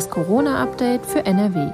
Das 0.00 0.08
Corona-Update 0.08 1.04
für 1.04 1.26
NRW. 1.26 1.72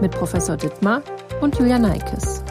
Mit 0.00 0.12
Professor 0.12 0.56
Dittmar 0.56 1.02
und 1.40 1.58
Julia 1.58 1.76
Neikes. 1.76 2.44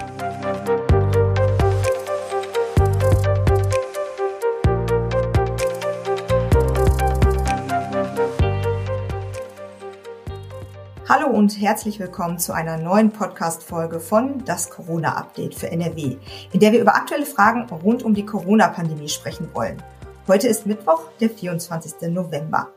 Hallo 11.07 11.27
und 11.27 11.61
herzlich 11.61 11.97
willkommen 11.97 12.39
zu 12.39 12.51
einer 12.51 12.75
neuen 12.75 13.11
Podcast-Folge 13.11 14.01
von 14.01 14.43
Das 14.43 14.69
Corona-Update 14.69 15.55
für 15.55 15.71
NRW, 15.71 16.17
in 16.51 16.59
der 16.59 16.73
wir 16.73 16.81
über 16.81 16.93
aktuelle 16.93 17.25
Fragen 17.25 17.69
rund 17.69 18.03
um 18.03 18.13
die 18.13 18.25
Corona-Pandemie 18.25 19.07
sprechen 19.07 19.47
wollen. 19.53 19.81
Heute 20.27 20.47
ist 20.47 20.65
Mittwoch, 20.65 21.03
der 21.21 21.29
24. 21.29 22.09
November. 22.09 22.69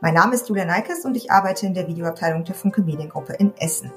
Mein 0.00 0.14
Name 0.14 0.34
ist 0.34 0.48
Julia 0.48 0.64
Neikes 0.64 1.04
und 1.04 1.16
ich 1.16 1.30
arbeite 1.30 1.64
in 1.64 1.72
der 1.72 1.86
Videoabteilung 1.86 2.42
der 2.42 2.56
Funke 2.56 2.82
Mediengruppe 2.82 3.34
in 3.34 3.56
Essen. 3.58 3.92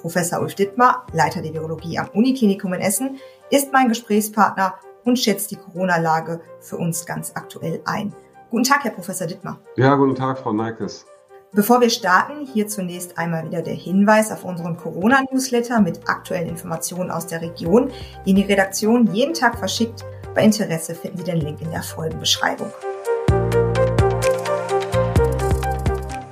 Professor 0.00 0.40
Ulf 0.40 0.54
Dittmar, 0.54 1.06
Leiter 1.12 1.42
der 1.42 1.52
Virologie 1.52 1.98
am 1.98 2.08
Uniklinikum 2.14 2.72
in 2.72 2.80
Essen, 2.80 3.18
ist 3.50 3.70
mein 3.70 3.90
Gesprächspartner 3.90 4.76
und 5.04 5.18
schätzt 5.18 5.50
die 5.50 5.56
Corona-Lage 5.56 6.40
für 6.60 6.78
uns 6.78 7.04
ganz 7.04 7.32
aktuell 7.34 7.82
ein. 7.84 8.14
Guten 8.50 8.64
Tag, 8.64 8.84
Herr 8.84 8.92
Professor 8.92 9.26
Dittmar. 9.26 9.58
Ja, 9.76 9.94
guten 9.96 10.14
Tag, 10.14 10.38
Frau 10.38 10.54
Neikes. 10.54 11.04
Bevor 11.52 11.82
wir 11.82 11.90
starten, 11.90 12.46
hier 12.46 12.66
zunächst 12.66 13.18
einmal 13.18 13.44
wieder 13.44 13.60
der 13.60 13.74
Hinweis 13.74 14.32
auf 14.32 14.42
unseren 14.42 14.78
Corona-Newsletter 14.78 15.82
mit 15.82 16.08
aktuellen 16.08 16.48
Informationen 16.48 17.10
aus 17.10 17.26
der 17.26 17.42
Region, 17.42 17.92
den 18.26 18.36
die 18.36 18.42
Redaktion 18.42 19.12
jeden 19.12 19.34
Tag 19.34 19.58
verschickt 19.58 20.02
bei 20.34 20.42
Interesse 20.42 20.94
finden 20.94 21.18
Sie 21.18 21.24
den 21.24 21.40
Link 21.40 21.60
in 21.60 21.70
der 21.70 21.82
Folgenbeschreibung. 21.82 22.70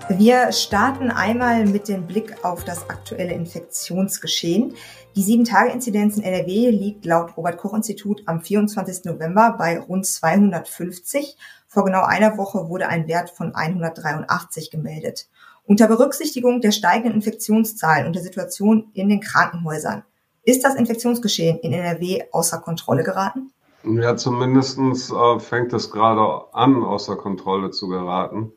Wir 0.08 0.52
starten 0.52 1.10
einmal 1.10 1.64
mit 1.64 1.88
dem 1.88 2.06
Blick 2.06 2.44
auf 2.44 2.64
das 2.64 2.90
aktuelle 2.90 3.32
Infektionsgeschehen. 3.32 4.74
Die 5.16 5.22
7-Tage-Inzidenz 5.22 6.16
in 6.16 6.24
NRW 6.24 6.70
liegt 6.70 7.04
laut 7.04 7.36
Robert-Koch-Institut 7.36 8.22
am 8.26 8.42
24. 8.42 9.04
November 9.04 9.54
bei 9.56 9.78
rund 9.78 10.04
250. 10.04 11.36
Vor 11.66 11.84
genau 11.84 12.02
einer 12.02 12.36
Woche 12.36 12.68
wurde 12.68 12.88
ein 12.88 13.08
Wert 13.08 13.30
von 13.30 13.54
183 13.54 14.70
gemeldet. 14.70 15.28
Unter 15.64 15.88
Berücksichtigung 15.88 16.60
der 16.60 16.72
steigenden 16.72 17.14
Infektionszahlen 17.14 18.06
und 18.06 18.14
der 18.14 18.22
Situation 18.22 18.90
in 18.92 19.08
den 19.08 19.20
Krankenhäusern 19.20 20.04
ist 20.44 20.64
das 20.64 20.74
Infektionsgeschehen 20.74 21.58
in 21.60 21.72
NRW 21.72 22.24
außer 22.32 22.58
Kontrolle 22.58 23.04
geraten? 23.04 23.52
Ja, 23.84 24.16
zumindestens 24.16 25.10
äh, 25.10 25.38
fängt 25.38 25.72
es 25.72 25.90
gerade 25.90 26.52
an, 26.52 26.82
außer 26.82 27.16
Kontrolle 27.16 27.70
zu 27.70 27.88
geraten. 27.88 28.52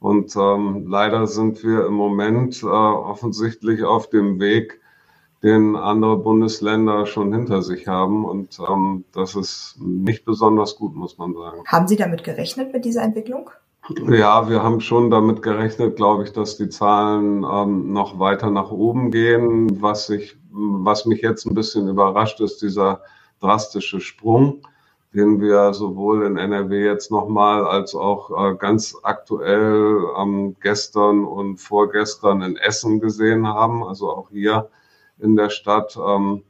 Und 0.00 0.36
ähm, 0.36 0.86
leider 0.86 1.26
sind 1.26 1.62
wir 1.62 1.86
im 1.86 1.94
Moment 1.94 2.62
äh, 2.62 2.66
offensichtlich 2.66 3.84
auf 3.84 4.10
dem 4.10 4.40
Weg, 4.40 4.80
den 5.42 5.76
andere 5.76 6.18
Bundesländer 6.18 7.06
schon 7.06 7.32
hinter 7.32 7.62
sich 7.62 7.86
haben. 7.86 8.24
Und 8.24 8.58
ähm, 8.68 9.04
das 9.12 9.34
ist 9.34 9.76
nicht 9.78 10.24
besonders 10.24 10.76
gut, 10.76 10.94
muss 10.94 11.18
man 11.18 11.34
sagen. 11.34 11.62
Haben 11.66 11.88
Sie 11.88 11.96
damit 11.96 12.24
gerechnet 12.24 12.72
mit 12.72 12.84
dieser 12.84 13.02
Entwicklung? 13.02 13.50
Ja, 14.08 14.48
wir 14.48 14.62
haben 14.62 14.80
schon 14.80 15.10
damit 15.10 15.42
gerechnet, 15.42 15.96
glaube 15.96 16.24
ich, 16.24 16.32
dass 16.32 16.56
die 16.56 16.70
Zahlen 16.70 17.44
ähm, 17.44 17.92
noch 17.92 18.18
weiter 18.18 18.50
nach 18.50 18.70
oben 18.70 19.10
gehen. 19.10 19.82
Was, 19.82 20.08
ich, 20.08 20.36
was 20.50 21.04
mich 21.04 21.20
jetzt 21.20 21.46
ein 21.46 21.54
bisschen 21.54 21.88
überrascht, 21.88 22.40
ist 22.40 22.62
dieser 22.62 23.02
drastische 23.40 24.00
Sprung, 24.00 24.66
den 25.14 25.40
wir 25.40 25.74
sowohl 25.74 26.26
in 26.26 26.36
NRW 26.36 26.84
jetzt 26.84 27.10
nochmal 27.10 27.64
als 27.66 27.94
auch 27.94 28.30
äh, 28.30 28.56
ganz 28.56 28.96
aktuell 29.02 30.04
ähm, 30.18 30.56
gestern 30.60 31.24
und 31.24 31.58
vorgestern 31.58 32.42
in 32.42 32.56
Essen 32.56 33.00
gesehen 33.00 33.46
haben. 33.46 33.84
Also 33.84 34.10
auch 34.10 34.30
hier 34.30 34.70
in 35.18 35.36
der 35.36 35.50
Stadt. 35.50 35.96
Ähm, 35.96 36.42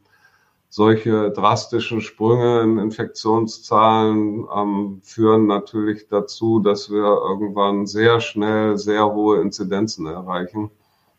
solche 0.75 1.31
drastischen 1.31 2.01
Sprünge 2.01 2.63
in 2.63 2.79
Infektionszahlen 2.79 4.45
ähm, 4.53 5.01
führen 5.05 5.47
natürlich 5.47 6.09
dazu, 6.09 6.59
dass 6.59 6.91
wir 6.91 7.05
irgendwann 7.05 7.87
sehr 7.87 8.21
schnell 8.21 8.77
sehr 8.77 9.13
hohe 9.13 9.41
Inzidenzen 9.41 10.07
erreichen. 10.07 10.73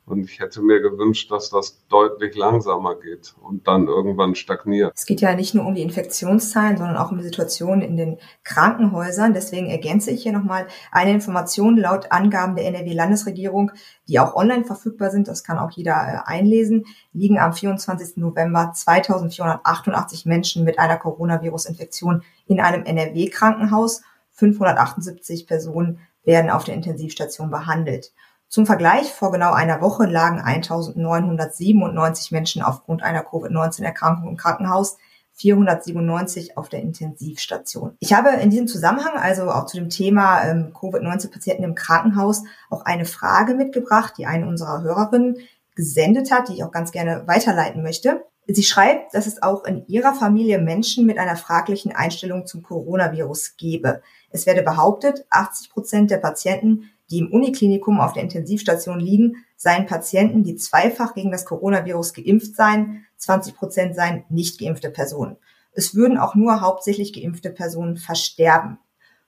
Und 0.08 0.24
ich 0.24 0.40
hätte 0.40 0.62
mir 0.62 0.82
gewünscht, 0.82 1.32
dass 1.32 1.50
das 1.50 1.84
deutlich 1.88 2.36
langsamer 2.36 2.96
geht 2.96 3.34
und 3.42 3.68
dann 3.68 3.88
irgendwann 3.88 4.36
stagniert. 4.36 4.94
Es 4.96 5.08
geht 5.08 5.20
ja 5.20 5.34
nicht 5.34 5.56
nur 5.56 5.66
um 5.66 5.74
die 5.74 5.82
Infektionszahlen, 5.82 6.78
sondern 6.78 6.98
auch 6.98 7.12
um 7.12 7.18
die 7.18 7.24
Situation 7.24 7.82
in 7.82 7.98
den 7.98 8.20
Krankenhäusern. 8.44 9.34
Deswegen 9.34 9.68
ergänze 9.68 10.12
ich 10.12 10.22
hier 10.22 10.32
nochmal 10.32 10.68
eine 10.92 11.12
Information 11.12 11.76
laut 11.78 12.12
Angaben 12.12 12.56
der 12.56 12.68
NRW-Landesregierung, 12.68 13.72
die 14.08 14.20
auch 14.20 14.36
online 14.36 14.64
verfügbar 14.64 15.10
sind. 15.10 15.28
Das 15.28 15.44
kann 15.44 15.58
auch 15.58 15.72
jeder 15.72 15.94
äh, 15.94 16.30
einlesen. 16.30 16.86
Liegen 17.12 17.40
am 17.40 17.54
24. 17.54 18.18
November 18.18 18.74
2488 18.76 20.28
Menschen 20.28 20.64
mit 20.64 20.78
einer 20.78 20.98
Coronavirus-Infektion 20.98 22.22
in 22.46 22.60
einem 22.60 22.84
NRW-Krankenhaus. 22.84 24.04
578 24.34 25.48
Personen 25.48 26.00
werden 26.24 26.52
auf 26.52 26.64
der 26.64 26.76
Intensivstation 26.76 27.50
behandelt. 27.50 28.12
Zum 28.48 28.66
Vergleich, 28.66 29.12
vor 29.12 29.32
genau 29.32 29.54
einer 29.54 29.82
Woche 29.82 30.06
lagen 30.06 30.40
1997 30.40 32.32
Menschen 32.32 32.62
aufgrund 32.62 33.04
einer 33.04 33.24
Covid-19-Erkrankung 33.24 34.30
im 34.30 34.38
Krankenhaus, 34.38 34.98
497 35.34 36.58
auf 36.58 36.70
der 36.70 36.82
Intensivstation. 36.82 37.98
Ich 38.00 38.14
habe 38.14 38.30
in 38.30 38.50
diesem 38.50 38.68
Zusammenhang, 38.68 39.18
also 39.18 39.52
auch 39.52 39.66
zu 39.66 39.78
dem 39.78 39.90
Thema 39.90 40.44
ähm, 40.44 40.74
Covid-19-Patienten 40.74 41.64
im 41.64 41.76
Krankenhaus, 41.76 42.44
auch 42.70 42.86
eine 42.86 43.06
Frage 43.06 43.54
mitgebracht, 43.54 44.14
die 44.18 44.26
eine 44.26 44.48
unserer 44.48 44.82
Hörerinnen 44.82 45.38
gesendet 45.76 46.32
hat, 46.32 46.48
die 46.48 46.54
ich 46.54 46.64
auch 46.64 46.72
ganz 46.72 46.92
gerne 46.92 47.24
weiterleiten 47.28 47.84
möchte. 47.84 48.24
Sie 48.48 48.64
schreibt, 48.64 49.14
dass 49.14 49.28
es 49.28 49.42
auch 49.42 49.66
in 49.66 49.86
ihrer 49.88 50.14
Familie 50.14 50.60
Menschen 50.60 51.06
mit 51.06 51.18
einer 51.18 51.36
fraglichen 51.36 51.94
Einstellung 51.94 52.46
zum 52.46 52.62
Coronavirus 52.62 53.58
gebe. 53.58 54.02
Es 54.30 54.46
werde 54.46 54.62
behauptet, 54.62 55.26
80 55.32 55.72
Prozent 55.72 56.12
der 56.12 56.18
Patienten 56.18 56.92
die 57.10 57.20
im 57.20 57.32
Uniklinikum 57.32 58.00
auf 58.00 58.14
der 58.14 58.24
Intensivstation 58.24 59.00
liegen, 59.00 59.46
seien 59.56 59.86
Patienten, 59.86 60.44
die 60.44 60.56
zweifach 60.56 61.14
gegen 61.14 61.32
das 61.32 61.46
Coronavirus 61.46 62.14
geimpft 62.14 62.56
seien, 62.56 63.06
20 63.18 63.56
Prozent 63.56 63.96
seien 63.96 64.24
nicht 64.30 64.60
geimpfte 64.60 64.90
Personen. 64.90 65.38
Es 65.72 65.94
würden 65.94 66.18
auch 66.18 66.36
nur 66.36 66.62
hauptsächlich 66.62 67.14
geimpfte 67.14 67.50
Personen 67.50 67.98
versterben. 67.98 68.80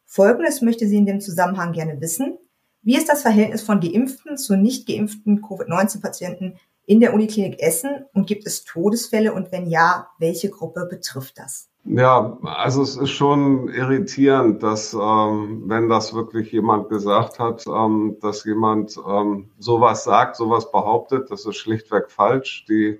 Folgendes 0.06 0.62
möchte 0.62 0.88
sie 0.88 0.98
in 0.98 1.06
dem 1.06 1.20
Zusammenhang 1.20 1.74
gerne 1.74 2.00
wissen. 2.00 2.38
Wie 2.82 2.96
ist 2.96 3.10
das 3.10 3.22
Verhältnis 3.22 3.62
von 3.62 3.82
geimpften 3.82 4.38
zu 4.38 4.56
nicht 4.56 4.88
geimpften 4.88 5.42
Covid-19-Patienten 5.42 6.56
in 6.86 7.02
der 7.02 7.14
Uniklinik 7.14 7.62
Essen 7.62 8.06
und 8.14 8.28
gibt 8.28 8.48
es 8.48 8.64
Todesfälle 8.64 9.34
und 9.34 9.52
wenn 9.52 9.70
ja, 9.70 10.08
welche 10.20 10.50
Gruppe 10.50 10.88
betrifft 10.90 11.38
das? 11.38 11.68
Ja, 11.90 12.38
also 12.44 12.82
es 12.82 12.98
ist 12.98 13.12
schon 13.12 13.70
irritierend, 13.70 14.62
dass 14.62 14.94
ähm, 14.94 15.64
wenn 15.68 15.88
das 15.88 16.14
wirklich 16.14 16.52
jemand 16.52 16.90
gesagt 16.90 17.40
hat, 17.40 17.66
ähm, 17.66 18.18
dass 18.20 18.44
jemand 18.44 19.00
ähm, 19.08 19.50
sowas 19.58 20.04
sagt, 20.04 20.36
sowas 20.36 20.70
behauptet, 20.70 21.32
das 21.32 21.46
ist 21.46 21.56
schlichtweg 21.56 22.12
falsch. 22.12 22.66
Die 22.68 23.00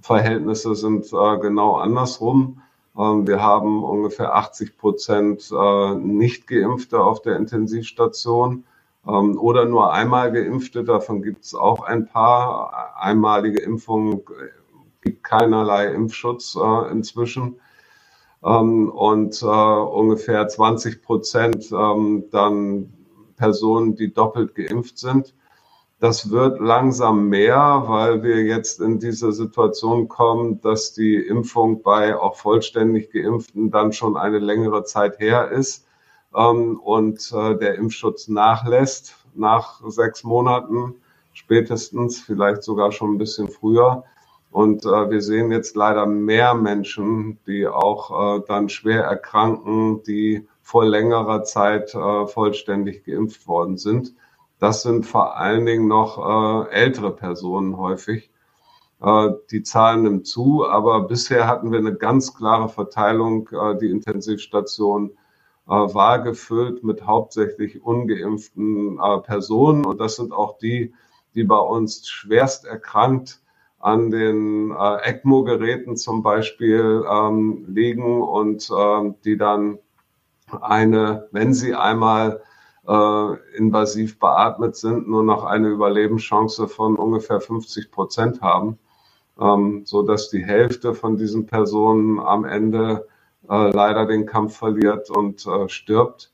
Verhältnisse 0.00 0.76
sind 0.76 1.06
äh, 1.12 1.38
genau 1.38 1.78
andersrum. 1.78 2.62
Ähm, 2.96 3.26
wir 3.26 3.42
haben 3.42 3.82
ungefähr 3.82 4.36
80 4.36 4.78
Prozent 4.78 5.50
äh, 5.50 5.94
nicht 5.96 6.46
geimpfte 6.46 7.00
auf 7.00 7.20
der 7.22 7.36
Intensivstation 7.36 8.62
ähm, 9.04 9.36
oder 9.36 9.64
nur 9.64 9.92
einmal 9.92 10.30
geimpfte. 10.30 10.84
Davon 10.84 11.22
gibt 11.22 11.44
es 11.44 11.56
auch 11.56 11.82
ein 11.82 12.06
paar. 12.06 12.94
Einmalige 13.00 13.60
Impfungen 13.62 14.22
gibt 15.02 15.24
keinerlei 15.24 15.86
Impfschutz 15.92 16.56
äh, 16.56 16.90
inzwischen 16.92 17.58
und 18.40 19.42
äh, 19.42 19.46
ungefähr 19.46 20.46
20 20.46 21.02
Prozent 21.02 21.72
ähm, 21.72 22.24
dann 22.30 22.92
Personen, 23.36 23.96
die 23.96 24.12
doppelt 24.12 24.54
geimpft 24.54 24.98
sind. 24.98 25.34
Das 26.00 26.30
wird 26.30 26.60
langsam 26.60 27.28
mehr, 27.28 27.84
weil 27.86 28.22
wir 28.22 28.44
jetzt 28.44 28.80
in 28.80 29.00
diese 29.00 29.32
Situation 29.32 30.06
kommen, 30.06 30.60
dass 30.60 30.92
die 30.92 31.16
Impfung 31.16 31.82
bei 31.82 32.16
auch 32.16 32.36
vollständig 32.36 33.10
geimpften 33.10 33.72
dann 33.72 33.92
schon 33.92 34.16
eine 34.16 34.38
längere 34.38 34.84
Zeit 34.84 35.18
her 35.18 35.50
ist 35.50 35.86
ähm, 36.36 36.78
und 36.78 37.32
äh, 37.32 37.56
der 37.58 37.74
Impfschutz 37.74 38.28
nachlässt 38.28 39.16
nach 39.34 39.80
sechs 39.88 40.22
Monaten 40.22 40.94
spätestens, 41.32 42.20
vielleicht 42.20 42.62
sogar 42.62 42.92
schon 42.92 43.14
ein 43.14 43.18
bisschen 43.18 43.48
früher. 43.48 44.04
Und 44.50 44.84
äh, 44.84 45.10
wir 45.10 45.20
sehen 45.20 45.52
jetzt 45.52 45.76
leider 45.76 46.06
mehr 46.06 46.54
Menschen, 46.54 47.38
die 47.46 47.66
auch 47.66 48.38
äh, 48.38 48.42
dann 48.46 48.68
schwer 48.68 49.04
erkranken, 49.04 50.02
die 50.02 50.46
vor 50.62 50.84
längerer 50.84 51.44
Zeit 51.44 51.94
äh, 51.94 52.26
vollständig 52.26 53.04
geimpft 53.04 53.46
worden 53.46 53.76
sind. 53.76 54.14
Das 54.58 54.82
sind 54.82 55.06
vor 55.06 55.36
allen 55.36 55.66
Dingen 55.66 55.86
noch 55.86 56.66
äh, 56.66 56.70
ältere 56.70 57.14
Personen 57.14 57.76
häufig. 57.76 58.30
Äh, 59.00 59.30
die 59.50 59.62
Zahlen 59.62 60.02
nimmt 60.02 60.26
zu, 60.26 60.66
aber 60.66 61.02
bisher 61.02 61.46
hatten 61.46 61.70
wir 61.70 61.78
eine 61.78 61.94
ganz 61.94 62.34
klare 62.34 62.68
Verteilung. 62.68 63.48
Äh, 63.52 63.78
die 63.78 63.90
Intensivstation 63.90 65.12
war 65.70 66.20
gefüllt 66.20 66.82
mit 66.82 67.04
hauptsächlich 67.04 67.82
ungeimpften 67.82 68.98
Personen. 69.24 69.84
Und 69.84 70.00
das 70.00 70.16
sind 70.16 70.32
auch 70.32 70.56
die, 70.56 70.94
die 71.34 71.44
bei 71.44 71.58
uns 71.58 72.08
schwerst 72.08 72.64
erkrankt 72.64 73.42
an 73.78 74.10
den 74.10 74.72
äh, 74.72 74.96
ECMO-Geräten 75.10 75.96
zum 75.96 76.22
Beispiel 76.22 77.04
ähm, 77.10 77.64
liegen 77.68 78.22
und 78.22 78.68
äh, 78.70 79.14
die 79.24 79.36
dann 79.36 79.78
eine, 80.60 81.28
wenn 81.30 81.54
sie 81.54 81.74
einmal 81.74 82.42
äh, 82.86 83.56
invasiv 83.56 84.18
beatmet 84.18 84.76
sind, 84.76 85.08
nur 85.08 85.22
noch 85.22 85.44
eine 85.44 85.68
Überlebenschance 85.68 86.68
von 86.68 86.96
ungefähr 86.96 87.40
50 87.40 87.90
Prozent 87.90 88.40
haben, 88.40 88.78
ähm, 89.38 89.82
so 89.84 90.02
dass 90.02 90.30
die 90.30 90.44
Hälfte 90.44 90.94
von 90.94 91.16
diesen 91.16 91.46
Personen 91.46 92.18
am 92.18 92.44
Ende 92.44 93.06
äh, 93.48 93.70
leider 93.70 94.06
den 94.06 94.26
Kampf 94.26 94.56
verliert 94.56 95.10
und 95.10 95.46
äh, 95.46 95.68
stirbt. 95.68 96.32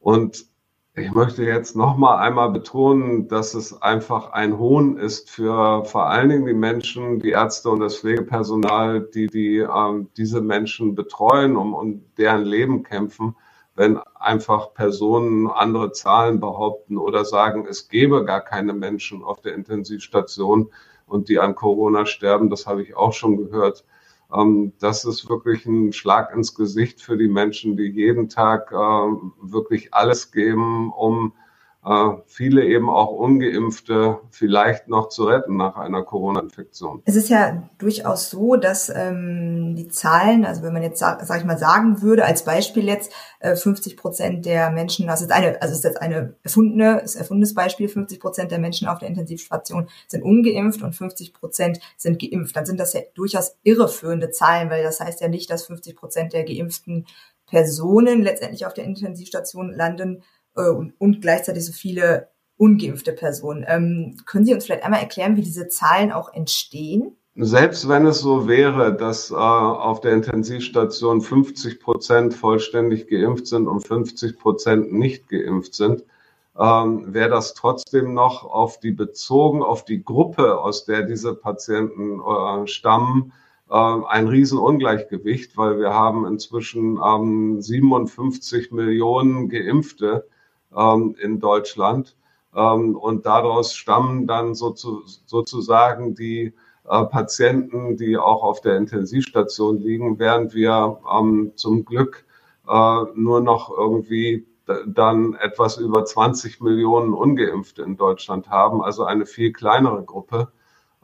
Und 0.00 0.46
ich 0.94 1.12
möchte 1.12 1.44
jetzt 1.44 1.76
noch 1.76 1.96
mal 1.96 2.18
einmal 2.18 2.50
betonen, 2.50 3.28
dass 3.28 3.54
es 3.54 3.80
einfach 3.80 4.32
ein 4.32 4.58
Hohn 4.58 4.96
ist 4.96 5.30
für 5.30 5.84
vor 5.84 6.06
allen 6.06 6.28
Dingen 6.28 6.46
die 6.46 6.52
Menschen, 6.54 7.20
die 7.20 7.30
Ärzte 7.30 7.70
und 7.70 7.80
das 7.80 7.98
Pflegepersonal, 7.98 9.08
die, 9.14 9.28
die 9.28 9.58
ähm, 9.58 10.08
diese 10.16 10.40
Menschen 10.40 10.96
betreuen 10.96 11.56
und 11.56 11.74
um 11.74 12.04
deren 12.18 12.44
Leben 12.44 12.82
kämpfen, 12.82 13.36
wenn 13.76 13.98
einfach 14.16 14.74
Personen 14.74 15.46
andere 15.46 15.92
Zahlen 15.92 16.40
behaupten 16.40 16.98
oder 16.98 17.24
sagen, 17.24 17.66
es 17.68 17.88
gäbe 17.88 18.24
gar 18.24 18.40
keine 18.40 18.72
Menschen 18.72 19.22
auf 19.22 19.40
der 19.40 19.54
Intensivstation 19.54 20.70
und 21.06 21.28
die 21.28 21.38
an 21.38 21.54
Corona 21.54 22.04
sterben. 22.04 22.50
Das 22.50 22.66
habe 22.66 22.82
ich 22.82 22.96
auch 22.96 23.12
schon 23.12 23.36
gehört. 23.36 23.84
Ähm, 24.34 24.72
das 24.78 25.04
ist 25.04 25.28
wirklich 25.28 25.66
ein 25.66 25.92
Schlag 25.92 26.34
ins 26.34 26.54
Gesicht 26.54 27.00
für 27.02 27.16
die 27.16 27.28
Menschen, 27.28 27.76
die 27.76 27.88
jeden 27.88 28.28
Tag 28.28 28.72
äh, 28.72 28.76
wirklich 28.76 29.92
alles 29.94 30.32
geben, 30.32 30.92
um 30.92 31.32
viele 32.26 32.66
eben 32.66 32.90
auch 32.90 33.10
ungeimpfte 33.10 34.18
vielleicht 34.30 34.88
noch 34.88 35.08
zu 35.08 35.24
retten 35.24 35.56
nach 35.56 35.76
einer 35.76 36.02
Corona-Infektion. 36.02 37.00
Es 37.06 37.16
ist 37.16 37.30
ja 37.30 37.62
durchaus 37.78 38.28
so, 38.28 38.56
dass 38.56 38.92
ähm, 38.94 39.74
die 39.76 39.88
Zahlen, 39.88 40.44
also 40.44 40.62
wenn 40.62 40.74
man 40.74 40.82
jetzt 40.82 40.98
sag, 40.98 41.24
sag 41.24 41.40
ich 41.40 41.46
mal 41.46 41.56
sagen 41.56 42.02
würde, 42.02 42.26
als 42.26 42.44
Beispiel 42.44 42.84
jetzt 42.84 43.12
äh, 43.38 43.56
50 43.56 43.96
Prozent 43.96 44.44
der 44.44 44.70
Menschen, 44.70 45.06
das 45.06 45.22
ist 45.22 45.32
eine, 45.32 45.60
also 45.62 45.74
ist 45.74 45.84
jetzt 45.84 46.02
eine 46.02 46.34
erfundene, 46.42 47.00
ist 47.00 47.14
erfundenes 47.14 47.54
Beispiel, 47.54 47.88
50 47.88 48.20
Prozent 48.20 48.50
der 48.50 48.58
Menschen 48.58 48.86
auf 48.86 48.98
der 48.98 49.08
Intensivstation 49.08 49.88
sind 50.06 50.22
ungeimpft 50.22 50.82
und 50.82 50.94
50 50.94 51.32
Prozent 51.32 51.80
sind 51.96 52.20
geimpft. 52.20 52.54
Dann 52.56 52.66
sind 52.66 52.78
das 52.78 52.92
ja 52.92 53.00
durchaus 53.14 53.56
irreführende 53.62 54.30
Zahlen, 54.30 54.68
weil 54.68 54.82
das 54.82 55.00
heißt 55.00 55.22
ja 55.22 55.28
nicht, 55.28 55.48
dass 55.48 55.64
50 55.64 55.96
Prozent 55.96 56.34
der 56.34 56.44
geimpften 56.44 57.06
Personen 57.46 58.22
letztendlich 58.22 58.66
auf 58.66 58.74
der 58.74 58.84
Intensivstation 58.84 59.72
landen 59.72 60.22
äh, 60.60 60.70
und, 60.70 60.94
und 60.98 61.20
gleichzeitig 61.20 61.64
so 61.64 61.72
viele 61.72 62.28
ungeimpfte 62.56 63.12
Personen. 63.12 63.64
Ähm, 63.66 64.16
können 64.26 64.44
Sie 64.44 64.54
uns 64.54 64.66
vielleicht 64.66 64.84
einmal 64.84 65.00
erklären, 65.00 65.36
wie 65.36 65.42
diese 65.42 65.68
Zahlen 65.68 66.12
auch 66.12 66.32
entstehen? 66.32 67.16
Selbst 67.36 67.88
wenn 67.88 68.06
es 68.06 68.20
so 68.20 68.48
wäre, 68.48 68.94
dass 68.94 69.30
äh, 69.30 69.34
auf 69.34 70.00
der 70.00 70.12
Intensivstation 70.12 71.22
50 71.22 71.80
Prozent 71.80 72.34
vollständig 72.34 73.08
geimpft 73.08 73.46
sind 73.46 73.66
und 73.66 73.86
50 73.86 74.38
Prozent 74.38 74.92
nicht 74.92 75.28
geimpft 75.28 75.74
sind, 75.74 76.04
ähm, 76.58 77.14
wäre 77.14 77.30
das 77.30 77.54
trotzdem 77.54 78.12
noch 78.12 78.44
auf 78.44 78.80
die 78.80 78.90
bezogen 78.90 79.62
auf 79.62 79.84
die 79.84 80.04
Gruppe, 80.04 80.58
aus 80.58 80.84
der 80.84 81.02
diese 81.02 81.34
Patienten 81.34 82.20
äh, 82.20 82.66
stammen, 82.66 83.32
äh, 83.70 83.74
ein 83.74 84.28
Riesenungleichgewicht, 84.28 85.56
weil 85.56 85.78
wir 85.78 85.94
haben 85.94 86.26
inzwischen 86.26 86.98
ähm, 87.02 87.62
57 87.62 88.72
Millionen 88.72 89.48
Geimpfte 89.48 90.26
ähm, 90.76 91.16
in 91.20 91.40
Deutschland. 91.40 92.16
Ähm, 92.54 92.96
und 92.96 93.26
daraus 93.26 93.74
stammen 93.74 94.26
dann 94.26 94.54
so 94.54 94.70
zu, 94.70 95.02
sozusagen 95.26 96.14
die 96.14 96.52
äh, 96.88 97.04
Patienten, 97.04 97.96
die 97.96 98.16
auch 98.16 98.42
auf 98.42 98.60
der 98.60 98.76
Intensivstation 98.76 99.78
liegen, 99.78 100.18
während 100.18 100.54
wir 100.54 100.98
ähm, 101.12 101.52
zum 101.56 101.84
Glück 101.84 102.24
äh, 102.68 103.02
nur 103.14 103.40
noch 103.40 103.70
irgendwie 103.76 104.46
dann 104.86 105.34
etwas 105.34 105.78
über 105.78 106.04
20 106.04 106.60
Millionen 106.60 107.12
Ungeimpfte 107.12 107.82
in 107.82 107.96
Deutschland 107.96 108.50
haben, 108.50 108.82
also 108.82 109.04
eine 109.04 109.26
viel 109.26 109.52
kleinere 109.52 110.04
Gruppe. 110.04 110.52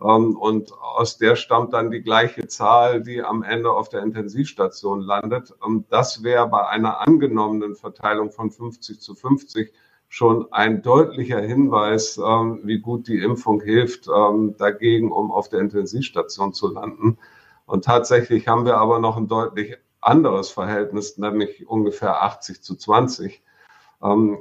Ähm, 0.03 0.37
und 0.37 0.73
aus 0.73 1.19
der 1.19 1.37
stammt 1.37 1.73
dann 1.73 1.91
die 1.91 2.03
gleiche 2.03 2.47
Zahl, 2.49 3.03
die 3.03 3.23
am 3.23 3.43
Ende 3.43 3.71
auf 3.71 3.89
der 3.89 4.03
Intensivstation 4.03 5.01
landet. 5.01 5.53
Und 5.61 5.91
das 5.93 6.23
wäre 6.23 6.49
bei 6.49 6.67
einer 6.69 7.01
angenommenen 7.01 7.77
Verteilung 7.77 8.31
von 8.31 8.51
50 8.51 9.01
zu 9.01 9.15
50 9.15 9.73
schon 10.09 10.53
ein 10.53 10.83
deutlicher 10.83 11.41
Hinweis, 11.41 12.19
ähm, 12.19 12.61
wie 12.65 12.79
gut 12.79 13.09
die 13.09 13.19
Impfung 13.19 13.61
hilft 13.61 14.09
ähm, 14.09 14.57
dagegen, 14.57 15.11
um 15.11 15.33
auf 15.33 15.49
der 15.49 15.61
Intensivstation 15.61 16.53
zu 16.53 16.73
landen. 16.73 17.19
Und 17.65 17.85
tatsächlich 17.85 18.47
haben 18.47 18.65
wir 18.67 18.77
aber 18.77 19.01
noch 19.01 19.17
ein 19.17 19.29
deutlich 19.29 19.77
anderes 20.01 20.51
Verhältnis, 20.51 21.19
nämlich 21.19 21.67
ungefähr 21.67 22.23
80 22.23 22.63
zu 22.63 22.77
20. 22.77 23.43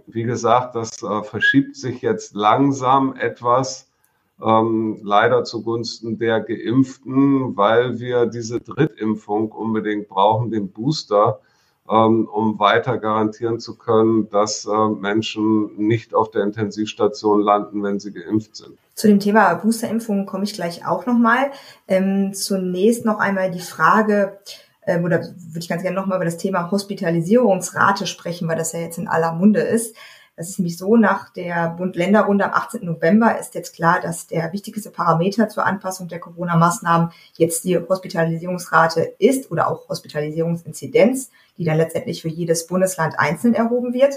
Wie 0.05 0.23
gesagt, 0.23 0.75
das 0.75 1.01
äh, 1.01 1.23
verschiebt 1.23 1.75
sich 1.75 2.01
jetzt 2.03 2.35
langsam 2.35 3.15
etwas 3.15 3.89
ähm, 4.43 4.99
leider 5.01 5.43
zugunsten 5.43 6.17
der 6.17 6.41
Geimpften, 6.41 7.55
weil 7.55 7.99
wir 7.99 8.25
diese 8.25 8.59
Drittimpfung 8.59 9.51
unbedingt 9.51 10.07
brauchen, 10.09 10.51
den 10.51 10.69
Booster, 10.69 11.39
ähm, 11.89 12.27
um 12.27 12.59
weiter 12.59 12.97
garantieren 12.97 13.59
zu 13.59 13.77
können, 13.77 14.29
dass 14.29 14.65
äh, 14.65 14.89
Menschen 14.89 15.77
nicht 15.77 16.13
auf 16.13 16.31
der 16.31 16.43
Intensivstation 16.43 17.41
landen, 17.41 17.83
wenn 17.83 17.99
sie 17.99 18.11
geimpft 18.11 18.55
sind. 18.55 18.77
Zu 18.95 19.07
dem 19.07 19.19
Thema 19.19 19.53
Boosterimpfung 19.55 20.25
komme 20.25 20.45
ich 20.45 20.53
gleich 20.53 20.85
auch 20.87 21.05
nochmal. 21.05 21.51
Ähm, 21.87 22.33
zunächst 22.33 23.05
noch 23.05 23.19
einmal 23.19 23.51
die 23.51 23.59
Frage, 23.59 24.39
ähm, 24.85 25.03
oder 25.03 25.19
würde 25.19 25.59
ich 25.59 25.69
ganz 25.69 25.81
gerne 25.81 25.95
nochmal 25.95 26.17
über 26.17 26.25
das 26.25 26.37
Thema 26.37 26.71
Hospitalisierungsrate 26.71 28.07
sprechen, 28.07 28.47
weil 28.47 28.57
das 28.57 28.73
ja 28.73 28.79
jetzt 28.79 28.97
in 28.97 29.07
aller 29.07 29.33
Munde 29.33 29.61
ist. 29.61 29.95
Das 30.37 30.49
ist 30.49 30.59
nämlich 30.59 30.77
so, 30.77 30.97
nach 30.97 31.29
der 31.29 31.69
Bund-Länder-Runde 31.69 32.45
am 32.45 32.51
18. 32.51 32.83
November 32.83 33.39
ist 33.39 33.55
jetzt 33.55 33.73
klar, 33.73 34.01
dass 34.01 34.27
der 34.27 34.51
wichtigste 34.51 34.89
Parameter 34.89 35.47
zur 35.47 35.65
Anpassung 35.65 36.09
der 36.09 36.19
Corona-Maßnahmen 36.19 37.11
jetzt 37.37 37.63
die 37.63 37.77
Hospitalisierungsrate 37.77 39.15
ist 39.17 39.49
oder 39.49 39.69
auch 39.69 39.87
Hospitalisierungsinzidenz, 39.87 41.29
die 41.57 41.63
dann 41.63 41.77
letztendlich 41.77 42.21
für 42.21 42.27
jedes 42.27 42.67
Bundesland 42.67 43.17
einzeln 43.17 43.53
erhoben 43.53 43.93
wird. 43.93 44.15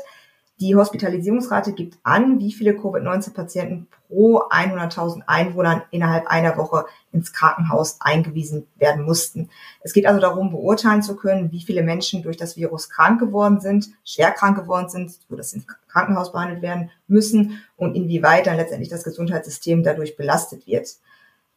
Die 0.60 0.74
Hospitalisierungsrate 0.74 1.72
gibt 1.72 1.98
an, 2.02 2.40
wie 2.40 2.52
viele 2.52 2.74
Covid-19-Patienten 2.74 3.86
pro 4.08 4.38
100.000 4.48 5.22
Einwohnern 5.28 5.82
innerhalb 5.92 6.26
einer 6.26 6.56
Woche 6.56 6.86
ins 7.12 7.32
Krankenhaus 7.32 7.98
eingewiesen 8.00 8.66
werden 8.76 9.04
mussten. 9.04 9.50
Es 9.82 9.92
geht 9.92 10.06
also 10.06 10.20
darum, 10.20 10.50
beurteilen 10.50 11.02
zu 11.02 11.14
können, 11.14 11.52
wie 11.52 11.62
viele 11.62 11.84
Menschen 11.84 12.24
durch 12.24 12.36
das 12.36 12.56
Virus 12.56 12.90
krank 12.90 13.20
geworden 13.20 13.60
sind, 13.60 13.90
schwer 14.04 14.32
krank 14.32 14.58
geworden 14.58 14.88
sind, 14.88 15.16
dass 15.30 15.50
sie 15.50 15.58
ins 15.58 15.66
Krankenhaus 15.86 16.32
behandelt 16.32 16.60
werden 16.60 16.90
müssen 17.06 17.62
und 17.76 17.94
inwieweit 17.94 18.48
dann 18.48 18.56
letztendlich 18.56 18.88
das 18.88 19.04
Gesundheitssystem 19.04 19.84
dadurch 19.84 20.16
belastet 20.16 20.66
wird. 20.66 20.88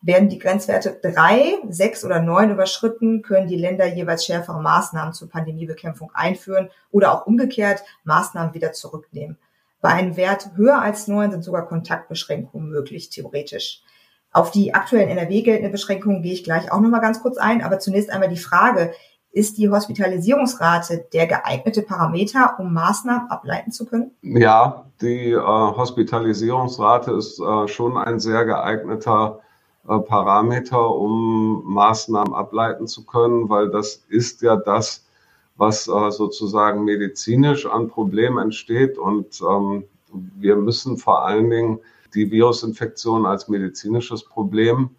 Werden 0.01 0.29
die 0.29 0.39
Grenzwerte 0.39 0.99
drei, 1.01 1.59
sechs 1.69 2.03
oder 2.03 2.21
neun 2.21 2.49
überschritten, 2.49 3.21
können 3.21 3.47
die 3.47 3.55
Länder 3.55 3.85
jeweils 3.85 4.25
schärfere 4.25 4.59
Maßnahmen 4.59 5.13
zur 5.13 5.29
Pandemiebekämpfung 5.29 6.09
einführen 6.13 6.69
oder 6.89 7.13
auch 7.13 7.27
umgekehrt 7.27 7.83
Maßnahmen 8.03 8.55
wieder 8.55 8.71
zurücknehmen. 8.73 9.37
Bei 9.79 9.89
einem 9.89 10.17
Wert 10.17 10.51
höher 10.55 10.81
als 10.81 11.07
neun 11.07 11.31
sind 11.31 11.43
sogar 11.43 11.67
Kontaktbeschränkungen 11.67 12.69
möglich, 12.69 13.09
theoretisch. 13.09 13.83
Auf 14.31 14.51
die 14.51 14.73
aktuellen 14.73 15.09
NRW 15.09 15.41
geltende 15.41 15.69
Beschränkungen 15.69 16.21
gehe 16.21 16.33
ich 16.33 16.43
gleich 16.43 16.71
auch 16.71 16.79
nochmal 16.79 17.01
ganz 17.01 17.21
kurz 17.21 17.37
ein, 17.37 17.61
aber 17.61 17.79
zunächst 17.79 18.09
einmal 18.09 18.29
die 18.29 18.37
Frage, 18.37 18.93
ist 19.33 19.57
die 19.57 19.69
Hospitalisierungsrate 19.69 21.05
der 21.13 21.25
geeignete 21.25 21.81
Parameter, 21.83 22.55
um 22.59 22.73
Maßnahmen 22.73 23.29
ableiten 23.29 23.71
zu 23.71 23.85
können? 23.85 24.11
Ja, 24.21 24.85
die 25.01 25.31
äh, 25.31 25.37
Hospitalisierungsrate 25.37 27.11
ist 27.11 27.39
äh, 27.39 27.67
schon 27.67 27.97
ein 27.97 28.19
sehr 28.19 28.45
geeigneter 28.45 29.39
Parameter, 29.85 30.95
um 30.95 31.63
Maßnahmen 31.65 32.33
ableiten 32.33 32.87
zu 32.87 33.05
können, 33.05 33.49
weil 33.49 33.69
das 33.69 34.03
ist 34.09 34.41
ja 34.41 34.55
das, 34.55 35.05
was 35.55 35.87
äh, 35.87 36.11
sozusagen 36.11 36.83
medizinisch 36.83 37.65
an 37.65 37.87
Problemen 37.87 38.37
entsteht. 38.37 38.97
Und 38.97 39.41
ähm, 39.41 39.83
wir 40.11 40.55
müssen 40.55 40.97
vor 40.97 41.25
allen 41.25 41.49
Dingen 41.49 41.79
die 42.13 42.31
Virusinfektion 42.31 43.25
als 43.25 43.47
medizinisches 43.47 44.23
Problem 44.23 44.91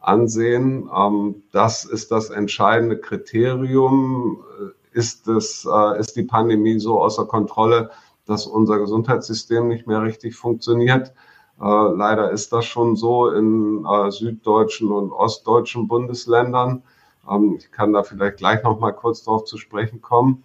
ansehen. 0.00 0.88
Ähm, 0.94 1.42
das 1.52 1.84
ist 1.84 2.10
das 2.10 2.30
entscheidende 2.30 2.98
Kriterium. 2.98 4.42
Ist, 4.92 5.28
es, 5.28 5.68
äh, 5.70 5.98
ist 5.98 6.16
die 6.16 6.24
Pandemie 6.24 6.78
so 6.78 7.00
außer 7.00 7.26
Kontrolle, 7.26 7.90
dass 8.26 8.46
unser 8.46 8.78
Gesundheitssystem 8.78 9.68
nicht 9.68 9.86
mehr 9.86 10.02
richtig 10.02 10.36
funktioniert? 10.36 11.12
Äh, 11.60 11.64
leider 11.64 12.30
ist 12.30 12.52
das 12.52 12.64
schon 12.66 12.96
so 12.96 13.30
in 13.30 13.84
äh, 13.84 14.10
süddeutschen 14.10 14.90
und 14.90 15.12
ostdeutschen 15.12 15.88
Bundesländern. 15.88 16.82
Ähm, 17.28 17.56
ich 17.58 17.72
kann 17.72 17.92
da 17.92 18.02
vielleicht 18.02 18.38
gleich 18.38 18.62
noch 18.62 18.78
mal 18.78 18.92
kurz 18.92 19.24
darauf 19.24 19.44
zu 19.44 19.58
sprechen 19.58 20.00
kommen. 20.00 20.44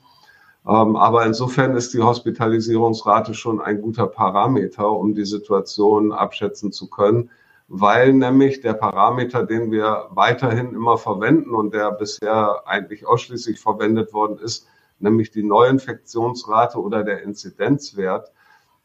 Ähm, 0.65 0.95
aber 0.95 1.25
insofern 1.25 1.75
ist 1.75 1.93
die 1.93 2.01
Hospitalisierungsrate 2.01 3.33
schon 3.33 3.61
ein 3.61 3.81
guter 3.81 4.07
Parameter, 4.07 4.89
um 4.89 5.13
die 5.13 5.25
Situation 5.25 6.11
abschätzen 6.11 6.71
zu 6.71 6.89
können, 6.89 7.29
weil 7.67 8.13
nämlich 8.13 8.61
der 8.61 8.73
Parameter, 8.73 9.43
den 9.43 9.71
wir 9.71 10.07
weiterhin 10.11 10.73
immer 10.73 10.97
verwenden 10.97 11.53
und 11.53 11.73
der 11.73 11.91
bisher 11.91 12.63
eigentlich 12.65 13.05
ausschließlich 13.05 13.59
verwendet 13.59 14.13
worden 14.13 14.37
ist, 14.39 14.67
nämlich 14.99 15.31
die 15.31 15.43
Neuinfektionsrate 15.43 16.79
oder 16.79 17.03
der 17.03 17.23
Inzidenzwert, 17.23 18.31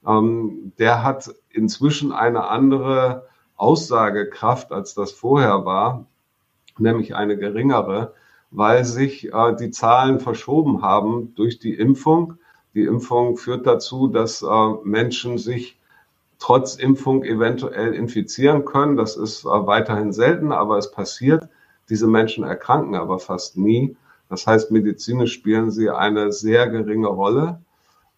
ähm, 0.07 0.73
der 0.79 1.03
hat 1.03 1.35
inzwischen 1.51 2.13
eine 2.13 2.49
andere 2.49 3.29
Aussagekraft, 3.57 4.73
als 4.73 4.95
das 4.95 5.13
vorher 5.13 5.65
war, 5.65 6.07
nämlich 6.79 7.15
eine 7.15 7.37
geringere 7.37 8.15
weil 8.51 8.85
sich 8.85 9.33
äh, 9.33 9.55
die 9.59 9.71
Zahlen 9.71 10.21
verschoben 10.21 10.83
haben 10.83 11.35
durch 11.35 11.59
die 11.59 11.75
Impfung. 11.75 12.35
Die 12.75 12.85
Impfung 12.85 13.37
führt 13.37 13.67
dazu, 13.67 14.09
dass 14.09 14.43
äh, 14.43 14.71
Menschen 14.85 15.39
sich 15.39 15.79
trotz 16.39 16.77
Impfung 16.77 17.25
eventuell 17.25 17.95
infizieren 17.95 18.65
können. 18.65 18.97
Das 18.97 19.17
ist 19.17 19.45
äh, 19.45 19.49
weiterhin 19.49 20.13
selten, 20.13 20.53
aber 20.53 20.79
es 20.79 20.91
passiert. 20.91 21.49
Diese 21.89 22.07
Menschen 22.07 22.45
erkranken 22.45 22.95
aber 22.95 23.19
fast 23.19 23.57
nie. 23.57 23.97
Das 24.29 24.47
heißt, 24.47 24.71
medizinisch 24.71 25.33
spielen 25.33 25.71
sie 25.71 25.91
eine 25.91 26.33
sehr 26.33 26.69
geringe 26.69 27.09
Rolle. 27.09 27.61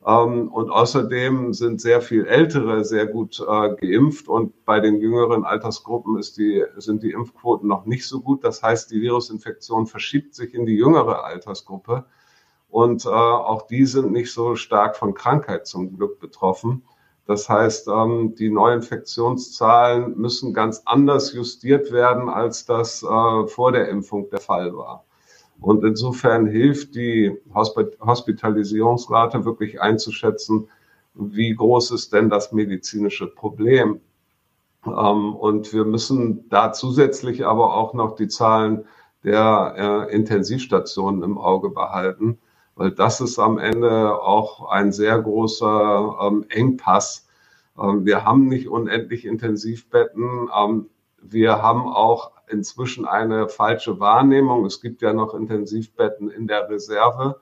Ähm, 0.06 0.48
und 0.48 0.70
außerdem 0.70 1.52
sind 1.52 1.80
sehr 1.80 2.00
viel 2.00 2.24
Ältere 2.26 2.84
sehr 2.84 3.06
gut 3.06 3.40
äh, 3.40 3.74
geimpft 3.76 4.28
und 4.28 4.64
bei 4.64 4.80
den 4.80 5.00
jüngeren 5.00 5.44
Altersgruppen 5.44 6.18
ist 6.18 6.38
die, 6.38 6.64
sind 6.76 7.02
die 7.02 7.10
Impfquoten 7.10 7.68
noch 7.68 7.84
nicht 7.84 8.06
so 8.08 8.20
gut. 8.20 8.42
Das 8.44 8.62
heißt, 8.62 8.90
die 8.90 9.02
Virusinfektion 9.02 9.86
verschiebt 9.86 10.34
sich 10.34 10.54
in 10.54 10.64
die 10.64 10.76
jüngere 10.76 11.24
Altersgruppe 11.24 12.06
und 12.70 13.04
äh, 13.04 13.08
auch 13.08 13.66
die 13.66 13.84
sind 13.84 14.12
nicht 14.12 14.32
so 14.32 14.54
stark 14.56 14.96
von 14.96 15.12
Krankheit 15.12 15.66
zum 15.66 15.96
Glück 15.96 16.18
betroffen. 16.18 16.84
Das 17.26 17.48
heißt, 17.48 17.88
ähm, 17.88 18.34
die 18.36 18.50
Neuinfektionszahlen 18.50 20.16
müssen 20.16 20.54
ganz 20.54 20.82
anders 20.86 21.32
justiert 21.34 21.92
werden, 21.92 22.28
als 22.28 22.64
das 22.64 23.02
äh, 23.02 23.46
vor 23.46 23.72
der 23.72 23.88
Impfung 23.88 24.30
der 24.30 24.40
Fall 24.40 24.74
war. 24.74 25.04
Und 25.60 25.84
insofern 25.84 26.46
hilft 26.46 26.94
die 26.94 27.36
Hospitalisierungsrate 27.54 29.44
wirklich 29.44 29.80
einzuschätzen, 29.80 30.68
wie 31.14 31.54
groß 31.54 31.90
ist 31.90 32.12
denn 32.12 32.30
das 32.30 32.52
medizinische 32.52 33.26
Problem. 33.26 34.00
Ähm, 34.86 35.34
und 35.34 35.72
wir 35.72 35.84
müssen 35.84 36.48
da 36.48 36.72
zusätzlich 36.72 37.46
aber 37.46 37.74
auch 37.74 37.92
noch 37.94 38.14
die 38.16 38.28
Zahlen 38.28 38.86
der 39.22 40.08
äh, 40.10 40.14
Intensivstationen 40.14 41.22
im 41.22 41.36
Auge 41.36 41.68
behalten, 41.68 42.38
weil 42.74 42.90
das 42.90 43.20
ist 43.20 43.38
am 43.38 43.58
Ende 43.58 44.18
auch 44.22 44.70
ein 44.70 44.92
sehr 44.92 45.20
großer 45.20 46.16
ähm, 46.22 46.46
Engpass. 46.48 47.28
Ähm, 47.78 48.06
wir 48.06 48.24
haben 48.24 48.48
nicht 48.48 48.68
unendlich 48.68 49.26
Intensivbetten. 49.26 50.48
wir 51.22 51.62
haben 51.62 51.86
auch 51.86 52.32
inzwischen 52.50 53.06
eine 53.06 53.48
falsche 53.48 54.00
Wahrnehmung. 54.00 54.64
Es 54.64 54.80
gibt 54.80 55.02
ja 55.02 55.12
noch 55.12 55.34
Intensivbetten 55.34 56.30
in 56.30 56.46
der 56.46 56.68
Reserve, 56.68 57.40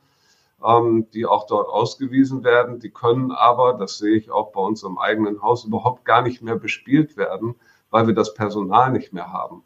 ähm, 0.64 1.06
die 1.12 1.26
auch 1.26 1.46
dort 1.46 1.68
ausgewiesen 1.68 2.44
werden. 2.44 2.80
Die 2.80 2.90
können 2.90 3.32
aber, 3.32 3.74
das 3.74 3.98
sehe 3.98 4.16
ich 4.16 4.30
auch 4.30 4.52
bei 4.52 4.60
uns 4.60 4.82
im 4.82 4.98
eigenen 4.98 5.42
Haus, 5.42 5.64
überhaupt 5.64 6.04
gar 6.04 6.22
nicht 6.22 6.42
mehr 6.42 6.56
bespielt 6.56 7.16
werden, 7.16 7.54
weil 7.90 8.06
wir 8.06 8.14
das 8.14 8.34
Personal 8.34 8.92
nicht 8.92 9.12
mehr 9.12 9.32
haben. 9.32 9.62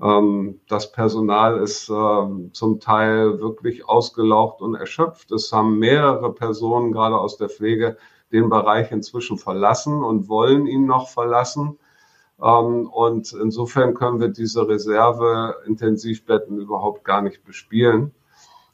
Ähm, 0.00 0.60
das 0.68 0.92
Personal 0.92 1.58
ist 1.58 1.88
äh, 1.88 2.50
zum 2.52 2.80
Teil 2.80 3.40
wirklich 3.40 3.88
ausgelaucht 3.88 4.60
und 4.60 4.74
erschöpft. 4.74 5.30
Es 5.32 5.52
haben 5.52 5.78
mehrere 5.78 6.32
Personen, 6.32 6.92
gerade 6.92 7.18
aus 7.18 7.36
der 7.36 7.48
Pflege, 7.48 7.96
den 8.32 8.48
Bereich 8.48 8.90
inzwischen 8.90 9.38
verlassen 9.38 10.02
und 10.02 10.28
wollen 10.28 10.66
ihn 10.66 10.86
noch 10.86 11.08
verlassen 11.08 11.68
ähm, 11.68 11.78
und 12.50 13.32
insofern 13.32 13.94
können 13.94 14.20
wir 14.20 14.28
diese 14.28 14.68
Reserve-Intensivbetten 14.68 16.58
überhaupt 16.58 17.02
gar 17.02 17.22
nicht 17.22 17.42
bespielen. 17.44 18.12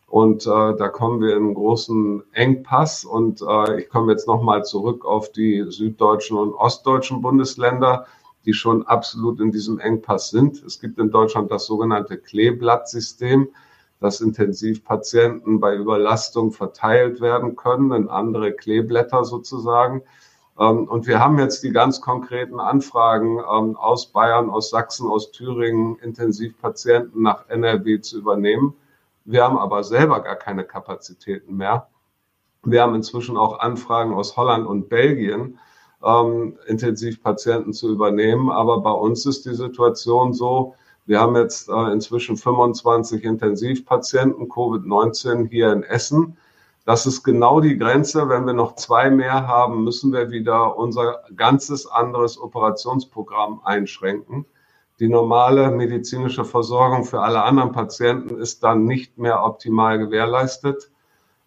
Und 0.09 0.45
äh, 0.45 0.75
da 0.77 0.89
kommen 0.89 1.21
wir 1.21 1.37
in 1.37 1.45
einen 1.45 1.55
großen 1.55 2.25
Engpass. 2.33 3.05
Und 3.05 3.43
äh, 3.43 3.81
ich 3.81 3.89
komme 3.89 4.11
jetzt 4.11 4.27
nochmal 4.27 4.65
zurück 4.65 5.05
auf 5.05 5.31
die 5.31 5.65
süddeutschen 5.69 6.37
und 6.37 6.53
ostdeutschen 6.53 7.23
Bundesländer, 7.23 8.07
die 8.45 8.55
schon 8.55 8.85
absolut 8.89 9.39
in 9.39 9.53
diesem 9.53 9.79
Engpass 9.79 10.31
sind. 10.31 10.65
Es 10.65 10.81
gibt 10.81 10.99
in 10.99 11.13
Deutschland 11.13 11.53
das 11.53 11.67
sogenannte 11.67 12.19
Kleeblattsystem, 12.19 13.51
dass 14.01 14.21
Intensivpatienten 14.21 15.61
bei 15.61 15.77
Überlastung 15.77 16.51
verteilt 16.51 17.21
werden 17.21 17.55
können 17.55 17.93
in 17.93 18.09
andere 18.09 18.53
Kleeblätter 18.53 19.25
sozusagen. 19.25 20.03
Ähm, 20.61 20.87
und 20.89 21.07
wir 21.07 21.19
haben 21.19 21.39
jetzt 21.39 21.63
die 21.63 21.73
ganz 21.73 22.01
konkreten 22.01 22.61
Anfragen 22.61 23.39
ähm, 23.39 23.77
aus 23.77 24.07
Bayern, 24.13 24.51
aus 24.51 24.71
Sachsen, 24.71 25.09
aus 25.09 25.33
Thüringen, 25.33 25.97
Intensivpatienten 26.01 27.23
nach 27.23 27.49
NRW 27.49 28.01
zu 28.01 28.19
übernehmen. 28.19 28.75
Wir 29.25 29.45
haben 29.45 29.59
aber 29.59 29.83
selber 29.83 30.21
gar 30.21 30.37
keine 30.37 30.65
Kapazitäten 30.65 31.57
mehr. 31.57 31.89
Wir 32.63 32.83
haben 32.83 32.95
inzwischen 32.95 33.39
auch 33.39 33.59
Anfragen 33.61 34.13
aus 34.13 34.37
Holland 34.37 34.67
und 34.67 34.91
Belgien, 34.91 35.59
ähm, 36.05 36.59
Intensivpatienten 36.67 37.73
zu 37.73 37.91
übernehmen. 37.91 38.51
Aber 38.51 38.81
bei 38.83 38.93
uns 38.93 39.25
ist 39.25 39.47
die 39.47 39.55
Situation 39.55 40.35
so, 40.35 40.75
wir 41.07 41.21
haben 41.21 41.37
jetzt 41.37 41.71
äh, 41.71 41.93
inzwischen 41.93 42.37
25 42.37 43.25
Intensivpatienten 43.25 44.49
Covid-19 44.49 45.49
hier 45.49 45.73
in 45.73 45.83
Essen. 45.83 46.37
Das 46.87 47.07
ist 47.07 47.23
genau 47.23 47.61
die 47.61 47.77
Grenze. 47.77 48.29
Wenn 48.29 48.47
wir 48.47 48.55
noch 48.55 48.75
zwei 48.75 49.11
mehr 49.11 49.47
haben, 49.47 49.85
müssen 49.85 50.13
wir 50.13 50.31
wieder 50.31 50.77
unser 50.79 51.21
ganzes 51.37 51.87
anderes 51.87 52.41
Operationsprogramm 52.41 53.61
einschränken. 53.65 54.47
Die 54.99 55.09
normale 55.09 55.71
medizinische 55.71 56.45
Versorgung 56.45 57.05
für 57.05 57.21
alle 57.21 57.43
anderen 57.43 57.73
Patienten 57.73 58.39
ist 58.39 58.63
dann 58.63 58.85
nicht 58.85 59.19
mehr 59.19 59.45
optimal 59.45 59.99
gewährleistet. 59.99 60.91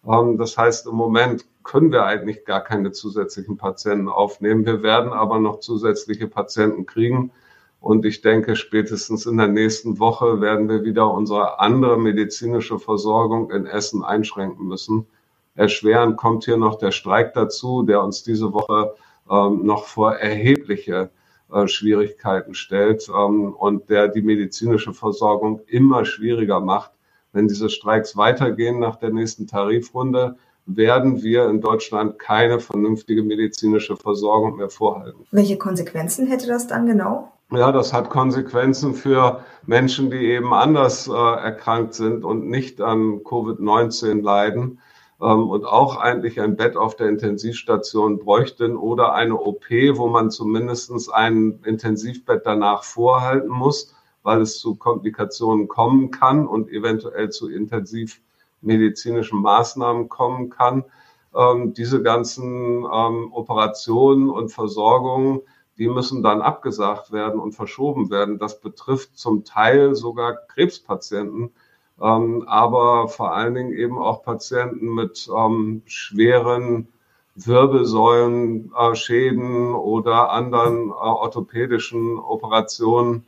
Ähm, 0.06 0.38
das 0.38 0.56
heißt, 0.56 0.86
im 0.86 0.94
Moment 0.94 1.44
können 1.64 1.90
wir 1.90 2.04
eigentlich 2.04 2.44
gar 2.44 2.60
keine 2.60 2.92
zusätzlichen 2.92 3.56
Patienten 3.56 4.08
aufnehmen. 4.08 4.66
Wir 4.66 4.82
werden 4.82 5.12
aber 5.12 5.38
noch 5.40 5.60
zusätzliche 5.60 6.28
Patienten 6.28 6.86
kriegen. 6.86 7.32
Und 7.80 8.04
ich 8.04 8.22
denke, 8.22 8.56
spätestens 8.56 9.26
in 9.26 9.36
der 9.36 9.48
nächsten 9.48 9.98
Woche 9.98 10.40
werden 10.40 10.68
wir 10.68 10.84
wieder 10.84 11.10
unsere 11.12 11.60
andere 11.60 11.98
medizinische 11.98 12.78
Versorgung 12.78 13.50
in 13.50 13.66
Essen 13.66 14.02
einschränken 14.02 14.66
müssen 14.66 15.06
erschwerend 15.54 16.16
kommt 16.16 16.44
hier 16.44 16.56
noch 16.56 16.76
der 16.78 16.90
Streik 16.90 17.34
dazu, 17.34 17.82
der 17.82 18.02
uns 18.02 18.22
diese 18.22 18.52
Woche 18.52 18.94
ähm, 19.30 19.64
noch 19.64 19.86
vor 19.86 20.14
erhebliche 20.14 21.10
äh, 21.52 21.68
Schwierigkeiten 21.68 22.54
stellt 22.54 23.08
ähm, 23.08 23.54
und 23.54 23.88
der 23.90 24.08
die 24.08 24.22
medizinische 24.22 24.92
Versorgung 24.92 25.60
immer 25.66 26.04
schwieriger 26.04 26.60
macht. 26.60 26.92
Wenn 27.32 27.48
diese 27.48 27.68
Streiks 27.68 28.16
weitergehen 28.16 28.78
nach 28.78 28.96
der 28.96 29.10
nächsten 29.10 29.46
Tarifrunde, 29.46 30.36
werden 30.66 31.22
wir 31.22 31.48
in 31.48 31.60
Deutschland 31.60 32.18
keine 32.18 32.58
vernünftige 32.58 33.22
medizinische 33.22 33.96
Versorgung 33.96 34.56
mehr 34.56 34.70
vorhalten. 34.70 35.26
Welche 35.30 35.58
Konsequenzen 35.58 36.26
hätte 36.26 36.46
das 36.46 36.66
dann 36.66 36.86
genau? 36.86 37.32
Ja, 37.50 37.70
das 37.70 37.92
hat 37.92 38.08
Konsequenzen 38.08 38.94
für 38.94 39.40
Menschen, 39.66 40.10
die 40.10 40.26
eben 40.26 40.54
anders 40.54 41.08
äh, 41.08 41.12
erkrankt 41.12 41.94
sind 41.94 42.24
und 42.24 42.48
nicht 42.48 42.80
an 42.80 43.20
Covid-19 43.20 44.22
leiden 44.22 44.78
ähm, 45.20 45.48
und 45.48 45.64
auch 45.64 45.96
eigentlich 45.96 46.40
ein 46.40 46.56
Bett 46.56 46.76
auf 46.76 46.96
der 46.96 47.08
Intensivstation 47.08 48.18
bräuchten 48.18 48.76
oder 48.76 49.14
eine 49.14 49.36
OP, 49.36 49.66
wo 49.94 50.08
man 50.08 50.30
zumindest 50.30 51.12
ein 51.12 51.60
Intensivbett 51.64 52.42
danach 52.44 52.84
vorhalten 52.84 53.48
muss, 53.48 53.94
weil 54.22 54.40
es 54.40 54.58
zu 54.58 54.74
Komplikationen 54.76 55.68
kommen 55.68 56.10
kann 56.10 56.46
und 56.46 56.68
eventuell 56.70 57.30
zu 57.30 57.48
intensivmedizinischen 57.48 59.40
Maßnahmen 59.40 60.08
kommen 60.08 60.50
kann. 60.50 60.84
Ähm, 61.34 61.74
diese 61.74 62.02
ganzen 62.02 62.84
ähm, 62.84 63.32
Operationen 63.32 64.30
und 64.30 64.50
Versorgungen, 64.50 65.40
die 65.78 65.88
müssen 65.88 66.22
dann 66.22 66.40
abgesagt 66.40 67.12
werden 67.12 67.40
und 67.40 67.52
verschoben 67.52 68.10
werden. 68.10 68.38
Das 68.38 68.60
betrifft 68.60 69.16
zum 69.18 69.44
Teil 69.44 69.94
sogar 69.94 70.34
Krebspatienten, 70.34 71.52
ähm, 72.00 72.44
aber 72.46 73.08
vor 73.08 73.34
allen 73.34 73.54
Dingen 73.54 73.72
eben 73.72 73.98
auch 73.98 74.22
Patienten 74.22 74.94
mit 74.94 75.28
ähm, 75.34 75.82
schweren 75.86 76.88
Wirbelsäulenschäden 77.36 79.70
äh, 79.70 79.74
oder 79.74 80.30
anderen 80.30 80.90
äh, 80.90 80.92
orthopädischen 80.92 82.18
Operationen, 82.18 83.24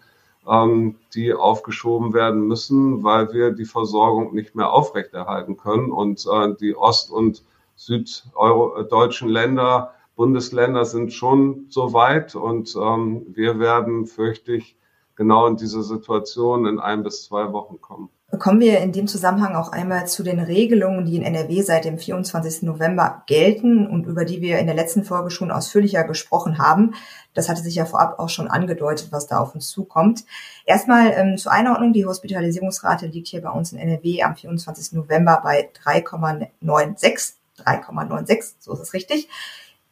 ähm, 0.49 0.97
die 1.15 1.35
aufgeschoben 1.35 2.15
werden 2.15 2.47
müssen, 2.47 3.03
weil 3.03 3.33
wir 3.33 3.51
die 3.51 3.65
Versorgung 3.65 4.33
nicht 4.35 4.55
mehr 4.55 4.73
aufrechterhalten 4.73 5.57
können. 5.57 5.91
Und 5.91 6.25
äh, 6.31 6.55
die 6.61 6.77
ost- 6.77 7.11
und 7.11 7.43
süddeutschen 7.77 9.29
Länder, 9.29 9.93
Bundesländer 10.17 10.85
sind 10.87 11.13
schon 11.13 11.67
so 11.69 11.93
weit 11.93 12.35
und 12.35 12.75
ähm, 12.75 13.27
wir 13.35 13.59
werden, 13.59 14.07
fürchte 14.07 14.55
ich, 14.55 14.77
genau 15.15 15.47
in 15.47 15.57
diese 15.57 15.83
Situation 15.83 16.67
in 16.67 16.79
ein 16.79 17.03
bis 17.03 17.25
zwei 17.25 17.53
Wochen 17.53 17.81
kommen. 17.81 18.09
Kommen 18.29 18.59
wir 18.59 18.81
in 18.81 18.91
dem 18.91 19.07
Zusammenhang 19.07 19.55
auch 19.55 19.71
einmal 19.71 20.09
zu 20.09 20.25
den 20.25 20.41
Regelungen, 20.41 21.05
die 21.05 21.15
in 21.15 21.23
NRW 21.23 21.63
seit 21.63 21.85
dem 21.85 21.97
24. 21.97 22.63
November 22.63 23.23
gelten 23.27 23.87
und 23.87 24.05
über 24.05 24.25
die 24.25 24.43
wir 24.43 24.59
in 24.59 24.67
der 24.67 24.75
letzten 24.75 25.05
Folge 25.05 25.31
schon 25.31 25.53
ausführlicher 25.53 26.03
gesprochen 26.03 26.59
haben. 26.59 26.95
Das 27.35 27.49
hatte 27.49 27.63
sich 27.63 27.77
ja 27.77 27.85
vorab 27.85 28.19
auch 28.19 28.29
schon 28.29 28.49
angedeutet, 28.49 29.13
was 29.13 29.29
da 29.29 29.39
auf 29.39 29.55
uns 29.55 29.69
zukommt. 29.69 30.25
Erstmal 30.65 31.13
ähm, 31.13 31.39
zur 31.39 31.53
Einordnung. 31.53 31.93
Die 31.93 32.05
Hospitalisierungsrate 32.05 33.07
liegt 33.07 33.29
hier 33.29 33.43
bei 33.43 33.51
uns 33.51 33.73
in 33.73 33.79
NRW 33.79 34.25
am 34.25 34.35
24. 34.35 34.93
November 34.95 35.41
bei 35.45 35.71
3,96. 35.85 37.35
3,96, 37.65 38.55
so 38.59 38.75
ist 38.75 38.81
es 38.81 38.93
richtig. 38.93 39.29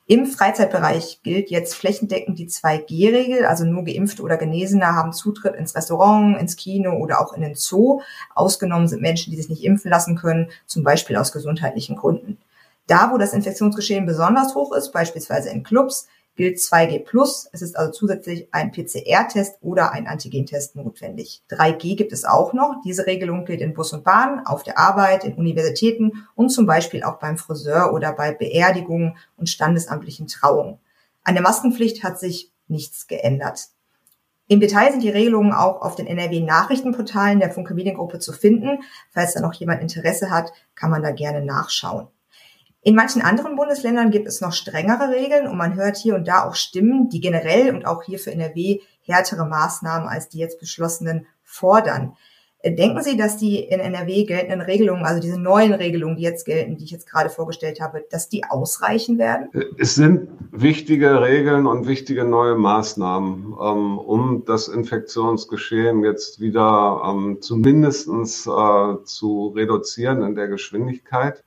Im 0.06 0.26
Freizeitbereich 0.26 1.20
gilt 1.22 1.48
jetzt 1.48 1.74
flächendeckend 1.74 2.38
die 2.38 2.48
2G-Regel, 2.48 3.46
also 3.46 3.64
nur 3.64 3.84
Geimpfte 3.84 4.22
oder 4.22 4.36
Genesene 4.36 4.88
haben 4.88 5.14
Zutritt 5.14 5.54
ins 5.54 5.74
Restaurant, 5.74 6.38
ins 6.38 6.56
Kino 6.56 6.98
oder 6.98 7.22
auch 7.22 7.32
in 7.32 7.40
den 7.40 7.54
Zoo. 7.54 8.02
Ausgenommen 8.34 8.86
sind 8.86 9.00
Menschen, 9.00 9.30
die 9.30 9.38
sich 9.38 9.48
nicht 9.48 9.64
impfen 9.64 9.90
lassen 9.90 10.16
können, 10.16 10.50
zum 10.66 10.82
Beispiel 10.82 11.16
aus 11.16 11.32
gesundheitlichen 11.32 11.96
Gründen. 11.96 12.36
Da, 12.86 13.12
wo 13.12 13.16
das 13.16 13.32
Infektionsgeschehen 13.32 14.04
besonders 14.04 14.54
hoch 14.54 14.74
ist, 14.74 14.92
beispielsweise 14.92 15.48
in 15.48 15.62
Clubs, 15.62 16.06
gilt 16.36 16.58
2G+. 16.58 17.04
Es 17.52 17.62
ist 17.62 17.76
also 17.76 17.92
zusätzlich 17.92 18.48
ein 18.52 18.72
PCR-Test 18.72 19.58
oder 19.60 19.92
ein 19.92 20.06
Antigentest 20.06 20.76
notwendig. 20.76 21.42
3G 21.50 21.96
gibt 21.96 22.12
es 22.12 22.24
auch 22.24 22.52
noch. 22.52 22.82
Diese 22.84 23.06
Regelung 23.06 23.44
gilt 23.44 23.60
in 23.60 23.74
Bus 23.74 23.92
und 23.92 24.04
Bahn, 24.04 24.44
auf 24.46 24.62
der 24.62 24.78
Arbeit, 24.78 25.24
in 25.24 25.34
Universitäten 25.34 26.26
und 26.34 26.50
zum 26.50 26.66
Beispiel 26.66 27.04
auch 27.04 27.18
beim 27.18 27.36
Friseur 27.36 27.92
oder 27.92 28.12
bei 28.12 28.32
Beerdigungen 28.32 29.16
und 29.36 29.48
standesamtlichen 29.48 30.26
Trauungen. 30.26 30.78
An 31.22 31.34
der 31.34 31.42
Maskenpflicht 31.42 32.02
hat 32.04 32.18
sich 32.18 32.50
nichts 32.68 33.06
geändert. 33.06 33.68
Im 34.46 34.60
Detail 34.60 34.90
sind 34.90 35.02
die 35.02 35.10
Regelungen 35.10 35.52
auch 35.52 35.80
auf 35.80 35.94
den 35.94 36.06
NRW-Nachrichtenportalen 36.06 37.40
der 37.40 37.50
Funke 37.50 37.72
Mediengruppe 37.72 38.18
zu 38.18 38.32
finden. 38.32 38.82
Falls 39.10 39.32
da 39.32 39.40
noch 39.40 39.54
jemand 39.54 39.80
Interesse 39.80 40.30
hat, 40.30 40.52
kann 40.74 40.90
man 40.90 41.02
da 41.02 41.12
gerne 41.12 41.42
nachschauen. 41.42 42.08
In 42.84 42.94
manchen 42.94 43.22
anderen 43.22 43.56
Bundesländern 43.56 44.10
gibt 44.10 44.28
es 44.28 44.42
noch 44.42 44.52
strengere 44.52 45.08
Regeln 45.08 45.48
und 45.48 45.56
man 45.56 45.74
hört 45.74 45.96
hier 45.96 46.14
und 46.14 46.28
da 46.28 46.44
auch 46.46 46.54
Stimmen, 46.54 47.08
die 47.08 47.20
generell 47.20 47.74
und 47.74 47.86
auch 47.86 48.02
hier 48.02 48.18
für 48.18 48.30
NRW 48.30 48.80
härtere 49.00 49.46
Maßnahmen 49.46 50.06
als 50.06 50.28
die 50.28 50.38
jetzt 50.38 50.60
beschlossenen 50.60 51.26
fordern. 51.42 52.14
Äh, 52.58 52.74
denken 52.74 53.02
Sie, 53.02 53.16
dass 53.16 53.36
die 53.38 53.60
in 53.60 53.80
NRW 53.80 54.24
geltenden 54.24 54.60
Regelungen, 54.60 55.04
also 55.04 55.20
diese 55.20 55.40
neuen 55.40 55.72
Regelungen, 55.72 56.16
die 56.16 56.24
jetzt 56.24 56.44
gelten, 56.44 56.76
die 56.76 56.84
ich 56.84 56.90
jetzt 56.90 57.08
gerade 57.08 57.30
vorgestellt 57.30 57.80
habe, 57.80 58.04
dass 58.10 58.28
die 58.28 58.44
ausreichen 58.44 59.18
werden? 59.18 59.48
Es 59.78 59.94
sind 59.94 60.28
wichtige 60.50 61.20
Regeln 61.20 61.66
und 61.66 61.86
wichtige 61.86 62.24
neue 62.24 62.54
Maßnahmen, 62.54 63.54
ähm, 63.62 63.98
um 63.98 64.44
das 64.46 64.68
Infektionsgeschehen 64.68 66.04
jetzt 66.04 66.40
wieder 66.40 67.02
ähm, 67.06 67.38
zumindestens 67.40 68.46
äh, 68.46 69.04
zu 69.04 69.48
reduzieren 69.56 70.22
in 70.22 70.34
der 70.34 70.48
Geschwindigkeit. 70.48 71.43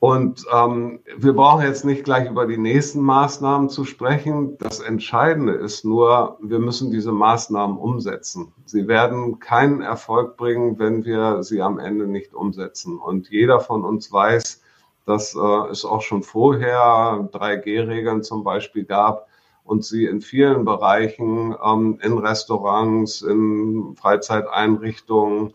Und 0.00 0.46
ähm, 0.52 1.00
wir 1.16 1.32
brauchen 1.32 1.64
jetzt 1.64 1.84
nicht 1.84 2.04
gleich 2.04 2.30
über 2.30 2.46
die 2.46 2.56
nächsten 2.56 3.00
Maßnahmen 3.00 3.68
zu 3.68 3.84
sprechen. 3.84 4.56
Das 4.58 4.78
Entscheidende 4.78 5.54
ist 5.54 5.84
nur, 5.84 6.38
wir 6.40 6.60
müssen 6.60 6.92
diese 6.92 7.10
Maßnahmen 7.10 7.76
umsetzen. 7.76 8.52
Sie 8.64 8.86
werden 8.86 9.40
keinen 9.40 9.80
Erfolg 9.80 10.36
bringen, 10.36 10.78
wenn 10.78 11.04
wir 11.04 11.42
sie 11.42 11.62
am 11.62 11.80
Ende 11.80 12.06
nicht 12.06 12.32
umsetzen. 12.32 12.96
Und 12.96 13.28
jeder 13.30 13.58
von 13.58 13.84
uns 13.84 14.12
weiß, 14.12 14.62
dass 15.04 15.34
äh, 15.34 15.70
es 15.70 15.84
auch 15.84 16.02
schon 16.02 16.22
vorher 16.22 17.28
3G-Regeln 17.32 18.22
zum 18.22 18.44
Beispiel 18.44 18.84
gab 18.84 19.26
und 19.64 19.84
sie 19.84 20.04
in 20.04 20.20
vielen 20.20 20.64
Bereichen, 20.64 21.56
ähm, 21.64 21.98
in 22.02 22.18
Restaurants, 22.18 23.22
in 23.22 23.96
Freizeiteinrichtungen 23.96 25.54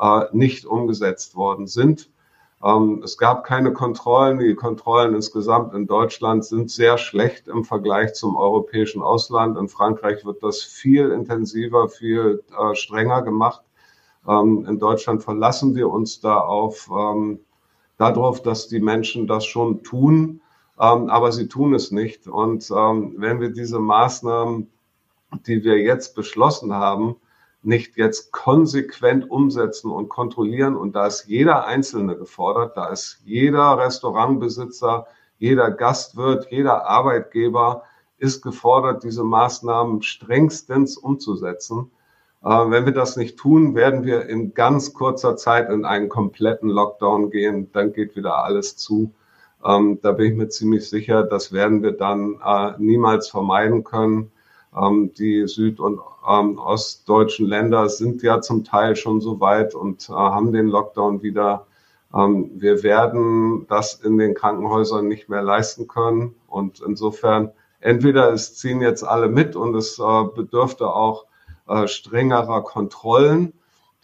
äh, 0.00 0.22
nicht 0.32 0.64
umgesetzt 0.64 1.36
worden 1.36 1.66
sind. 1.66 2.08
Ähm, 2.64 3.02
es 3.04 3.18
gab 3.18 3.44
keine 3.44 3.72
Kontrollen. 3.72 4.38
Die 4.38 4.54
Kontrollen 4.54 5.14
insgesamt 5.14 5.74
in 5.74 5.86
Deutschland 5.86 6.44
sind 6.44 6.70
sehr 6.70 6.98
schlecht 6.98 7.48
im 7.48 7.64
Vergleich 7.64 8.14
zum 8.14 8.36
europäischen 8.36 9.02
Ausland. 9.02 9.58
In 9.58 9.68
Frankreich 9.68 10.24
wird 10.24 10.42
das 10.42 10.62
viel 10.62 11.10
intensiver, 11.10 11.88
viel 11.88 12.44
äh, 12.56 12.74
strenger 12.74 13.22
gemacht. 13.22 13.62
Ähm, 14.28 14.66
in 14.68 14.78
Deutschland 14.78 15.22
verlassen 15.22 15.74
wir 15.74 15.90
uns 15.90 16.20
da 16.20 16.38
auf 16.38 16.88
ähm, 16.96 17.40
darauf, 17.98 18.42
dass 18.42 18.68
die 18.68 18.80
Menschen 18.80 19.26
das 19.26 19.44
schon 19.44 19.82
tun, 19.84 20.40
aber 20.76 21.30
sie 21.30 21.46
tun 21.46 21.74
es 21.74 21.92
nicht. 21.92 22.26
Und 22.26 22.68
wenn 22.68 23.40
wir 23.40 23.50
diese 23.50 23.78
Maßnahmen, 23.78 24.72
die 25.46 25.62
wir 25.62 25.78
jetzt 25.78 26.16
beschlossen 26.16 26.72
haben, 26.74 27.16
nicht 27.62 27.96
jetzt 27.96 28.32
konsequent 28.32 29.30
umsetzen 29.30 29.90
und 29.90 30.08
kontrollieren. 30.08 30.76
Und 30.76 30.94
da 30.96 31.06
ist 31.06 31.26
jeder 31.26 31.66
Einzelne 31.66 32.16
gefordert, 32.16 32.76
da 32.76 32.88
ist 32.88 33.20
jeder 33.24 33.78
Restaurantbesitzer, 33.78 35.06
jeder 35.38 35.70
Gastwirt, 35.70 36.48
jeder 36.50 36.86
Arbeitgeber 36.86 37.84
ist 38.18 38.42
gefordert, 38.42 39.02
diese 39.04 39.24
Maßnahmen 39.24 40.02
strengstens 40.02 40.96
umzusetzen. 40.96 41.90
Äh, 42.44 42.48
wenn 42.48 42.84
wir 42.84 42.92
das 42.92 43.16
nicht 43.16 43.38
tun, 43.38 43.74
werden 43.74 44.04
wir 44.04 44.26
in 44.26 44.54
ganz 44.54 44.92
kurzer 44.92 45.36
Zeit 45.36 45.70
in 45.70 45.84
einen 45.84 46.08
kompletten 46.08 46.68
Lockdown 46.68 47.30
gehen. 47.30 47.70
Dann 47.72 47.92
geht 47.92 48.16
wieder 48.16 48.44
alles 48.44 48.76
zu. 48.76 49.12
Ähm, 49.64 50.00
da 50.02 50.12
bin 50.12 50.32
ich 50.32 50.38
mir 50.38 50.48
ziemlich 50.48 50.88
sicher, 50.88 51.22
das 51.22 51.52
werden 51.52 51.82
wir 51.82 51.92
dann 51.92 52.40
äh, 52.44 52.72
niemals 52.78 53.28
vermeiden 53.28 53.84
können. 53.84 54.31
Ähm, 54.76 55.12
die 55.14 55.46
süd- 55.46 55.80
und 55.80 56.00
ähm, 56.28 56.58
ostdeutschen 56.58 57.46
Länder 57.46 57.88
sind 57.88 58.22
ja 58.22 58.40
zum 58.40 58.64
Teil 58.64 58.96
schon 58.96 59.20
so 59.20 59.40
weit 59.40 59.74
und 59.74 60.08
äh, 60.08 60.12
haben 60.12 60.52
den 60.52 60.68
Lockdown 60.68 61.22
wieder. 61.22 61.66
Ähm, 62.14 62.50
wir 62.54 62.82
werden 62.82 63.66
das 63.68 63.94
in 63.94 64.18
den 64.18 64.34
Krankenhäusern 64.34 65.08
nicht 65.08 65.28
mehr 65.28 65.42
leisten 65.42 65.88
können. 65.88 66.34
Und 66.48 66.80
insofern, 66.80 67.52
entweder 67.80 68.32
es 68.32 68.54
ziehen 68.54 68.80
jetzt 68.80 69.02
alle 69.04 69.28
mit 69.28 69.56
und 69.56 69.74
es 69.74 69.98
äh, 69.98 70.24
bedürfte 70.34 70.88
auch 70.88 71.26
äh, 71.68 71.86
strengerer 71.86 72.62
Kontrollen 72.62 73.52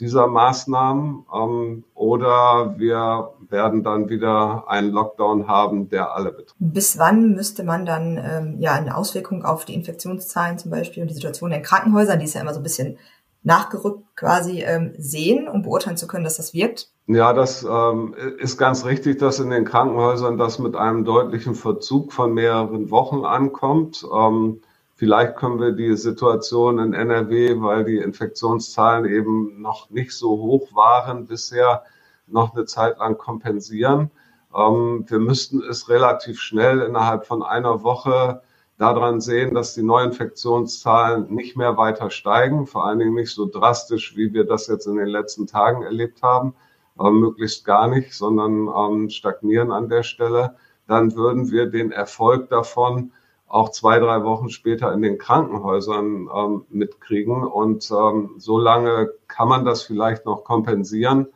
dieser 0.01 0.27
Maßnahmen 0.27 1.25
ähm, 1.35 1.85
oder 1.95 2.75
wir 2.79 3.33
werden 3.49 3.83
dann 3.83 4.09
wieder 4.09 4.65
einen 4.69 4.91
Lockdown 4.91 5.49
haben, 5.49 5.89
der 5.89 6.15
alle 6.15 6.31
betrifft. 6.31 6.55
Bis 6.59 6.99
wann 6.99 7.35
müsste 7.35 7.65
man 7.65 7.87
dann 7.87 8.19
ähm, 8.19 8.57
ja 8.61 8.75
eine 8.75 8.97
Auswirkung 8.97 9.45
auf 9.45 9.65
die 9.65 9.75
Infektionszahlen 9.75 10.59
zum 10.59 10.71
Beispiel 10.71 11.03
und 11.03 11.09
die 11.09 11.15
Situation 11.15 11.51
in 11.53 11.63
Krankenhäusern, 11.63 12.19
die 12.19 12.27
ist 12.27 12.35
ja 12.35 12.41
immer 12.41 12.55
so 12.55 12.61
ein 12.61 12.65
bisschen 12.65 12.99
nachgerückt 13.43 14.05
quasi 14.17 14.63
ähm, 14.63 14.93
sehen, 14.99 15.49
um 15.49 15.63
beurteilen 15.63 15.97
zu 15.97 16.07
können, 16.07 16.25
dass 16.25 16.37
das 16.37 16.53
wirkt? 16.53 16.91
Ja, 17.07 17.33
das 17.33 17.65
ähm, 17.65 18.15
ist 18.39 18.59
ganz 18.59 18.85
richtig, 18.85 19.19
dass 19.19 19.41
in 19.41 19.51
den 19.51 19.65
Krankenhäusern 19.65 20.37
das 20.37 20.59
mit 20.59 20.77
einem 20.77 21.05
deutlichen 21.05 21.55
Verzug 21.55 22.13
von 22.13 22.35
mehreren 22.35 22.91
Wochen 22.91 23.25
ankommt. 23.25 24.05
Ähm, 24.15 24.61
Vielleicht 24.99 25.37
können 25.37 25.61
wir 25.61 25.71
die 25.71 25.97
Situation 25.97 26.81
in 26.81 26.93
NRW, 26.93 27.61
weil 27.61 27.85
die 27.85 27.99
Infektionszahlen 27.99 29.05
eben 29.05 29.63
noch 29.63 29.91
nicht 29.91 30.11
so 30.11 30.31
hoch 30.31 30.75
waren 30.75 31.29
bisher, 31.29 31.85
noch 32.27 32.53
eine 32.53 32.65
Zeit 32.65 32.99
lang 32.99 33.17
kompensieren. 33.17 34.11
Ähm, 34.53 35.05
wir 35.07 35.21
müssten 35.21 35.63
es 35.63 35.89
relativ 35.89 36.41
schnell 36.41 36.81
innerhalb 36.81 37.27
von 37.27 37.45
einer 37.45 37.85
Woche 37.85 38.43
daran 38.77 39.21
sehen, 39.21 39.55
dass 39.55 39.73
die 39.73 39.85
Neuinfektionszahlen 39.85 41.33
nicht 41.33 41.57
mehr 41.57 41.77
weiter 41.77 42.11
steigen, 42.11 42.67
vor 42.67 42.85
allen 42.85 42.99
Dingen 42.99 43.15
nicht 43.15 43.33
so 43.33 43.47
drastisch, 43.47 44.17
wie 44.17 44.33
wir 44.33 44.47
das 44.47 44.67
jetzt 44.67 44.89
in 44.89 44.97
den 44.97 45.07
letzten 45.07 45.47
Tagen 45.47 45.85
erlebt 45.85 46.25
haben, 46.25 46.57
aber 46.97 47.13
möglichst 47.13 47.65
gar 47.65 47.87
nicht, 47.87 48.15
sondern 48.15 48.67
ähm, 48.67 49.11
stagnieren 49.11 49.71
an 49.71 49.89
der 49.89 50.03
Stelle. 50.03 50.57
Dann 50.89 51.15
würden 51.15 51.53
wir 51.53 51.67
den 51.67 51.93
Erfolg 51.93 52.49
davon 52.49 53.13
auch 53.49 53.71
zwei, 53.71 53.99
drei 53.99 54.25
Wochen 54.25 54.51
später 54.51 54.93
in 54.93 55.03
den 55.03 55.19
Krankenhäusern 55.19 56.29
ähm, 56.35 56.65
mitkriegen. 56.71 57.45
Und 57.45 57.91
ähm, 57.91 58.31
so 58.39 58.59
lange 58.59 59.11
kann 59.27 59.49
man 59.49 59.65
das 59.65 59.83
vielleicht 59.83 60.27
noch 60.27 60.45
kompensieren. 60.45 61.29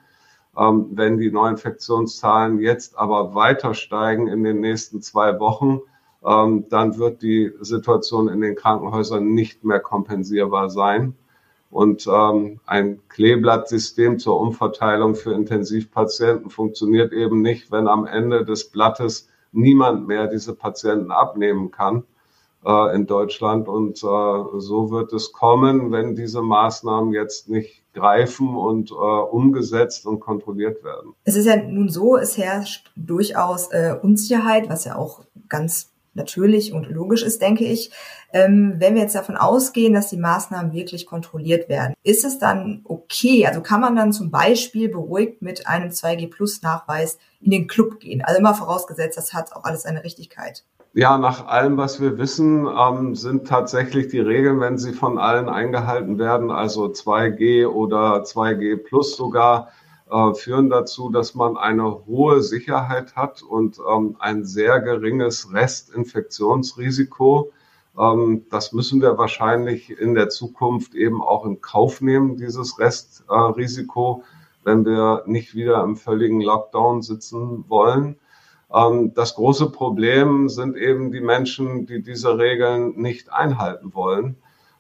Ähm, 0.57 0.91
wenn 0.93 1.19
die 1.19 1.31
Neuinfektionszahlen 1.31 2.61
jetzt 2.61 2.99
aber 2.99 3.35
weiter 3.35 3.75
steigen 3.75 4.29
in 4.29 4.45
den 4.45 4.61
nächsten 4.61 5.01
zwei 5.01 5.41
Wochen, 5.41 5.81
ähm, 6.25 6.67
dann 6.69 6.99
wird 6.99 7.23
die 7.23 7.53
Situation 7.61 8.29
in 8.29 8.41
den 8.41 8.55
Krankenhäusern 8.55 9.33
nicht 9.33 9.65
mehr 9.65 9.81
kompensierbar 9.81 10.69
sein. 10.69 11.17
Und 11.71 12.07
ähm, 12.07 12.61
ein 12.67 13.01
Kleeblattsystem 13.09 14.19
zur 14.19 14.39
Umverteilung 14.39 15.15
für 15.15 15.33
Intensivpatienten 15.33 16.51
funktioniert 16.51 17.15
eben 17.15 17.41
nicht, 17.41 17.73
wenn 17.73 17.89
am 17.89 18.05
Ende 18.05 18.45
des 18.45 18.69
Blattes 18.69 19.31
niemand 19.53 20.07
mehr 20.07 20.27
diese 20.27 20.55
Patienten 20.55 21.11
abnehmen 21.11 21.71
kann 21.71 22.05
äh, 22.65 22.95
in 22.95 23.07
Deutschland. 23.07 23.69
Und 23.69 23.99
äh, 23.99 24.59
so 24.59 24.91
wird 24.91 25.13
es 25.13 25.33
kommen, 25.33 25.93
wenn 25.93 26.15
diese 26.17 26.43
Maßnahmen 26.43 27.13
jetzt 27.13 27.49
nicht 27.49 27.83
greifen 27.93 28.57
und 28.57 28.91
äh, 28.91 28.95
umgesetzt 28.95 30.07
und 30.07 30.21
kontrolliert 30.21 30.83
werden. 30.83 31.15
Es 31.25 31.37
ist 31.37 31.47
ja 31.47 31.57
nun 31.57 31.89
so, 31.89 32.17
es 32.17 32.39
herrscht 32.39 32.91
durchaus 32.97 33.69
äh, 33.71 33.95
Unsicherheit, 34.01 34.69
was 34.69 34.85
ja 34.85 34.97
auch 34.97 35.25
ganz 35.49 35.92
natürlich 36.15 36.73
und 36.73 36.89
logisch 36.89 37.23
ist, 37.23 37.43
denke 37.43 37.65
ich. 37.65 37.91
Ähm, 38.33 38.75
wenn 38.79 38.95
wir 38.95 39.03
jetzt 39.03 39.15
davon 39.15 39.37
ausgehen, 39.37 39.93
dass 39.93 40.09
die 40.09 40.17
Maßnahmen 40.17 40.73
wirklich 40.73 41.07
kontrolliert 41.07 41.69
werden, 41.69 41.95
ist 42.03 42.25
es 42.25 42.39
dann 42.39 42.81
okay? 42.85 43.47
Also 43.47 43.61
kann 43.61 43.81
man 43.81 43.97
dann 43.97 44.13
zum 44.13 44.31
Beispiel 44.31 44.89
beruhigt 44.89 45.43
mit 45.43 45.67
einem 45.67 45.91
2G-Plus-Nachweis 45.91 47.19
in 47.41 47.51
den 47.51 47.67
Club 47.67 48.01
gehen? 48.01 48.23
Also 48.23 48.39
immer 48.39 48.55
vorausgesetzt, 48.55 49.19
das 49.19 49.35
hat 49.35 49.53
auch 49.53 49.65
alles 49.65 49.83
seine 49.83 50.05
Richtigkeit. 50.05 50.65
Ja, 50.95 51.17
nach 51.17 51.47
allem, 51.47 51.79
was 51.79 52.03
wir 52.03 52.19
wissen, 52.19 52.67
ähm, 52.67 53.15
sind 53.15 53.49
tatsächlich 53.49 54.09
die 54.09 54.21
Regeln, 54.21 54.61
wenn 54.61 54.77
sie 54.77 54.93
von 54.93 55.19
allen 55.19 55.49
eingehalten 55.49 56.19
werden, 56.19 56.51
also 56.51 56.85
2G 56.85 57.67
oder 57.67 58.25
2G 58.25 58.77
Plus 58.77 59.17
sogar, 59.17 59.71
äh, 60.13 60.35
führen 60.35 60.69
dazu, 60.69 61.09
dass 61.09 61.35
man 61.35 61.57
eine 61.57 62.05
hohe 62.05 62.43
Sicherheit 62.43 63.17
hat 63.17 63.43
und 63.43 63.79
ähm, 63.79 64.17
ein 64.19 64.45
sehr 64.45 64.81
geringes 64.81 65.55
Restinfektionsrisiko. 65.55 67.51
Ähm, 67.99 68.45
das 68.51 68.75
müssen 68.75 69.01
wir 69.01 69.17
wahrscheinlich 69.17 69.91
in 69.91 70.15
der 70.15 70.29
Zukunft 70.29 70.95
eben 70.95 71.23
auch 71.23 71.47
in 71.47 71.63
Kauf 71.63 72.03
nehmen, 72.03 72.37
dieses 72.37 72.79
Restrisiko, 72.79 74.23
wenn 74.65 74.85
wir 74.85 75.23
nicht 75.27 75.55
wieder 75.55 75.83
im 75.83 75.97
völligen 75.97 76.43
Lockdown 76.43 77.01
sitzen 77.01 77.65
wollen. 77.69 78.17
Ähm, 78.71 79.15
das 79.15 79.35
große 79.35 79.71
Problem 79.71 80.51
sind 80.51 80.77
eben 80.77 81.11
die 81.11 81.23
Menschen, 81.23 81.87
die 81.87 82.03
diese 82.03 82.37
Regeln 82.37 83.01
nicht 83.01 83.33
einhalten 83.33 83.95
wollen. 83.95 84.37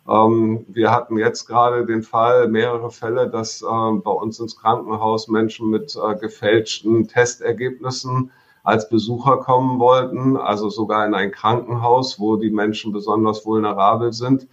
Ähm, 0.08 0.64
wir 0.68 0.90
hatten 0.90 1.16
jetzt 1.18 1.46
gerade 1.46 1.86
den 1.86 2.02
Fall, 2.02 2.48
mehrere 2.48 2.90
Fälle, 2.90 3.28
dass 3.30 3.62
äh, 3.62 3.66
bei 3.66 4.10
uns 4.10 4.40
ins 4.40 4.56
Krankenhaus 4.56 5.28
Menschen 5.28 5.70
mit 5.70 5.96
äh, 5.96 6.16
gefälschten 6.16 7.06
Testergebnissen 7.06 8.32
als 8.64 8.88
Besucher 8.88 9.38
kommen 9.38 9.78
wollten, 9.78 10.36
also 10.36 10.70
sogar 10.70 11.06
in 11.06 11.14
ein 11.14 11.32
Krankenhaus, 11.32 12.20
wo 12.20 12.36
die 12.36 12.50
Menschen 12.50 12.92
besonders 12.92 13.44
vulnerabel 13.44 14.12
sind, 14.12 14.44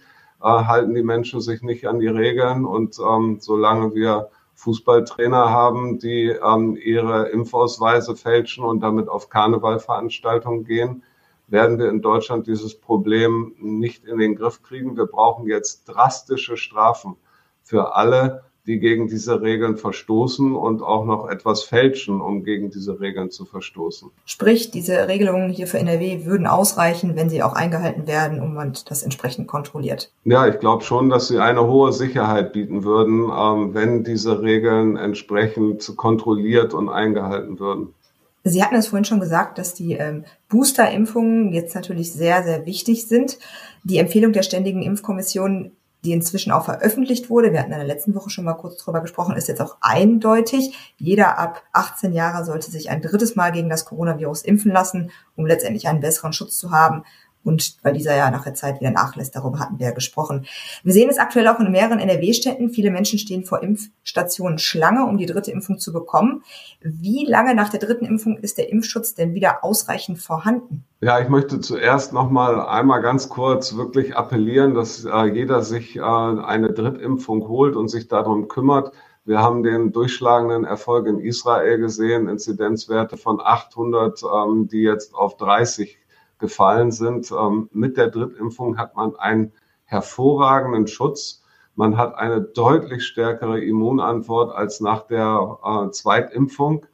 äh, 0.42 0.46
halten 0.46 0.94
die 0.94 1.02
Menschen 1.02 1.40
sich 1.40 1.62
nicht 1.62 1.86
an 1.86 2.00
die 2.00 2.08
Regeln. 2.08 2.64
Und 2.64 2.98
ähm, 2.98 3.38
solange 3.40 3.94
wir 3.94 4.30
Fußballtrainer 4.54 5.50
haben, 5.50 5.98
die 5.98 6.26
ähm, 6.28 6.76
ihre 6.76 7.28
Impfausweise 7.28 8.14
fälschen 8.14 8.64
und 8.64 8.80
damit 8.80 9.08
auf 9.08 9.30
Karnevalveranstaltungen 9.30 10.64
gehen, 10.64 11.02
werden 11.50 11.78
wir 11.78 11.88
in 11.88 12.00
Deutschland 12.00 12.46
dieses 12.46 12.74
Problem 12.74 13.54
nicht 13.58 14.04
in 14.04 14.18
den 14.18 14.36
Griff 14.36 14.62
kriegen. 14.62 14.96
Wir 14.96 15.06
brauchen 15.06 15.46
jetzt 15.46 15.84
drastische 15.84 16.56
Strafen 16.56 17.16
für 17.62 17.94
alle, 17.94 18.44
die 18.66 18.78
gegen 18.78 19.08
diese 19.08 19.40
Regeln 19.40 19.76
verstoßen 19.76 20.54
und 20.54 20.82
auch 20.82 21.04
noch 21.04 21.28
etwas 21.28 21.62
fälschen, 21.62 22.20
um 22.20 22.44
gegen 22.44 22.70
diese 22.70 23.00
Regeln 23.00 23.30
zu 23.30 23.44
verstoßen. 23.44 24.10
Sprich, 24.26 24.70
diese 24.70 25.08
Regelungen 25.08 25.50
hier 25.50 25.66
für 25.66 25.78
NRW 25.78 26.24
würden 26.24 26.46
ausreichen, 26.46 27.16
wenn 27.16 27.30
sie 27.30 27.42
auch 27.42 27.54
eingehalten 27.54 28.06
werden 28.06 28.40
und 28.40 28.54
man 28.54 28.74
das 28.88 29.02
entsprechend 29.02 29.48
kontrolliert. 29.48 30.12
Ja, 30.24 30.46
ich 30.46 30.60
glaube 30.60 30.84
schon, 30.84 31.08
dass 31.08 31.28
sie 31.28 31.38
eine 31.38 31.66
hohe 31.66 31.92
Sicherheit 31.92 32.52
bieten 32.52 32.84
würden, 32.84 33.30
ähm, 33.36 33.74
wenn 33.74 34.04
diese 34.04 34.42
Regeln 34.42 34.96
entsprechend 34.96 35.96
kontrolliert 35.96 36.74
und 36.74 36.88
eingehalten 36.88 37.58
würden. 37.58 37.94
Sie 38.42 38.62
hatten 38.64 38.74
es 38.74 38.88
vorhin 38.88 39.04
schon 39.04 39.20
gesagt, 39.20 39.58
dass 39.58 39.74
die 39.74 39.92
ähm, 39.94 40.24
Booster-Impfungen 40.48 41.52
jetzt 41.52 41.74
natürlich 41.74 42.12
sehr, 42.12 42.42
sehr 42.42 42.64
wichtig 42.64 43.06
sind. 43.06 43.38
Die 43.84 43.98
Empfehlung 43.98 44.32
der 44.32 44.42
Ständigen 44.42 44.82
Impfkommission, 44.82 45.72
die 46.04 46.12
inzwischen 46.12 46.50
auch 46.50 46.64
veröffentlicht 46.64 47.28
wurde, 47.28 47.52
wir 47.52 47.60
hatten 47.60 47.72
in 47.72 47.78
der 47.78 47.86
letzten 47.86 48.14
Woche 48.14 48.30
schon 48.30 48.46
mal 48.46 48.54
kurz 48.54 48.78
drüber 48.78 49.02
gesprochen, 49.02 49.36
ist 49.36 49.48
jetzt 49.48 49.60
auch 49.60 49.76
eindeutig. 49.82 50.74
Jeder 50.96 51.38
ab 51.38 51.62
18 51.72 52.14
Jahre 52.14 52.46
sollte 52.46 52.70
sich 52.70 52.88
ein 52.88 53.02
drittes 53.02 53.36
Mal 53.36 53.52
gegen 53.52 53.68
das 53.68 53.84
Coronavirus 53.84 54.42
impfen 54.42 54.72
lassen, 54.72 55.10
um 55.36 55.44
letztendlich 55.44 55.88
einen 55.88 56.00
besseren 56.00 56.32
Schutz 56.32 56.56
zu 56.56 56.70
haben 56.70 57.04
und 57.42 57.76
weil 57.82 57.94
dieser 57.94 58.16
ja 58.16 58.30
nach 58.30 58.44
der 58.44 58.54
Zeit 58.54 58.80
wieder 58.80 58.90
nachlässt, 58.90 59.34
darüber 59.34 59.58
hatten 59.58 59.78
wir 59.78 59.86
ja 59.86 59.92
gesprochen. 59.92 60.46
Wir 60.82 60.92
sehen 60.92 61.08
es 61.08 61.18
aktuell 61.18 61.48
auch 61.48 61.58
in 61.58 61.70
mehreren 61.70 61.98
NRW-Städten. 61.98 62.70
Viele 62.70 62.90
Menschen 62.90 63.18
stehen 63.18 63.44
vor 63.44 63.62
Impfstationen 63.62 64.58
Schlange, 64.58 65.06
um 65.06 65.16
die 65.16 65.26
dritte 65.26 65.50
Impfung 65.50 65.78
zu 65.78 65.92
bekommen. 65.92 66.42
Wie 66.80 67.24
lange 67.26 67.54
nach 67.54 67.70
der 67.70 67.80
dritten 67.80 68.04
Impfung 68.04 68.36
ist 68.38 68.58
der 68.58 68.70
Impfschutz 68.70 69.14
denn 69.14 69.34
wieder 69.34 69.64
ausreichend 69.64 70.18
vorhanden? 70.18 70.84
Ja, 71.00 71.18
ich 71.18 71.30
möchte 71.30 71.60
zuerst 71.60 72.12
noch 72.12 72.30
mal 72.30 72.60
einmal 72.60 73.00
ganz 73.00 73.30
kurz 73.30 73.74
wirklich 73.74 74.16
appellieren, 74.16 74.74
dass 74.74 75.06
äh, 75.06 75.24
jeder 75.24 75.62
sich 75.62 75.96
äh, 75.96 76.00
eine 76.00 76.72
Drittimpfung 76.72 77.48
holt 77.48 77.74
und 77.74 77.88
sich 77.88 78.08
darum 78.08 78.48
kümmert. 78.48 78.92
Wir 79.24 79.40
haben 79.40 79.62
den 79.62 79.92
durchschlagenden 79.92 80.64
Erfolg 80.64 81.06
in 81.06 81.18
Israel 81.18 81.78
gesehen, 81.78 82.28
Inzidenzwerte 82.28 83.16
von 83.16 83.40
800, 83.40 84.22
ähm, 84.22 84.68
die 84.68 84.82
jetzt 84.82 85.14
auf 85.14 85.36
30 85.36 85.99
gefallen 86.40 86.90
sind. 86.90 87.30
Ähm, 87.30 87.68
mit 87.72 87.96
der 87.96 88.08
Drittimpfung 88.08 88.78
hat 88.78 88.96
man 88.96 89.14
einen 89.16 89.52
hervorragenden 89.84 90.86
Schutz. 90.88 91.42
Man 91.76 91.96
hat 91.96 92.14
eine 92.16 92.40
deutlich 92.40 93.04
stärkere 93.06 93.60
Immunantwort 93.60 94.54
als 94.54 94.80
nach 94.80 95.06
der 95.06 95.58
äh, 95.64 95.90
Zweitimpfung. 95.90 96.86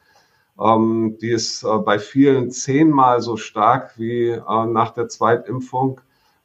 Ähm, 0.61 1.19
die 1.21 1.31
ist 1.31 1.65
äh, 1.65 1.79
bei 1.79 1.99
vielen 1.99 2.51
zehnmal 2.51 3.21
so 3.21 3.37
stark 3.37 3.99
wie 3.99 4.29
äh, 4.29 4.67
nach 4.67 4.93
der 4.93 5.09
Zweitimpfung. 5.09 6.01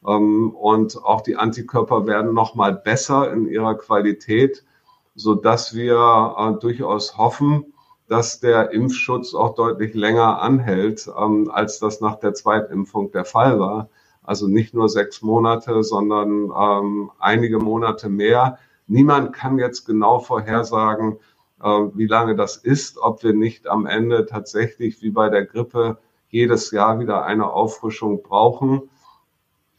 Ähm, 0.06 0.52
und 0.52 1.04
auch 1.04 1.22
die 1.22 1.36
Antikörper 1.36 2.08
werden 2.08 2.34
nochmal 2.34 2.74
besser 2.74 3.32
in 3.32 3.48
ihrer 3.48 3.76
Qualität, 3.76 4.64
so 5.16 5.36
dass 5.36 5.76
wir 5.76 6.58
durchaus 6.62 7.18
hoffen, 7.18 7.74
dass 8.12 8.42
der 8.42 8.72
Impfschutz 8.72 9.34
auch 9.34 9.56
deutlich 9.56 9.94
länger 9.94 10.42
anhält, 10.42 11.10
ähm, 11.18 11.50
als 11.50 11.80
das 11.80 12.02
nach 12.02 12.18
der 12.18 12.34
Zweitimpfung 12.34 13.14
der 13.14 13.24
Fall 13.24 13.58
war. 13.58 13.88
Also 14.22 14.50
nicht 14.50 14.74
nur 14.74 14.90
sechs 14.90 15.22
Monate, 15.22 15.82
sondern 15.82 16.52
ähm, 16.54 17.12
einige 17.20 17.60
Monate 17.60 18.10
mehr. 18.10 18.58
Niemand 18.86 19.32
kann 19.32 19.58
jetzt 19.60 19.86
genau 19.86 20.20
vorhersagen, 20.20 21.20
äh, 21.64 21.70
wie 21.70 22.06
lange 22.06 22.36
das 22.36 22.58
ist, 22.58 22.98
ob 22.98 23.24
wir 23.24 23.32
nicht 23.32 23.70
am 23.70 23.86
Ende 23.86 24.26
tatsächlich 24.26 25.02
wie 25.02 25.12
bei 25.12 25.30
der 25.30 25.46
Grippe 25.46 25.98
jedes 26.28 26.72
Jahr 26.72 27.00
wieder 27.00 27.24
eine 27.24 27.50
Auffrischung 27.50 28.24
brauchen. 28.24 28.90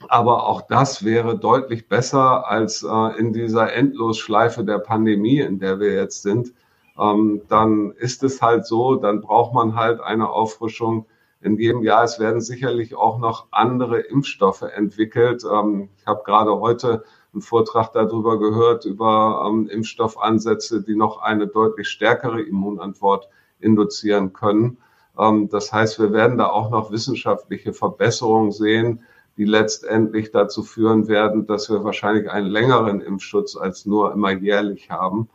Aber 0.08 0.46
auch 0.48 0.62
das 0.62 1.04
wäre 1.04 1.38
deutlich 1.38 1.86
besser 1.86 2.48
als 2.48 2.82
äh, 2.82 3.18
in 3.18 3.34
dieser 3.34 3.74
Endlosschleife 3.74 4.64
der 4.64 4.78
Pandemie, 4.78 5.40
in 5.40 5.58
der 5.58 5.80
wir 5.80 5.92
jetzt 5.92 6.22
sind, 6.22 6.54
ähm, 6.98 7.42
dann 7.48 7.92
ist 7.92 8.22
es 8.22 8.42
halt 8.42 8.66
so, 8.66 8.96
dann 8.96 9.20
braucht 9.20 9.54
man 9.54 9.74
halt 9.74 10.00
eine 10.00 10.28
Auffrischung 10.30 11.06
in 11.40 11.56
jedem 11.56 11.82
Jahr. 11.82 12.04
Es 12.04 12.18
werden 12.18 12.40
sicherlich 12.40 12.94
auch 12.94 13.18
noch 13.18 13.48
andere 13.50 14.00
Impfstoffe 14.00 14.62
entwickelt. 14.62 15.44
Ähm, 15.50 15.88
ich 15.96 16.06
habe 16.06 16.22
gerade 16.24 16.58
heute 16.60 17.04
einen 17.32 17.42
Vortrag 17.42 17.92
darüber 17.92 18.38
gehört, 18.38 18.84
über 18.84 19.44
ähm, 19.48 19.68
Impfstoffansätze, 19.68 20.82
die 20.82 20.94
noch 20.94 21.18
eine 21.22 21.46
deutlich 21.46 21.88
stärkere 21.88 22.42
Immunantwort 22.42 23.28
induzieren 23.58 24.32
können. 24.32 24.78
Ähm, 25.18 25.48
das 25.48 25.72
heißt, 25.72 25.98
wir 25.98 26.12
werden 26.12 26.38
da 26.38 26.48
auch 26.48 26.70
noch 26.70 26.90
wissenschaftliche 26.90 27.72
Verbesserungen 27.72 28.52
sehen, 28.52 29.00
die 29.36 29.44
letztendlich 29.44 30.30
dazu 30.30 30.62
führen 30.62 31.08
werden, 31.08 31.46
dass 31.46 31.70
wir 31.70 31.84
wahrscheinlich 31.84 32.30
einen 32.30 32.48
längeren 32.48 33.00
Impfschutz 33.00 33.56
als 33.56 33.86
nur 33.86 34.12
immer 34.12 34.32
jährlich 34.32 34.90
haben. 34.90 35.30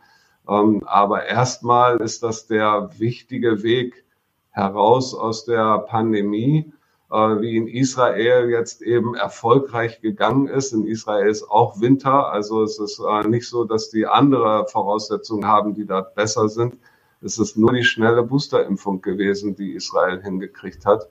Ähm, 0.48 0.84
aber 0.86 1.26
erstmal 1.26 1.98
ist 1.98 2.24
das 2.24 2.48
der 2.48 2.90
wichtige 2.98 3.64
Weg 3.64 4.06
heraus 4.52 5.14
aus 5.14 5.46
der 5.46 5.80
Pandemie, 5.80 6.72
äh, 7.12 7.16
wie 7.16 7.58
in 7.58 7.68
Israel 7.68 8.50
jetzt 8.50 8.82
eben 8.82 9.16
erfolgreich 9.16 10.02
gegangen 10.02 10.48
ist. 10.48 10.74
In 10.74 10.88
Israel 10.88 11.30
ist 11.30 11.50
auch 11.50 11.80
Winter, 11.80 12.32
also 12.32 12.64
es 12.64 12.80
ist 12.80 13.00
äh, 13.00 13.28
nicht 13.28 13.48
so, 13.48 13.66
dass 13.66 13.90
die 13.90 14.08
andere 14.08 14.66
Voraussetzungen 14.68 15.46
haben, 15.46 15.74
die 15.74 15.86
da 15.86 16.02
besser 16.02 16.50
sind. 16.50 16.78
Es 17.22 17.40
ist 17.40 17.58
nur 17.58 17.74
die 17.74 17.84
schnelle 17.84 18.24
Boosterimpfung 18.24 19.02
gewesen, 19.02 19.56
die 19.56 19.74
Israel 19.74 20.22
hingekriegt 20.22 20.86
hat. 20.86 21.10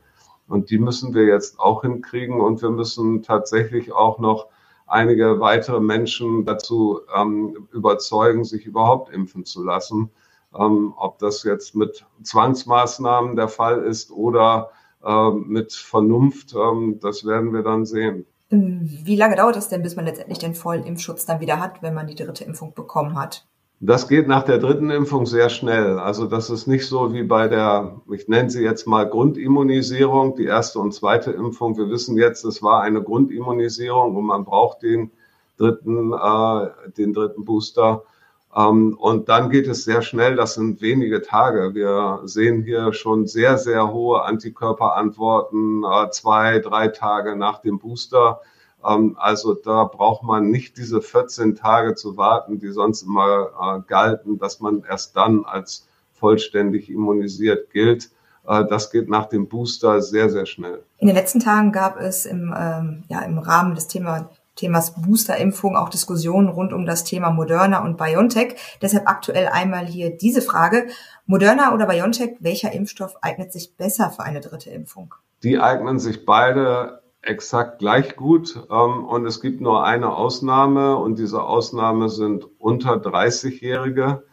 Und 0.49 0.71
die 0.71 0.79
müssen 0.79 1.15
wir 1.15 1.25
jetzt 1.25 1.59
auch 1.59 1.83
hinkriegen. 1.83 2.41
Und 2.41 2.63
wir 2.63 2.71
müssen 2.71 3.23
tatsächlich 3.23 3.93
auch 3.93 4.19
noch 4.19 4.47
einige 4.87 5.41
weitere 5.41 5.81
Menschen 5.81 6.45
dazu 6.45 7.01
ähm, 7.15 7.69
überzeugen, 7.73 8.45
sich 8.45 8.67
überhaupt 8.67 9.13
impfen 9.13 9.45
zu 9.45 9.65
lassen. 9.65 10.11
Ähm, 10.59 10.95
ob 10.97 11.19
das 11.19 11.43
jetzt 11.43 11.75
mit 11.75 12.07
Zwangsmaßnahmen 12.23 13.37
der 13.37 13.49
Fall 13.49 13.83
ist 13.83 14.11
oder 14.11 14.71
äh, 15.05 15.31
mit 15.31 15.73
Vernunft, 15.73 16.55
ähm, 16.55 16.99
das 17.01 17.25
werden 17.25 17.53
wir 17.53 17.63
dann 17.63 17.85
sehen. 17.85 18.27
Wie 18.49 19.17
lange 19.17 19.35
dauert 19.35 19.57
es 19.57 19.69
denn, 19.69 19.83
bis 19.83 19.97
man 19.97 20.05
letztendlich 20.05 20.39
den 20.39 20.55
vollen 20.55 20.85
Impfschutz 20.85 21.27
dann 21.27 21.41
wieder 21.41 21.59
hat, 21.59 21.83
wenn 21.83 21.95
man 21.95 22.07
die 22.07 22.15
dritte 22.15 22.45
Impfung 22.45 22.75
bekommen 22.75 23.19
hat? 23.19 23.45
Das 23.81 24.09
geht 24.09 24.27
nach 24.27 24.43
der 24.43 24.57
dritten 24.59 24.91
Impfung 24.91 25.27
sehr 25.27 25.51
schnell. 25.51 25.99
Also 25.99 26.27
das 26.27 26.49
ist 26.49 26.67
nicht 26.67 26.87
so 26.87 27.13
wie 27.13 27.25
bei 27.25 27.47
der, 27.47 28.01
ich 28.11 28.27
nenne 28.27 28.49
sie 28.49 28.63
jetzt 28.63 28.87
mal 28.87 29.07
Grundimmunisierung, 29.07 30.35
die 30.35 30.47
erste 30.47 30.79
und 30.79 30.93
zweite 30.93 31.33
Impfung. 31.33 31.77
Wir 31.77 31.91
wissen 31.91 32.17
jetzt, 32.17 32.45
es 32.45 32.63
war 32.63 32.81
eine 32.81 33.03
Grundimmunisierung 33.03 34.17
und 34.17 34.25
man 34.25 34.45
braucht 34.47 34.83
den 34.83 35.11
dritten, 35.59 36.15
äh, 36.15 36.71
den 36.97 37.13
dritten 37.13 37.45
Booster. 37.45 38.05
Ähm, 38.57 38.97
und 38.99 39.29
dann 39.29 39.51
geht 39.51 39.69
es 39.69 39.85
sehr 39.85 40.01
schnell, 40.01 40.37
das 40.37 40.55
sind 40.55 40.81
wenige 40.81 41.21
Tage. 41.21 41.75
Wir 41.75 42.23
sehen 42.25 42.63
hier 42.63 42.95
schon 42.95 43.27
sehr, 43.27 43.59
sehr 43.59 43.93
hohe 43.93 44.23
Antikörperantworten, 44.23 45.85
äh, 45.85 46.11
zwei, 46.11 46.61
drei 46.61 46.89
Tage 46.89 47.37
nach 47.37 47.61
dem 47.61 47.79
Booster. 47.79 48.41
Ähm, 48.87 49.17
also 49.19 49.55
da 49.55 49.85
braucht 49.85 50.23
man 50.23 50.51
nicht 50.51 50.77
diese 50.77 51.01
14 51.01 51.57
Tage 51.57 51.95
zu 51.95 52.17
warten, 52.17 52.59
die 52.59 52.71
sonst 52.71 53.03
immer 53.03 53.49
äh, 53.61 53.81
galten, 53.89 54.39
dass 54.39 54.61
man 54.61 54.85
erst 54.89 55.17
dann 55.17 55.45
als 55.45 55.87
vollständig 56.13 56.91
immunisiert 56.91 57.71
gilt. 57.71 58.11
Äh, 58.47 58.65
das 58.67 58.91
geht 58.91 59.09
nach 59.09 59.27
dem 59.27 59.49
Booster 59.49 60.01
sehr, 60.01 60.31
sehr 60.31 60.47
schnell. 60.47 60.83
In 60.99 61.09
den 61.09 61.17
letzten 61.17 61.41
Tagen 61.41 61.73
gab 61.73 62.01
es 62.01 62.27
im, 62.27 62.55
ähm, 62.57 63.05
ja, 63.09 63.21
im 63.23 63.39
Rahmen 63.39 63.75
des 63.75 63.89
Thema, 63.89 64.31
Themas 64.55 64.95
Boosterimpfung 64.95 65.77
auch 65.77 65.91
Diskussionen 65.91 66.49
rund 66.49 66.73
um 66.73 66.87
das 66.87 67.05
Thema 67.05 67.31
Moderna 67.31 67.85
und 67.85 67.99
BioNTech. 67.99 68.57
Deshalb 68.81 69.07
aktuell 69.07 69.49
einmal 69.49 69.85
hier 69.85 70.17
diese 70.17 70.41
Frage. 70.41 70.87
Moderna 71.27 71.75
oder 71.75 71.87
BioNTech, 71.87 72.37
welcher 72.41 72.73
Impfstoff 72.73 73.17
eignet 73.21 73.53
sich 73.53 73.77
besser 73.77 74.11
für 74.11 74.23
eine 74.23 74.41
dritte 74.41 74.71
Impfung? 74.71 75.15
Die 75.43 75.61
eignen 75.61 75.99
sich 75.99 76.25
beide 76.25 77.03
exakt 77.27 77.79
gleich 77.81 78.17
gut. 78.17 78.57
Ähm, 78.71 79.05
und 79.05 79.27
es 79.27 79.41
gibt 79.41 79.61
nur 79.61 79.85
eine 79.85 80.15
Ausnahme 80.15 80.97
und 80.97 81.19
diese 81.19 81.43
Ausnahme 81.43 82.09
sind 82.09 82.47
unter 82.59 82.95
30-Jährige. 82.95 84.25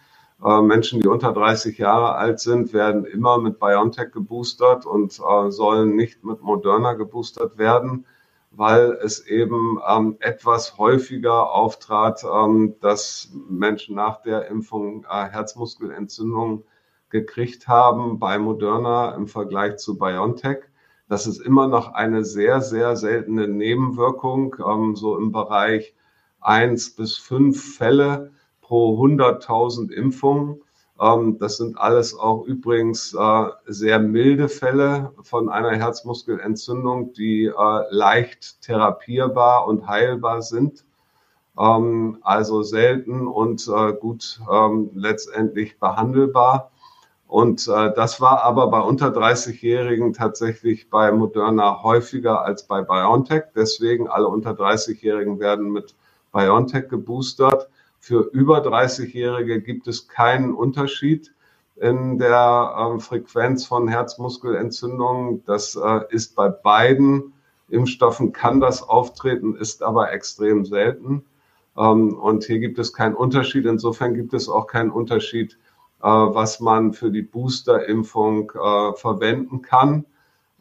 Äh, 0.43 0.61
Menschen, 0.61 1.01
die 1.01 1.07
unter 1.07 1.33
30 1.33 1.77
Jahre 1.77 2.15
alt 2.15 2.39
sind, 2.39 2.73
werden 2.73 3.05
immer 3.05 3.37
mit 3.39 3.59
BioNTech 3.59 4.11
geboostert 4.11 4.85
und 4.85 5.19
äh, 5.19 5.51
sollen 5.51 5.95
nicht 5.95 6.23
mit 6.23 6.41
Moderna 6.41 6.93
geboostert 6.93 7.57
werden, 7.57 8.05
weil 8.51 8.91
es 9.01 9.25
eben 9.25 9.79
ähm, 9.87 10.17
etwas 10.19 10.77
häufiger 10.77 11.51
auftrat, 11.51 12.23
ähm, 12.23 12.75
dass 12.81 13.31
Menschen 13.49 13.95
nach 13.95 14.21
der 14.21 14.47
Impfung 14.47 15.05
äh, 15.09 15.25
Herzmuskelentzündungen 15.25 16.63
gekriegt 17.09 17.67
haben 17.67 18.19
bei 18.19 18.37
Moderna 18.37 19.15
im 19.15 19.27
Vergleich 19.27 19.77
zu 19.77 19.97
BioNTech. 19.97 20.63
Das 21.09 21.27
ist 21.27 21.41
immer 21.41 21.67
noch 21.67 21.93
eine 21.93 22.23
sehr, 22.23 22.61
sehr 22.61 22.95
seltene 22.95 23.47
Nebenwirkung, 23.47 24.55
ähm, 24.65 24.95
so 24.95 25.17
im 25.17 25.31
Bereich 25.31 25.93
eins 26.39 26.95
bis 26.95 27.17
fünf 27.17 27.75
Fälle 27.77 28.31
pro 28.61 28.97
100.000 28.97 29.91
Impfungen. 29.91 30.61
Ähm, 30.99 31.37
das 31.39 31.57
sind 31.57 31.77
alles 31.77 32.17
auch 32.17 32.45
übrigens 32.45 33.13
äh, 33.13 33.45
sehr 33.65 33.99
milde 33.99 34.47
Fälle 34.49 35.13
von 35.21 35.49
einer 35.49 35.71
Herzmuskelentzündung, 35.71 37.13
die 37.13 37.45
äh, 37.45 37.83
leicht 37.89 38.61
therapierbar 38.61 39.67
und 39.67 39.87
heilbar 39.87 40.41
sind. 40.41 40.85
Ähm, 41.59 42.17
also 42.21 42.63
selten 42.63 43.27
und 43.27 43.67
äh, 43.67 43.93
gut 43.93 44.39
ähm, 44.51 44.91
letztendlich 44.93 45.79
behandelbar. 45.79 46.71
Und 47.33 47.67
äh, 47.67 47.91
das 47.95 48.21
war 48.21 48.43
aber 48.43 48.67
bei 48.67 48.79
unter 48.79 49.07
30-Jährigen 49.07 50.13
tatsächlich 50.13 50.91
bei 50.91 51.11
Moderna 51.11 51.81
häufiger 51.81 52.45
als 52.45 52.67
bei 52.67 52.83
BioNTech. 52.83 53.45
Deswegen 53.55 54.07
alle 54.07 54.27
unter 54.27 54.51
30-Jährigen 54.51 55.39
werden 55.39 55.71
mit 55.71 55.95
BioNTech 56.31 56.89
geboostert. 56.89 57.69
Für 57.99 58.29
über 58.33 58.59
30-Jährige 58.59 59.61
gibt 59.61 59.87
es 59.87 60.07
keinen 60.07 60.53
Unterschied 60.53 61.33
in 61.75 62.19
der 62.19 62.75
ähm, 62.77 62.99
Frequenz 62.99 63.65
von 63.65 63.87
Herzmuskelentzündungen. 63.87 65.43
Das 65.45 65.75
äh, 65.75 66.01
ist 66.11 66.35
bei 66.35 66.49
beiden 66.49 67.33
Impfstoffen 67.67 68.31
kann 68.31 68.59
das 68.59 68.87
auftreten, 68.87 69.55
ist 69.55 69.81
aber 69.81 70.11
extrem 70.11 70.65
selten. 70.65 71.25
Ähm, 71.75 72.13
und 72.13 72.43
hier 72.43 72.59
gibt 72.59 72.77
es 72.77 72.93
keinen 72.93 73.15
Unterschied. 73.15 73.65
Insofern 73.65 74.13
gibt 74.13 74.35
es 74.35 74.47
auch 74.47 74.67
keinen 74.67 74.91
Unterschied 74.91 75.53
äh, 75.53 75.57
was 76.07 76.59
man 76.59 76.93
für 76.93 77.11
die 77.11 77.21
Boosterimpfung 77.21 78.51
äh, 78.51 78.93
verwenden 78.93 79.61
kann 79.61 80.05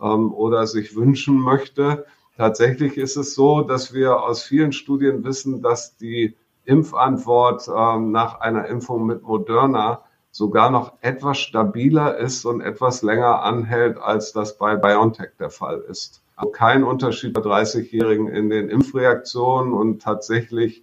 ähm, 0.01 0.33
oder 0.33 0.67
sich 0.67 0.95
wünschen 0.97 1.39
möchte. 1.39 2.07
Tatsächlich 2.37 2.97
ist 2.97 3.17
es 3.17 3.35
so, 3.35 3.63
dass 3.63 3.93
wir 3.93 4.23
aus 4.23 4.43
vielen 4.43 4.73
Studien 4.73 5.25
wissen, 5.25 5.63
dass 5.63 5.97
die 5.97 6.37
Impfantwort 6.65 7.69
ähm, 7.69 8.13
nach 8.13 8.41
einer 8.41 8.67
Impfung 8.67 9.07
mit 9.07 9.23
Moderna 9.23 10.03
sogar 10.31 10.71
noch 10.71 10.95
etwas 11.03 11.39
stabiler 11.39 12.17
ist 12.17 12.45
und 12.47 12.63
etwas 12.63 13.03
länger 13.03 13.43
anhält, 13.43 13.99
als 13.99 14.33
das 14.33 14.57
bei 14.57 14.77
BioNTech 14.77 15.33
der 15.39 15.51
Fall 15.51 15.81
ist. 15.81 16.23
Also 16.37 16.51
kein 16.51 16.85
Unterschied 16.85 17.35
bei 17.35 17.41
30-Jährigen 17.41 18.29
in 18.29 18.49
den 18.49 18.71
Impfreaktionen 18.71 19.75
und 19.75 20.01
tatsächlich 20.01 20.83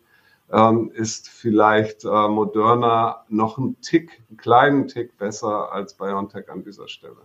ähm, 0.51 0.91
ist 0.93 1.29
vielleicht 1.29 2.05
äh, 2.05 2.27
Moderna 2.27 3.23
noch 3.29 3.57
ein 3.57 3.79
Tick, 3.81 4.21
einen 4.29 4.37
kleinen 4.37 4.87
Tick 4.87 5.17
besser 5.17 5.71
als 5.71 5.93
BioNTech 5.93 6.49
an 6.49 6.63
dieser 6.63 6.87
Stelle. 6.87 7.17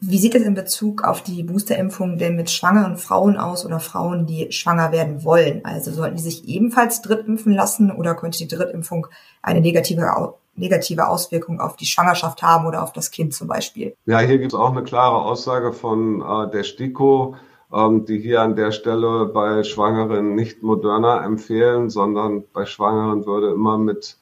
Wie 0.00 0.18
sieht 0.18 0.36
es 0.36 0.42
in 0.42 0.54
Bezug 0.54 1.02
auf 1.02 1.22
die 1.22 1.42
Boosterimpfung 1.42 2.18
denn 2.18 2.36
mit 2.36 2.50
schwangeren 2.50 2.96
Frauen 2.96 3.36
aus 3.36 3.66
oder 3.66 3.80
Frauen, 3.80 4.26
die 4.26 4.52
schwanger 4.52 4.92
werden 4.92 5.24
wollen? 5.24 5.64
Also 5.64 5.90
sollten 5.90 6.16
die 6.16 6.22
sich 6.22 6.46
ebenfalls 6.46 7.02
drittimpfen 7.02 7.52
lassen 7.52 7.90
oder 7.90 8.14
könnte 8.14 8.38
die 8.38 8.46
Drittimpfung 8.46 9.08
eine 9.42 9.60
negative, 9.60 10.34
negative 10.54 11.08
Auswirkung 11.08 11.60
auf 11.60 11.74
die 11.74 11.86
Schwangerschaft 11.86 12.42
haben 12.42 12.66
oder 12.66 12.84
auf 12.84 12.92
das 12.92 13.10
Kind 13.10 13.34
zum 13.34 13.48
Beispiel? 13.48 13.96
Ja, 14.06 14.20
hier 14.20 14.38
gibt 14.38 14.52
es 14.52 14.58
auch 14.58 14.70
eine 14.70 14.84
klare 14.84 15.16
Aussage 15.16 15.72
von 15.72 16.22
äh, 16.22 16.50
der 16.52 16.62
STIKO 16.62 17.34
die 17.70 18.18
hier 18.18 18.40
an 18.40 18.56
der 18.56 18.72
Stelle 18.72 19.26
bei 19.26 19.62
Schwangeren 19.62 20.34
nicht 20.34 20.62
Moderna 20.62 21.24
empfehlen, 21.24 21.90
sondern 21.90 22.44
bei 22.52 22.64
Schwangeren 22.64 23.26
würde 23.26 23.50
immer 23.50 23.76
mit 23.76 24.16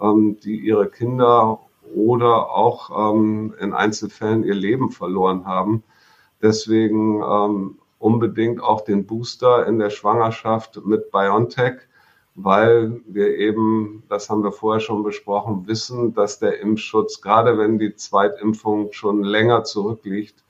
ähm, 0.00 0.38
die 0.40 0.56
ihre 0.56 0.88
Kinder 0.88 1.60
oder 1.94 2.50
auch 2.50 2.90
in 3.10 3.72
Einzelfällen 3.72 4.44
ihr 4.44 4.54
Leben 4.54 4.90
verloren 4.90 5.46
haben. 5.46 5.82
Deswegen 6.42 7.22
unbedingt 7.98 8.62
auch 8.62 8.82
den 8.82 9.06
Booster 9.06 9.66
in 9.66 9.78
der 9.78 9.88
Schwangerschaft 9.88 10.84
mit 10.84 11.10
BioNTech 11.10 11.87
weil 12.40 13.00
wir 13.06 13.36
eben, 13.36 14.04
das 14.08 14.30
haben 14.30 14.44
wir 14.44 14.52
vorher 14.52 14.80
schon 14.80 15.02
besprochen, 15.02 15.66
wissen, 15.66 16.14
dass 16.14 16.38
der 16.38 16.60
Impfschutz, 16.60 17.20
gerade 17.20 17.58
wenn 17.58 17.78
die 17.78 17.96
Zweitimpfung 17.96 18.92
schon 18.92 19.24
länger 19.24 19.64
zurückliegt, 19.64 20.44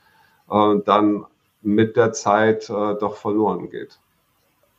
äh, 0.50 0.76
dann 0.84 1.24
mit 1.62 1.96
der 1.96 2.12
Zeit 2.12 2.68
äh, 2.68 2.94
doch 2.94 3.16
verloren 3.16 3.70
geht. 3.70 3.98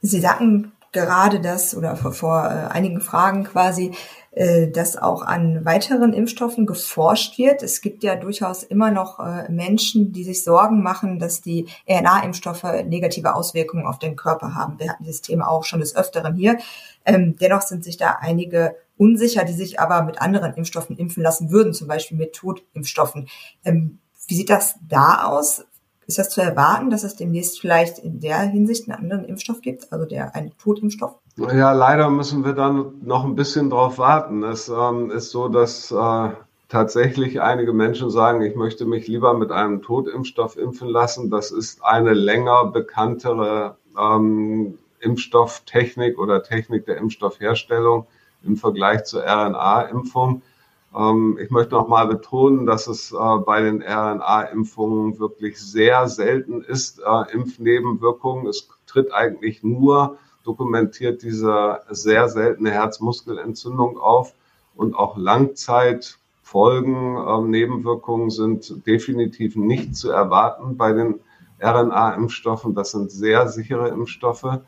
Sie 0.02 0.20
sagten 0.20 0.72
gerade 0.92 1.40
das 1.40 1.76
oder 1.76 1.96
vor, 1.96 2.44
äh, 2.46 2.72
einigen 2.72 3.02
Fragen 3.02 3.44
quasi, 3.44 3.96
dass 4.32 4.96
auch 4.96 5.24
an 5.24 5.66
weiteren 5.66 6.14
Impfstoffen 6.14 6.66
geforscht 6.66 7.38
wird. 7.38 7.64
Es 7.64 7.82
gibt 7.82 8.04
ja 8.04 8.16
durchaus 8.16 8.64
immer 8.64 8.92
noch 8.92 9.20
äh, 9.20 9.52
Menschen, 9.52 10.12
die 10.12 10.24
sich 10.24 10.44
Sorgen 10.44 10.84
machen, 10.84 11.20
dass 11.20 11.42
die 11.42 11.68
RNA-Impfstoffe 11.90 12.86
negative 12.86 13.36
Auswirkungen 13.36 13.86
auf 13.86 14.00
den 14.00 14.16
Körper 14.16 14.54
haben. 14.56 14.80
Wir 14.80 14.90
hatten 14.90 15.04
dieses 15.04 15.22
Thema 15.22 15.48
auch 15.48 15.64
schon 15.64 15.80
des 15.80 15.96
Öfteren 15.96 16.36
hier. 16.36 16.58
Ähm, 17.06 17.36
dennoch 17.40 17.62
sind 17.62 17.84
sich 17.84 17.98
da 17.98 18.18
einige 18.20 18.76
unsicher, 18.98 19.46
die 19.46 19.54
sich 19.54 19.80
aber 19.80 20.04
mit 20.04 20.22
anderen 20.22 20.54
Impfstoffen 20.54 20.98
impfen 20.98 21.24
lassen 21.24 21.50
würden, 21.50 21.74
zum 21.74 21.88
Beispiel 21.88 22.18
mit 22.18 22.34
Totimpfstoffen. 22.34 23.30
Ähm, 23.64 24.00
wie 24.28 24.36
sieht 24.36 24.50
das 24.50 24.76
da 24.88 25.24
aus? 25.26 25.66
Ist 26.10 26.18
das 26.18 26.30
zu 26.30 26.42
erwarten, 26.42 26.90
dass 26.90 27.04
es 27.04 27.16
demnächst 27.16 27.62
vielleicht 27.62 28.00
in 28.00 28.20
der 28.20 28.40
Hinsicht 28.40 28.90
einen 28.90 28.98
anderen 28.98 29.26
Impfstoff 29.26 29.62
gibt, 29.62 29.94
also 29.94 30.08
der 30.08 30.34
einen 30.36 30.58
Totimpfstoff? 30.58 31.20
Ja, 31.38 31.72
leider 31.72 32.10
müssen 32.10 32.44
wir 32.44 32.54
dann 32.54 32.94
noch 33.04 33.26
ein 33.26 33.36
bisschen 33.36 33.70
drauf 33.70 34.00
warten. 34.00 34.42
Es 34.42 34.70
ähm, 34.70 35.12
ist 35.12 35.30
so, 35.30 35.50
dass 35.50 35.92
äh, 35.92 36.30
tatsächlich 36.68 37.42
einige 37.42 37.74
Menschen 37.74 38.10
sagen, 38.10 38.42
ich 38.42 38.56
möchte 38.56 38.86
mich 38.86 39.08
lieber 39.08 39.36
mit 39.36 39.52
einem 39.52 39.84
Totimpfstoff 39.84 40.58
impfen 40.58 40.88
lassen. 40.88 41.30
Das 41.30 41.52
ist 41.52 41.84
eine 41.84 42.16
länger 42.16 42.66
bekanntere 42.66 43.76
ähm, 43.96 44.80
Impfstofftechnik 45.02 46.18
oder 46.18 46.42
Technik 46.42 46.88
der 46.88 46.98
Impfstoffherstellung 46.98 48.08
im 48.44 48.58
Vergleich 48.58 49.04
zur 49.04 49.22
RNA-Impfung. 49.28 50.42
Ähm, 50.96 51.38
ich 51.42 51.52
möchte 51.52 51.76
noch 51.76 51.88
mal 51.88 52.08
betonen, 52.08 52.66
dass 52.66 52.88
es 52.88 53.12
äh, 53.12 53.38
bei 53.46 53.62
den 53.62 53.82
RNA-Impfungen 53.82 55.20
wirklich 55.20 55.60
sehr 55.60 56.08
selten 56.08 56.62
ist, 56.62 57.00
äh, 57.00 57.34
Impfnebenwirkungen. 57.34 58.48
Es 58.48 58.68
tritt 58.88 59.14
eigentlich 59.14 59.64
nur 59.64 60.18
dokumentiert 60.44 61.22
diese 61.22 61.82
sehr 61.90 62.30
seltene 62.30 62.72
Herzmuskelentzündung 62.72 63.98
auf. 63.98 64.34
und 64.76 64.96
auch 64.96 65.18
Langzeitfolgen, 65.18 67.18
äh, 67.18 67.42
Nebenwirkungen 67.42 68.30
sind 68.30 68.86
definitiv 68.88 69.58
nicht 69.58 69.96
zu 69.96 70.10
erwarten 70.10 70.78
bei 70.78 70.94
den 70.94 71.20
RNA-Impfstoffen. 71.62 72.76
Das 72.76 72.92
sind 72.92 73.12
sehr 73.12 73.50
sichere 73.50 73.90
Impfstoffe. 73.90 74.62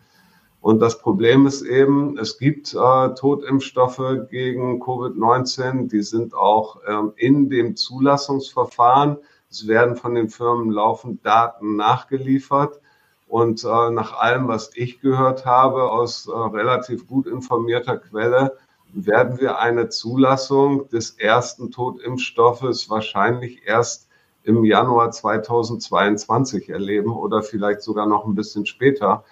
Und 0.61 0.79
das 0.79 0.99
Problem 0.99 1.47
ist 1.47 1.63
eben, 1.63 2.19
es 2.19 2.37
gibt 2.37 2.75
äh, 2.75 3.13
Totimpfstoffe 3.15 4.27
gegen 4.29 4.79
Covid-19, 4.79 5.89
die 5.89 6.03
sind 6.03 6.35
auch 6.35 6.77
ähm, 6.87 7.13
in 7.15 7.49
dem 7.49 7.75
Zulassungsverfahren. 7.75 9.17
Es 9.49 9.67
werden 9.67 9.95
von 9.95 10.13
den 10.13 10.29
Firmen 10.29 10.71
laufend 10.71 11.25
Daten 11.25 11.75
nachgeliefert. 11.77 12.79
Und 13.27 13.63
äh, 13.63 13.89
nach 13.89 14.19
allem, 14.19 14.47
was 14.47 14.69
ich 14.75 15.01
gehört 15.01 15.47
habe 15.47 15.89
aus 15.89 16.27
äh, 16.27 16.31
relativ 16.31 17.07
gut 17.07 17.25
informierter 17.25 17.97
Quelle, 17.97 18.55
werden 18.93 19.39
wir 19.39 19.57
eine 19.57 19.89
Zulassung 19.89 20.89
des 20.89 21.11
ersten 21.11 21.71
Totimpfstoffes 21.71 22.87
wahrscheinlich 22.89 23.63
erst 23.65 24.09
im 24.43 24.63
Januar 24.63 25.11
2022 25.11 26.69
erleben 26.69 27.13
oder 27.13 27.41
vielleicht 27.41 27.81
sogar 27.81 28.05
noch 28.05 28.25
ein 28.25 28.35
bisschen 28.35 28.65
später. 28.65 29.23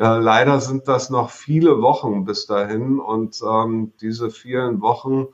Äh, 0.00 0.18
leider 0.18 0.60
sind 0.60 0.88
das 0.88 1.10
noch 1.10 1.28
viele 1.28 1.82
Wochen 1.82 2.24
bis 2.24 2.46
dahin 2.46 2.98
und 2.98 3.38
ähm, 3.46 3.92
diese 4.00 4.30
vielen 4.30 4.80
Wochen 4.80 5.26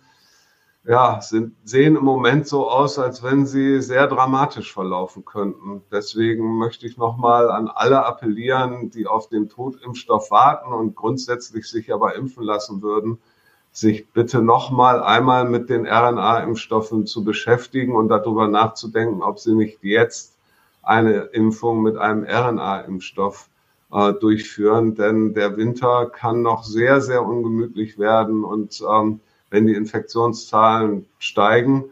ja, 0.85 1.20
sind, 1.20 1.55
sehen 1.62 1.94
im 1.94 2.02
Moment 2.02 2.48
so 2.48 2.68
aus, 2.68 2.98
als 2.98 3.22
wenn 3.22 3.46
sie 3.46 3.81
sehr 3.81 4.09
dramatisch 4.09 4.72
verlaufen 4.72 5.24
könnten. 5.24 5.83
Deswegen 5.92 6.59
möchte 6.59 6.85
ich 6.85 6.96
nochmal 6.96 7.48
an 7.48 7.68
alle 7.68 8.05
appellieren, 8.05 8.90
die 8.90 9.07
auf 9.07 9.29
den 9.29 9.48
Totimpfstoff 9.48 10.33
warten 10.33 10.72
und 10.72 10.96
grundsätzlich 10.96 11.66
sich 11.66 11.92
aber 11.92 12.16
impfen 12.16 12.42
lassen 12.42 12.83
würden, 12.83 13.18
sich 13.70 14.11
bitte 14.11 14.42
nochmal 14.42 15.00
einmal 15.00 15.44
mit 15.44 15.70
den 15.70 15.87
RNA-Impfstoffen 15.87 17.07
zu 17.07 17.22
beschäftigen 17.22 17.94
und 17.94 18.09
darüber 18.09 18.48
nachzudenken, 18.48 19.22
ob 19.22 19.38
sie 19.38 19.55
nicht 19.55 19.85
jetzt 19.85 20.37
eine 20.83 21.18
Impfung 21.18 21.83
mit 21.83 21.96
einem 21.96 22.24
RNA-Impfstoff 22.24 23.48
äh, 23.92 24.12
durchführen, 24.14 24.94
denn 24.94 25.35
der 25.35 25.57
Winter 25.57 26.07
kann 26.07 26.42
noch 26.42 26.64
sehr, 26.64 27.01
sehr 27.01 27.25
ungemütlich 27.25 27.99
werden 27.99 28.44
und 28.44 28.83
ähm, 28.88 29.20
wenn 29.51 29.66
die 29.66 29.75
Infektionszahlen 29.75 31.07
steigen, 31.18 31.85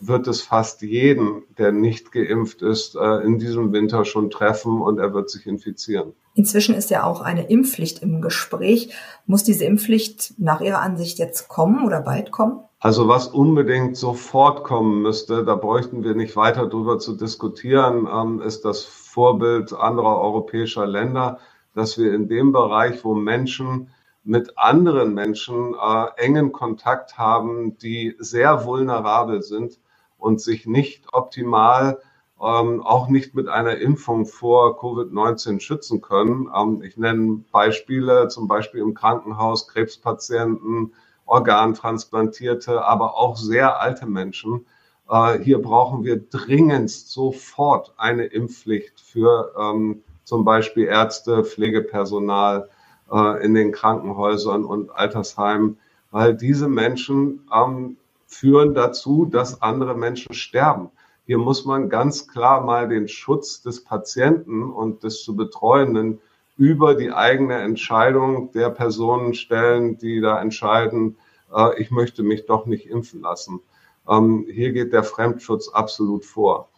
wird 0.00 0.28
es 0.28 0.42
fast 0.42 0.82
jeden, 0.82 1.42
der 1.56 1.72
nicht 1.72 2.12
geimpft 2.12 2.62
ist, 2.62 2.94
äh, 2.94 3.24
in 3.24 3.38
diesem 3.38 3.72
Winter 3.72 4.04
schon 4.04 4.30
treffen 4.30 4.80
und 4.80 4.98
er 4.98 5.12
wird 5.12 5.30
sich 5.30 5.46
infizieren. 5.46 6.12
Inzwischen 6.34 6.76
ist 6.76 6.90
ja 6.90 7.02
auch 7.02 7.20
eine 7.20 7.48
Impfpflicht 7.48 8.00
im 8.00 8.22
Gespräch. 8.22 8.94
Muss 9.26 9.42
diese 9.42 9.64
Impfpflicht 9.64 10.34
nach 10.38 10.60
Ihrer 10.60 10.80
Ansicht 10.80 11.18
jetzt 11.18 11.48
kommen 11.48 11.84
oder 11.84 12.00
bald 12.00 12.30
kommen? 12.30 12.60
Also 12.78 13.08
was 13.08 13.26
unbedingt 13.26 13.96
sofort 13.96 14.62
kommen 14.62 15.02
müsste, 15.02 15.44
da 15.44 15.56
bräuchten 15.56 16.04
wir 16.04 16.14
nicht 16.14 16.36
weiter 16.36 16.68
darüber 16.68 17.00
zu 17.00 17.16
diskutieren, 17.16 18.06
ähm, 18.12 18.40
ist 18.40 18.64
das 18.64 18.84
Vorbild 19.18 19.72
anderer 19.72 20.20
europäischer 20.20 20.86
Länder, 20.86 21.40
dass 21.74 21.98
wir 21.98 22.14
in 22.14 22.28
dem 22.28 22.52
Bereich, 22.52 23.02
wo 23.04 23.16
Menschen 23.16 23.90
mit 24.22 24.56
anderen 24.56 25.12
Menschen 25.12 25.74
äh, 25.74 26.06
engen 26.24 26.52
Kontakt 26.52 27.18
haben, 27.18 27.76
die 27.78 28.14
sehr 28.20 28.64
vulnerabel 28.64 29.42
sind 29.42 29.80
und 30.18 30.40
sich 30.40 30.66
nicht 30.66 31.12
optimal, 31.12 31.98
ähm, 32.40 32.80
auch 32.80 33.08
nicht 33.08 33.34
mit 33.34 33.48
einer 33.48 33.78
Impfung 33.78 34.24
vor 34.24 34.78
Covid-19 34.80 35.58
schützen 35.58 36.00
können. 36.00 36.48
Ähm, 36.56 36.82
ich 36.84 36.96
nenne 36.96 37.42
Beispiele, 37.50 38.28
zum 38.28 38.46
Beispiel 38.46 38.82
im 38.82 38.94
Krankenhaus 38.94 39.66
Krebspatienten, 39.66 40.92
Organtransplantierte, 41.26 42.84
aber 42.84 43.16
auch 43.16 43.36
sehr 43.36 43.80
alte 43.80 44.06
Menschen. 44.06 44.64
Äh, 45.08 45.38
hier 45.38 45.60
brauchen 45.60 46.04
wir 46.04 46.18
dringendst 46.18 47.10
sofort 47.10 47.94
eine 47.96 48.24
Impfpflicht 48.24 49.00
für 49.00 49.52
ähm, 49.58 50.02
zum 50.24 50.44
Beispiel 50.44 50.84
Ärzte, 50.84 51.44
Pflegepersonal 51.44 52.68
äh, 53.10 53.44
in 53.44 53.54
den 53.54 53.72
Krankenhäusern 53.72 54.64
und 54.64 54.90
Altersheimen, 54.90 55.78
weil 56.10 56.34
diese 56.34 56.68
Menschen 56.68 57.46
ähm, 57.54 57.96
führen 58.26 58.74
dazu, 58.74 59.24
dass 59.24 59.62
andere 59.62 59.94
Menschen 59.94 60.34
sterben. 60.34 60.90
Hier 61.26 61.38
muss 61.38 61.64
man 61.64 61.88
ganz 61.88 62.28
klar 62.28 62.62
mal 62.62 62.88
den 62.88 63.08
Schutz 63.08 63.62
des 63.62 63.84
Patienten 63.84 64.62
und 64.70 65.02
des 65.02 65.22
zu 65.22 65.36
Betreuenden 65.36 66.20
über 66.56 66.94
die 66.94 67.12
eigene 67.12 67.54
Entscheidung 67.54 68.50
der 68.52 68.70
Personen 68.70 69.32
stellen, 69.32 69.96
die 69.96 70.20
da 70.20 70.40
entscheiden, 70.40 71.16
äh, 71.54 71.80
ich 71.80 71.90
möchte 71.90 72.22
mich 72.22 72.46
doch 72.46 72.66
nicht 72.66 72.86
impfen 72.86 73.22
lassen. 73.22 73.60
Ähm, 74.08 74.46
hier 74.50 74.72
geht 74.72 74.92
der 74.92 75.04
Fremdschutz 75.04 75.68
absolut 75.68 76.24
vor. 76.24 76.68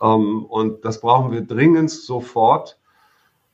Ähm, 0.00 0.44
und 0.44 0.84
das 0.84 1.00
brauchen 1.00 1.32
wir 1.32 1.42
dringend 1.42 1.90
sofort, 1.90 2.78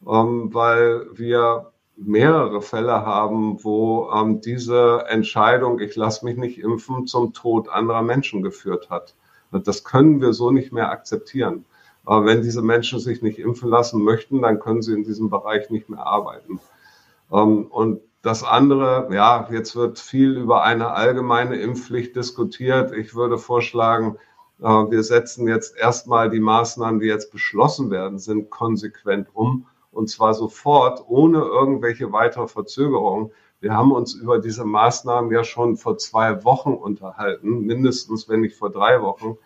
ähm, 0.06 0.52
weil 0.54 1.06
wir 1.12 1.72
mehrere 1.96 2.62
Fälle 2.62 3.04
haben, 3.04 3.62
wo 3.64 4.10
ähm, 4.12 4.40
diese 4.40 5.04
Entscheidung, 5.08 5.80
ich 5.80 5.96
lasse 5.96 6.24
mich 6.24 6.36
nicht 6.36 6.58
impfen, 6.58 7.06
zum 7.06 7.32
Tod 7.32 7.68
anderer 7.68 8.02
Menschen 8.02 8.42
geführt 8.42 8.88
hat. 8.88 9.14
Das 9.50 9.82
können 9.82 10.20
wir 10.20 10.32
so 10.32 10.50
nicht 10.50 10.72
mehr 10.72 10.90
akzeptieren. 10.90 11.64
Aber 12.04 12.24
wenn 12.24 12.42
diese 12.42 12.62
Menschen 12.62 13.00
sich 13.00 13.20
nicht 13.22 13.38
impfen 13.38 13.68
lassen 13.68 14.02
möchten, 14.02 14.40
dann 14.42 14.60
können 14.60 14.82
sie 14.82 14.94
in 14.94 15.04
diesem 15.04 15.28
Bereich 15.28 15.70
nicht 15.70 15.88
mehr 15.88 16.06
arbeiten. 16.06 16.60
Ähm, 17.32 17.66
und 17.66 18.00
das 18.22 18.42
andere, 18.42 19.08
ja, 19.12 19.48
jetzt 19.50 19.76
wird 19.76 19.98
viel 19.98 20.36
über 20.36 20.64
eine 20.64 20.90
allgemeine 20.90 21.56
Impfpflicht 21.56 22.16
diskutiert. 22.16 22.92
Ich 22.92 23.14
würde 23.14 23.38
vorschlagen, 23.38 24.16
äh, 24.60 24.64
wir 24.64 25.02
setzen 25.02 25.46
jetzt 25.46 25.76
erstmal 25.76 26.30
die 26.30 26.40
Maßnahmen, 26.40 27.00
die 27.00 27.06
jetzt 27.06 27.30
beschlossen 27.30 27.90
werden, 27.90 28.18
sind 28.18 28.50
konsequent 28.50 29.28
um 29.34 29.66
und 29.90 30.08
zwar 30.08 30.34
sofort, 30.34 31.04
ohne 31.08 31.38
irgendwelche 31.38 32.12
weitere 32.12 32.48
Verzögerung. 32.48 33.32
Wir 33.60 33.74
haben 33.74 33.92
uns 33.92 34.14
über 34.14 34.38
diese 34.38 34.64
Maßnahmen 34.64 35.32
ja 35.32 35.42
schon 35.42 35.76
vor 35.76 35.98
zwei 35.98 36.44
Wochen 36.44 36.74
unterhalten, 36.74 37.62
mindestens, 37.62 38.28
wenn 38.28 38.40
nicht 38.40 38.56
vor 38.56 38.70
drei 38.70 39.02
Wochen. 39.02 39.36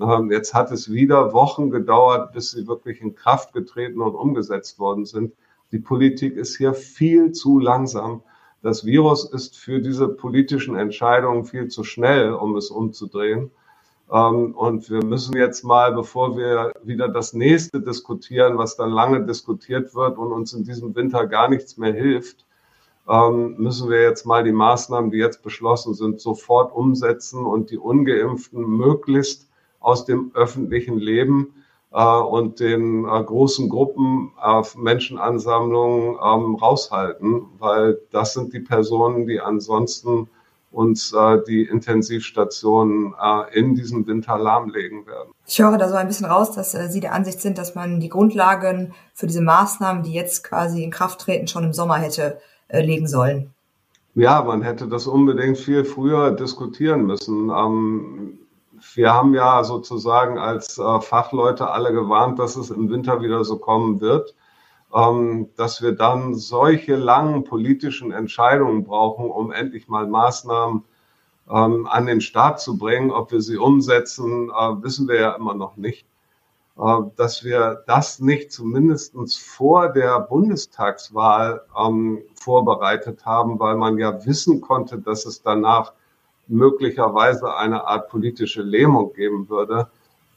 Ähm, 0.00 0.30
jetzt 0.30 0.54
hat 0.54 0.70
es 0.70 0.90
wieder 0.90 1.32
Wochen 1.32 1.70
gedauert, 1.70 2.32
bis 2.32 2.52
sie 2.52 2.66
wirklich 2.66 3.00
in 3.00 3.14
Kraft 3.14 3.52
getreten 3.52 4.00
und 4.00 4.14
umgesetzt 4.14 4.78
worden 4.78 5.04
sind. 5.04 5.34
Die 5.70 5.78
Politik 5.78 6.36
ist 6.36 6.56
hier 6.56 6.74
viel 6.74 7.32
zu 7.32 7.58
langsam. 7.58 8.22
Das 8.62 8.84
Virus 8.84 9.30
ist 9.30 9.56
für 9.56 9.80
diese 9.80 10.08
politischen 10.08 10.76
Entscheidungen 10.76 11.44
viel 11.44 11.68
zu 11.68 11.84
schnell, 11.84 12.32
um 12.32 12.56
es 12.56 12.70
umzudrehen. 12.70 13.50
Ähm, 14.10 14.54
und 14.54 14.90
wir 14.90 15.04
müssen 15.04 15.36
jetzt 15.36 15.64
mal, 15.64 15.92
bevor 15.92 16.36
wir 16.36 16.72
wieder 16.82 17.08
das 17.08 17.34
nächste 17.34 17.80
diskutieren, 17.80 18.56
was 18.56 18.76
dann 18.76 18.90
lange 18.90 19.24
diskutiert 19.26 19.94
wird 19.94 20.16
und 20.16 20.32
uns 20.32 20.54
in 20.54 20.64
diesem 20.64 20.94
Winter 20.96 21.26
gar 21.26 21.48
nichts 21.48 21.76
mehr 21.76 21.92
hilft, 21.92 22.46
ähm, 23.08 23.56
müssen 23.58 23.90
wir 23.90 24.02
jetzt 24.02 24.24
mal 24.24 24.44
die 24.44 24.52
Maßnahmen, 24.52 25.10
die 25.10 25.18
jetzt 25.18 25.42
beschlossen 25.42 25.94
sind, 25.94 26.20
sofort 26.20 26.74
umsetzen 26.74 27.44
und 27.44 27.70
die 27.70 27.78
ungeimpften 27.78 28.62
möglichst 28.62 29.48
aus 29.80 30.04
dem 30.04 30.30
öffentlichen 30.34 30.98
Leben 30.98 31.54
und 31.96 32.60
den 32.60 33.04
äh, 33.04 33.24
großen 33.24 33.68
Gruppen 33.68 34.32
auf 34.40 34.76
Menschenansammlungen 34.76 36.16
ähm, 36.22 36.54
raushalten, 36.56 37.46
weil 37.58 37.98
das 38.10 38.34
sind 38.34 38.52
die 38.52 38.60
Personen, 38.60 39.26
die 39.26 39.40
ansonsten 39.40 40.28
uns 40.70 41.12
äh, 41.12 41.38
die 41.46 41.62
Intensivstationen 41.62 43.14
äh, 43.20 43.58
in 43.58 43.74
diesem 43.74 44.06
Winter 44.06 44.38
lahmlegen 44.38 45.06
werden. 45.06 45.30
Ich 45.46 45.58
höre 45.60 45.78
da 45.78 45.88
so 45.88 45.94
ein 45.94 46.06
bisschen 46.06 46.26
raus, 46.26 46.52
dass 46.52 46.74
äh, 46.74 46.88
Sie 46.88 47.00
der 47.00 47.14
Ansicht 47.14 47.40
sind, 47.40 47.56
dass 47.56 47.74
man 47.74 48.00
die 48.00 48.10
Grundlagen 48.10 48.92
für 49.14 49.26
diese 49.26 49.40
Maßnahmen, 49.40 50.02
die 50.02 50.12
jetzt 50.12 50.44
quasi 50.44 50.82
in 50.82 50.90
Kraft 50.90 51.20
treten, 51.20 51.48
schon 51.48 51.64
im 51.64 51.72
Sommer 51.72 51.96
hätte 51.96 52.38
äh, 52.68 52.82
legen 52.82 53.08
sollen. 53.08 53.54
Ja, 54.14 54.42
man 54.42 54.62
hätte 54.62 54.88
das 54.88 55.06
unbedingt 55.06 55.58
viel 55.58 55.84
früher 55.84 56.32
diskutieren 56.32 57.06
müssen. 57.06 57.50
Ähm, 57.50 58.38
wir 58.94 59.12
haben 59.14 59.34
ja 59.34 59.64
sozusagen 59.64 60.38
als 60.38 60.78
äh, 60.78 61.00
Fachleute 61.00 61.70
alle 61.70 61.92
gewarnt, 61.92 62.38
dass 62.38 62.56
es 62.56 62.70
im 62.70 62.90
Winter 62.90 63.20
wieder 63.20 63.44
so 63.44 63.58
kommen 63.58 64.00
wird 64.00 64.34
ähm, 64.94 65.50
dass 65.56 65.82
wir 65.82 65.92
dann 65.92 66.34
solche 66.34 66.96
langen 66.96 67.44
politischen 67.44 68.12
Entscheidungen 68.12 68.84
brauchen, 68.84 69.30
um 69.30 69.52
endlich 69.52 69.88
mal 69.88 70.06
Maßnahmen 70.06 70.84
ähm, 71.50 71.86
an 71.86 72.06
den 72.06 72.20
Start 72.20 72.60
zu 72.60 72.78
bringen. 72.78 73.10
Ob 73.10 73.32
wir 73.32 73.42
sie 73.42 73.56
umsetzen, 73.58 74.50
äh, 74.50 74.82
wissen 74.82 75.08
wir 75.08 75.20
ja 75.20 75.32
immer 75.32 75.54
noch 75.54 75.76
nicht. 75.76 76.06
Äh, 76.78 77.00
dass 77.16 77.44
wir 77.44 77.82
das 77.86 78.20
nicht 78.20 78.52
zumindest 78.52 79.14
vor 79.38 79.90
der 79.92 80.20
Bundestagswahl 80.20 81.62
ähm, 81.78 82.22
vorbereitet 82.34 83.26
haben, 83.26 83.58
weil 83.60 83.76
man 83.76 83.98
ja 83.98 84.24
wissen 84.24 84.60
konnte, 84.60 84.98
dass 84.98 85.26
es 85.26 85.42
danach 85.42 85.92
möglicherweise 86.48 87.54
eine 87.54 87.86
Art 87.86 88.08
politische 88.08 88.62
Lähmung 88.62 89.12
geben 89.12 89.48
würde. 89.48 89.88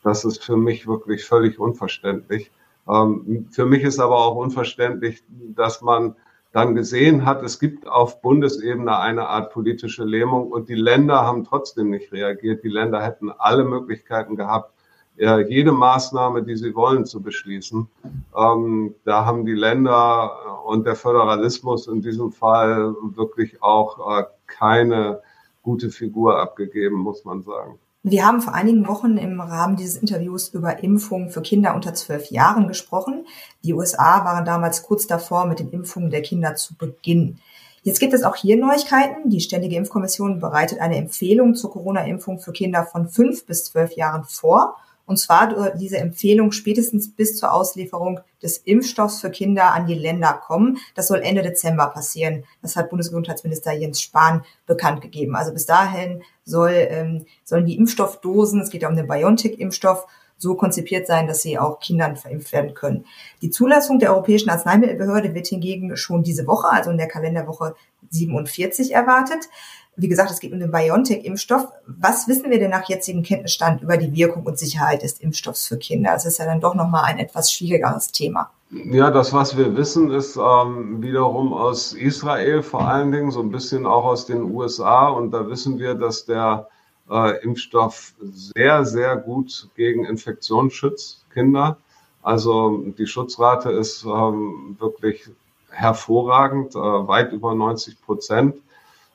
Das 0.03 0.25
ist 0.25 0.43
für 0.43 0.57
mich 0.57 0.87
wirklich 0.87 1.25
völlig 1.25 1.59
unverständlich. 1.59 2.51
Ähm, 2.87 3.47
für 3.51 3.65
mich 3.65 3.83
ist 3.83 3.99
aber 3.99 4.17
auch 4.17 4.35
unverständlich, 4.35 5.23
dass 5.55 5.81
man 5.81 6.15
dann 6.51 6.75
gesehen 6.75 7.25
hat, 7.25 7.43
es 7.43 7.59
gibt 7.59 7.87
auf 7.87 8.21
Bundesebene 8.21 8.97
eine 8.97 9.27
Art 9.27 9.53
politische 9.53 10.03
Lähmung 10.03 10.51
und 10.51 10.67
die 10.67 10.75
Länder 10.75 11.21
haben 11.21 11.45
trotzdem 11.45 11.91
nicht 11.91 12.11
reagiert. 12.11 12.63
Die 12.63 12.69
Länder 12.69 13.01
hätten 13.01 13.31
alle 13.31 13.63
Möglichkeiten 13.63 14.35
gehabt, 14.35 14.73
jede 15.17 15.71
Maßnahme, 15.71 16.43
die 16.43 16.55
sie 16.55 16.73
wollen, 16.73 17.05
zu 17.05 17.21
beschließen. 17.21 17.87
Ähm, 18.35 18.95
da 19.05 19.25
haben 19.25 19.45
die 19.45 19.53
Länder 19.53 20.65
und 20.65 20.85
der 20.85 20.95
Föderalismus 20.95 21.87
in 21.87 22.01
diesem 22.01 22.31
Fall 22.31 22.95
wirklich 23.15 23.61
auch 23.61 24.19
äh, 24.19 24.23
keine 24.47 25.21
gute 25.61 25.89
Figur 25.89 26.39
abgegeben, 26.39 26.97
muss 26.97 27.25
man 27.25 27.41
sagen. 27.41 27.79
Wir 28.03 28.25
haben 28.25 28.41
vor 28.41 28.55
einigen 28.55 28.87
Wochen 28.87 29.17
im 29.17 29.39
Rahmen 29.39 29.75
dieses 29.75 29.97
Interviews 29.97 30.49
über 30.49 30.83
Impfungen 30.83 31.29
für 31.29 31.43
Kinder 31.43 31.75
unter 31.75 31.93
zwölf 31.93 32.31
Jahren 32.31 32.67
gesprochen. 32.67 33.27
Die 33.63 33.75
USA 33.75 34.25
waren 34.25 34.43
damals 34.43 34.81
kurz 34.81 35.05
davor, 35.05 35.45
mit 35.45 35.59
den 35.59 35.69
Impfungen 35.69 36.09
der 36.09 36.23
Kinder 36.23 36.55
zu 36.55 36.75
beginnen. 36.75 37.39
Jetzt 37.83 37.99
gibt 37.99 38.13
es 38.13 38.23
auch 38.23 38.35
hier 38.35 38.57
Neuigkeiten. 38.57 39.29
Die 39.29 39.39
Ständige 39.39 39.75
Impfkommission 39.75 40.39
bereitet 40.39 40.79
eine 40.79 40.97
Empfehlung 40.97 41.53
zur 41.53 41.71
Corona-Impfung 41.71 42.39
für 42.39 42.53
Kinder 42.53 42.85
von 42.85 43.07
fünf 43.07 43.45
bis 43.45 43.65
zwölf 43.65 43.93
Jahren 43.93 44.23
vor. 44.23 44.77
Und 45.11 45.17
zwar 45.17 45.75
diese 45.75 45.97
Empfehlung 45.97 46.53
spätestens 46.53 47.13
bis 47.13 47.35
zur 47.35 47.51
Auslieferung 47.51 48.21
des 48.41 48.59
Impfstoffs 48.59 49.19
für 49.19 49.29
Kinder 49.29 49.73
an 49.73 49.85
die 49.85 49.93
Länder 49.93 50.31
kommen. 50.31 50.77
Das 50.95 51.07
soll 51.07 51.19
Ende 51.19 51.41
Dezember 51.41 51.87
passieren. 51.87 52.45
Das 52.61 52.77
hat 52.77 52.89
Bundesgesundheitsminister 52.89 53.73
Jens 53.73 54.01
Spahn 54.01 54.45
bekannt 54.65 55.01
gegeben. 55.01 55.35
Also 55.35 55.51
bis 55.51 55.65
dahin 55.65 56.23
soll, 56.45 56.71
ähm, 56.71 57.25
sollen 57.43 57.65
die 57.65 57.75
Impfstoffdosen, 57.75 58.61
es 58.61 58.69
geht 58.69 58.83
ja 58.83 58.87
um 58.87 58.95
den 58.95 59.09
BioNTech-Impfstoff, 59.09 60.07
so 60.41 60.55
konzipiert 60.55 61.07
sein, 61.07 61.27
dass 61.27 61.41
sie 61.41 61.59
auch 61.59 61.79
Kindern 61.79 62.15
verimpft 62.15 62.51
werden 62.51 62.73
können. 62.73 63.05
Die 63.41 63.49
Zulassung 63.49 63.99
der 63.99 64.11
Europäischen 64.11 64.49
Arzneimittelbehörde 64.49 65.35
wird 65.35 65.47
hingegen 65.47 65.95
schon 65.95 66.23
diese 66.23 66.47
Woche, 66.47 66.69
also 66.69 66.89
in 66.89 66.97
der 66.97 67.07
Kalenderwoche 67.07 67.75
47 68.09 68.93
erwartet. 68.93 69.49
Wie 69.97 70.07
gesagt, 70.07 70.31
es 70.31 70.39
geht 70.39 70.53
um 70.53 70.59
den 70.59 70.71
BioNTech-Impfstoff. 70.71 71.67
Was 71.85 72.27
wissen 72.27 72.49
wir 72.49 72.59
denn 72.59 72.71
nach 72.71 72.87
jetzigem 72.87 73.23
Kenntnisstand 73.23 73.81
über 73.81 73.97
die 73.97 74.13
Wirkung 74.15 74.43
und 74.43 74.57
Sicherheit 74.57 75.03
des 75.03 75.19
Impfstoffs 75.19 75.67
für 75.67 75.77
Kinder? 75.77 76.11
Das 76.13 76.25
ist 76.25 76.39
ja 76.39 76.45
dann 76.45 76.61
doch 76.61 76.75
nochmal 76.75 77.03
ein 77.05 77.19
etwas 77.19 77.51
schwierigeres 77.51 78.11
Thema. 78.11 78.49
Ja, 78.71 79.11
das, 79.11 79.33
was 79.33 79.57
wir 79.57 79.75
wissen, 79.75 80.11
ist 80.11 80.37
ähm, 80.37 81.01
wiederum 81.01 81.53
aus 81.53 81.91
Israel 81.91 82.63
vor 82.63 82.87
allen 82.87 83.11
Dingen, 83.11 83.29
so 83.29 83.41
ein 83.41 83.51
bisschen 83.51 83.85
auch 83.85 84.05
aus 84.05 84.25
den 84.25 84.43
USA. 84.43 85.09
Und 85.09 85.31
da 85.31 85.47
wissen 85.49 85.77
wir, 85.77 85.93
dass 85.93 86.25
der 86.25 86.69
äh, 87.09 87.43
Impfstoff 87.43 88.13
sehr, 88.21 88.85
sehr 88.85 89.17
gut 89.17 89.69
gegen 89.75 90.05
Infektionen 90.05 90.69
schützt, 90.69 91.25
Kinder. 91.33 91.77
Also 92.21 92.83
die 92.97 93.07
Schutzrate 93.07 93.71
ist 93.71 94.05
ähm, 94.05 94.75
wirklich 94.79 95.29
hervorragend, 95.69 96.75
äh, 96.75 96.79
weit 96.79 97.31
über 97.31 97.55
90 97.55 98.01
Prozent. 98.01 98.55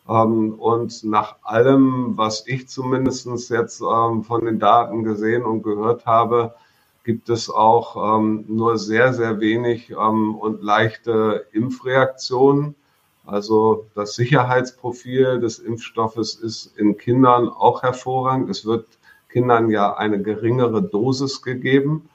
Ähm, 0.08 0.54
und 0.54 1.04
nach 1.04 1.36
allem, 1.42 2.16
was 2.16 2.46
ich 2.46 2.68
zumindest 2.68 3.26
jetzt 3.50 3.80
ähm, 3.80 4.24
von 4.24 4.44
den 4.44 4.58
Daten 4.58 5.04
gesehen 5.04 5.44
und 5.44 5.62
gehört 5.62 6.06
habe, 6.06 6.54
gibt 7.04 7.28
es 7.28 7.48
auch 7.48 8.18
ähm, 8.18 8.44
nur 8.48 8.78
sehr, 8.78 9.14
sehr 9.14 9.38
wenig 9.38 9.94
und 9.94 10.62
leichte 10.62 11.46
Impfreaktionen. 11.52 12.74
Also 13.26 13.86
das 13.94 14.14
Sicherheitsprofil 14.14 15.40
des 15.40 15.58
Impfstoffes 15.58 16.36
ist 16.36 16.78
in 16.78 16.96
Kindern 16.96 17.48
auch 17.48 17.82
hervorragend. 17.82 18.48
Es 18.48 18.64
wird 18.64 18.86
Kindern 19.28 19.70
ja 19.70 19.94
eine 19.94 20.22
geringere 20.22 20.82
Dosis 20.82 21.42
gegeben, 21.42 22.08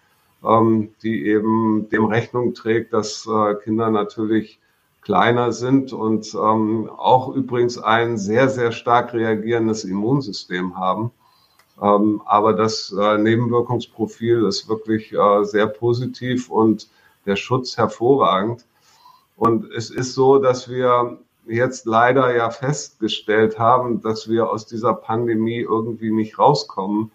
die 1.04 1.28
eben 1.28 1.88
dem 1.92 2.06
Rechnung 2.06 2.56
trägt, 2.56 2.94
dass 2.94 3.28
äh, 3.28 3.54
Kinder 3.64 3.92
natürlich 3.92 4.60
kleiner 5.02 5.52
sind 5.52 5.94
und 5.94 6.34
ähm, 6.34 6.90
auch 6.96 7.30
übrigens 7.36 7.78
ein 7.78 8.18
sehr, 8.18 8.50
sehr 8.50 8.72
stark 8.72 9.14
reagierendes 9.14 9.84
Immunsystem 9.84 10.78
haben. 10.78 11.12
Ähm, 11.82 12.22
aber 12.26 12.54
das 12.54 12.96
äh, 12.98 13.18
Nebenwirkungsprofil 13.18 14.46
ist 14.46 14.70
wirklich 14.70 15.14
äh, 15.14 15.44
sehr 15.44 15.68
positiv 15.68 16.50
und 16.50 16.88
der 17.26 17.36
Schutz 17.36 17.78
hervorragend. 17.78 18.66
Und 19.42 19.72
es 19.72 19.90
ist 19.90 20.14
so, 20.14 20.38
dass 20.38 20.70
wir 20.70 21.18
jetzt 21.48 21.88
leider 21.88 22.36
ja 22.36 22.52
festgestellt 22.52 23.58
haben, 23.58 24.00
dass 24.00 24.30
wir 24.30 24.48
aus 24.52 24.68
dieser 24.68 24.94
Pandemie 24.94 25.62
irgendwie 25.62 26.12
nicht 26.12 26.38
rauskommen, 26.38 27.12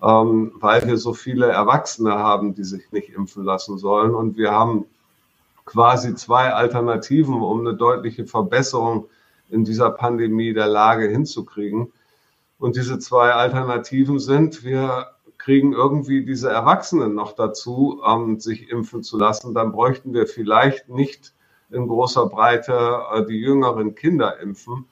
ähm, 0.00 0.52
weil 0.60 0.86
wir 0.86 0.96
so 0.98 1.14
viele 1.14 1.48
Erwachsene 1.48 2.14
haben, 2.14 2.54
die 2.54 2.62
sich 2.62 2.92
nicht 2.92 3.08
impfen 3.08 3.42
lassen 3.42 3.76
sollen. 3.76 4.14
Und 4.14 4.36
wir 4.36 4.52
haben 4.52 4.86
quasi 5.64 6.14
zwei 6.14 6.52
Alternativen, 6.52 7.42
um 7.42 7.66
eine 7.66 7.74
deutliche 7.74 8.24
Verbesserung 8.24 9.08
in 9.50 9.64
dieser 9.64 9.90
Pandemie 9.90 10.52
der 10.52 10.68
Lage 10.68 11.08
hinzukriegen. 11.08 11.92
Und 12.60 12.76
diese 12.76 13.00
zwei 13.00 13.32
Alternativen 13.32 14.20
sind, 14.20 14.62
wir 14.62 15.08
kriegen 15.38 15.72
irgendwie 15.72 16.24
diese 16.24 16.50
Erwachsenen 16.50 17.16
noch 17.16 17.32
dazu, 17.32 18.00
ähm, 18.06 18.38
sich 18.38 18.70
impfen 18.70 19.02
zu 19.02 19.18
lassen. 19.18 19.54
Dann 19.54 19.72
bräuchten 19.72 20.14
wir 20.14 20.28
vielleicht 20.28 20.88
nicht 20.88 21.34
in 21.74 21.88
großer 21.88 22.26
Breite 22.26 23.00
äh, 23.12 23.24
die 23.26 23.40
jüngeren 23.40 23.94
Kinder 23.94 24.40
impfen. 24.40 24.86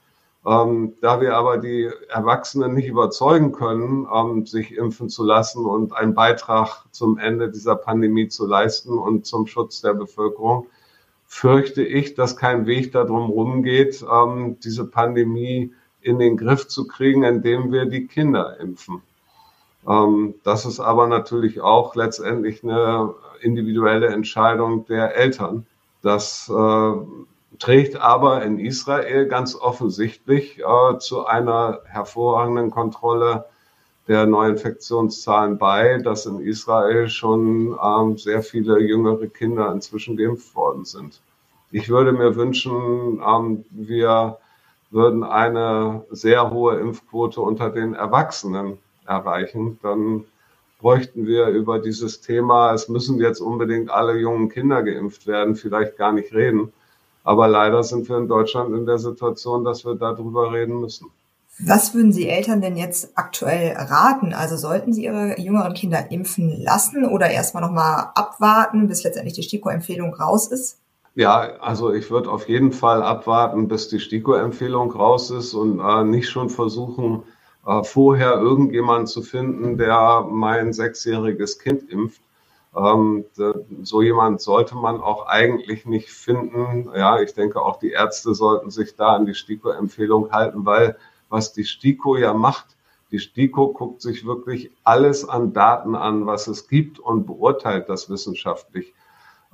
Ähm, 0.45 0.95
da 1.01 1.21
wir 1.21 1.37
aber 1.37 1.59
die 1.59 1.89
Erwachsenen 2.09 2.75
nicht 2.75 2.89
überzeugen 2.89 3.53
können, 3.53 4.09
ähm, 4.13 4.45
sich 4.45 4.77
impfen 4.77 5.09
zu 5.09 5.25
lassen 5.25 5.65
und 5.65 5.95
einen 5.95 6.15
Beitrag 6.15 6.85
zum 6.91 7.17
Ende 7.19 7.49
dieser 7.49 7.77
Pandemie 7.77 8.29
zu 8.29 8.47
leisten 8.47 8.99
und 8.99 9.25
zum 9.25 9.47
Schutz 9.47 9.83
der 9.83 9.95
Bevölkerung, 9.95 10.67
fürchte 11.27 11.83
ich, 11.85 12.15
dass 12.15 12.37
kein 12.37 12.67
Weg 12.67 12.93
darum 12.93 13.31
rumgeht, 13.31 14.05
ähm, 14.13 14.59
diese 14.65 14.85
Pandemie 14.85 15.73
in 16.01 16.19
den 16.19 16.37
Griff 16.37 16.67
zu 16.67 16.89
kriegen, 16.89 17.23
indem 17.23 17.71
wir 17.71 17.87
die 17.87 18.09
Kinder 18.09 18.59
impfen. 18.59 19.01
Ähm, 19.89 20.35
das 20.45 20.67
ist 20.67 20.81
aber 20.81 21.07
natürlich 21.07 21.61
auch 21.61 21.95
letztendlich 21.95 22.63
eine 22.63 23.15
individuelle 23.41 24.09
Entscheidung 24.09 24.87
der 24.87 25.17
Eltern. 25.17 25.67
Das 26.03 26.49
äh, 26.49 26.93
trägt 27.59 27.97
aber 27.97 28.43
in 28.43 28.59
Israel 28.59 29.27
ganz 29.27 29.55
offensichtlich 29.55 30.61
äh, 30.61 30.99
zu 30.99 31.27
einer 31.27 31.81
hervorragenden 31.85 32.71
Kontrolle 32.71 33.47
der 34.09 34.27
Neuinfektionszahlen 34.27 35.59
bei, 35.59 35.99
dass 35.99 36.27
in 36.27 36.41
Israel 36.41 37.09
schon 37.09 37.79
ähm, 37.81 38.19
sehr 38.19 38.43
viele 38.43 38.81
jüngere 38.81 39.29
Kinder 39.29 39.73
inzwischen 39.73 40.17
geimpft 40.17 40.55
worden 40.57 40.85
sind. 40.85 41.21
Ich 41.71 41.89
würde 41.89 42.13
mir 42.13 42.35
wünschen, 42.35 43.23
ähm, 43.25 43.65
wir 43.71 44.39
würden 44.91 45.23
eine 45.23 46.05
sehr 46.11 46.51
hohe 46.51 46.79
Impfquote 46.79 47.41
unter 47.41 47.71
den 47.71 47.95
Erwachsenen 47.95 48.79
erreichen. 49.07 49.79
Dann 49.83 50.25
bräuchten 50.83 51.27
wir 51.27 51.47
über 51.47 51.79
dieses 51.79 52.21
Thema, 52.21 52.75
es 52.75 52.89
müssen 52.89 53.19
jetzt 53.21 53.41
unbedingt 53.41 53.91
alle 53.91 54.19
jungen 54.19 54.49
Kinder 54.49 54.83
geimpft 54.83 55.27
werden, 55.27 55.55
vielleicht 55.55 55.97
gar 55.97 56.13
nicht 56.13 56.35
reden. 56.35 56.73
Aber 57.25 57.47
leider 57.47 57.85
sind 57.85 58.09
wir 58.09 58.19
in 58.19 58.27
Deutschland 58.27 58.75
in 58.75 58.85
der 58.85 58.99
Situation, 58.99 59.65
dass 59.65 59.85
wir 59.85 59.95
darüber 59.95 60.53
reden 60.53 60.81
müssen. 60.81 61.07
Was 61.61 61.95
würden 61.95 62.13
Sie 62.13 62.29
Eltern 62.29 62.61
denn 62.61 62.77
jetzt 62.77 63.13
aktuell 63.15 63.77
raten? 63.77 64.33
Also 64.33 64.57
sollten 64.57 64.93
Sie 64.93 65.05
Ihre 65.05 65.39
jüngeren 65.39 65.75
Kinder 65.75 66.11
impfen 66.11 66.51
lassen 66.61 67.05
oder 67.05 67.31
erstmal 67.31 67.63
nochmal 67.63 68.09
abwarten, 68.15 68.89
bis 68.89 69.05
letztendlich 69.05 69.35
die 69.35 69.43
STIKO-Empfehlung 69.43 70.15
raus 70.15 70.49
ist? 70.49 70.79
Ja, 71.15 71.59
also 71.61 71.93
ich 71.93 72.11
würde 72.11 72.31
auf 72.31 72.49
jeden 72.49 72.73
Fall 72.73 73.03
abwarten, 73.03 73.69
bis 73.69 73.89
die 73.89 74.01
STIKO-Empfehlung 74.01 74.91
raus 74.91 75.31
ist 75.31 75.55
und 75.55 75.79
äh, 75.79 76.05
nicht 76.05 76.31
schon 76.31 76.49
versuchen, 76.49 77.23
äh, 77.67 77.83
vorher 77.85 78.35
irgendjemanden 78.35 79.07
zu 79.07 79.23
finden, 79.23 79.77
der 79.79 80.27
mein 80.29 80.73
sechsjähriges 80.73 81.59
Kind 81.59 81.91
impft. 81.91 82.23
Ähm, 82.75 83.25
so 83.83 84.01
jemand 84.03 84.41
sollte 84.41 84.75
man 84.77 85.01
auch 85.01 85.27
eigentlich 85.27 85.85
nicht 85.85 86.11
finden. 86.11 86.91
Ja, 86.95 87.21
ich 87.21 87.35
denke, 87.35 87.61
auch 87.61 87.79
die 87.79 87.91
Ärzte 87.91 88.35
sollten 88.35 88.71
sich 88.71 88.97
da 88.97 89.15
an 89.15 89.27
die 89.27 89.35
STIKO-Empfehlung 89.35 90.33
halten, 90.33 90.65
weil 90.65 90.97
was 91.29 91.53
die 91.53 91.65
STIKO 91.65 92.17
ja 92.17 92.35
macht, 92.35 92.77
die 93.11 93.19
STIKO 93.19 93.75
guckt 93.75 94.01
sich 94.01 94.25
wirklich 94.25 94.71
alles 94.85 95.29
an 95.29 95.53
Daten 95.53 95.95
an, 95.95 96.27
was 96.27 96.47
es 96.47 96.67
gibt 96.67 96.99
und 96.99 97.27
beurteilt 97.27 97.91
das 97.91 98.09
wissenschaftlich. 98.09 98.95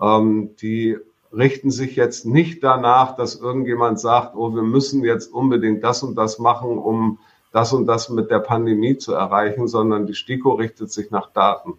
Ähm, 0.00 0.54
die 0.62 0.96
richten 1.32 1.70
sich 1.70 1.96
jetzt 1.96 2.24
nicht 2.24 2.62
danach, 2.62 3.16
dass 3.16 3.34
irgendjemand 3.34 3.98
sagt, 3.98 4.36
oh, 4.36 4.54
wir 4.54 4.62
müssen 4.62 5.04
jetzt 5.04 5.32
unbedingt 5.32 5.82
das 5.82 6.04
und 6.04 6.14
das 6.14 6.38
machen, 6.38 6.78
um 6.78 7.18
das 7.52 7.72
und 7.72 7.86
das 7.86 8.08
mit 8.08 8.30
der 8.30 8.40
Pandemie 8.40 8.98
zu 8.98 9.14
erreichen, 9.14 9.68
sondern 9.68 10.06
die 10.06 10.14
STIKO 10.14 10.52
richtet 10.52 10.90
sich 10.90 11.10
nach 11.10 11.30
Daten. 11.32 11.74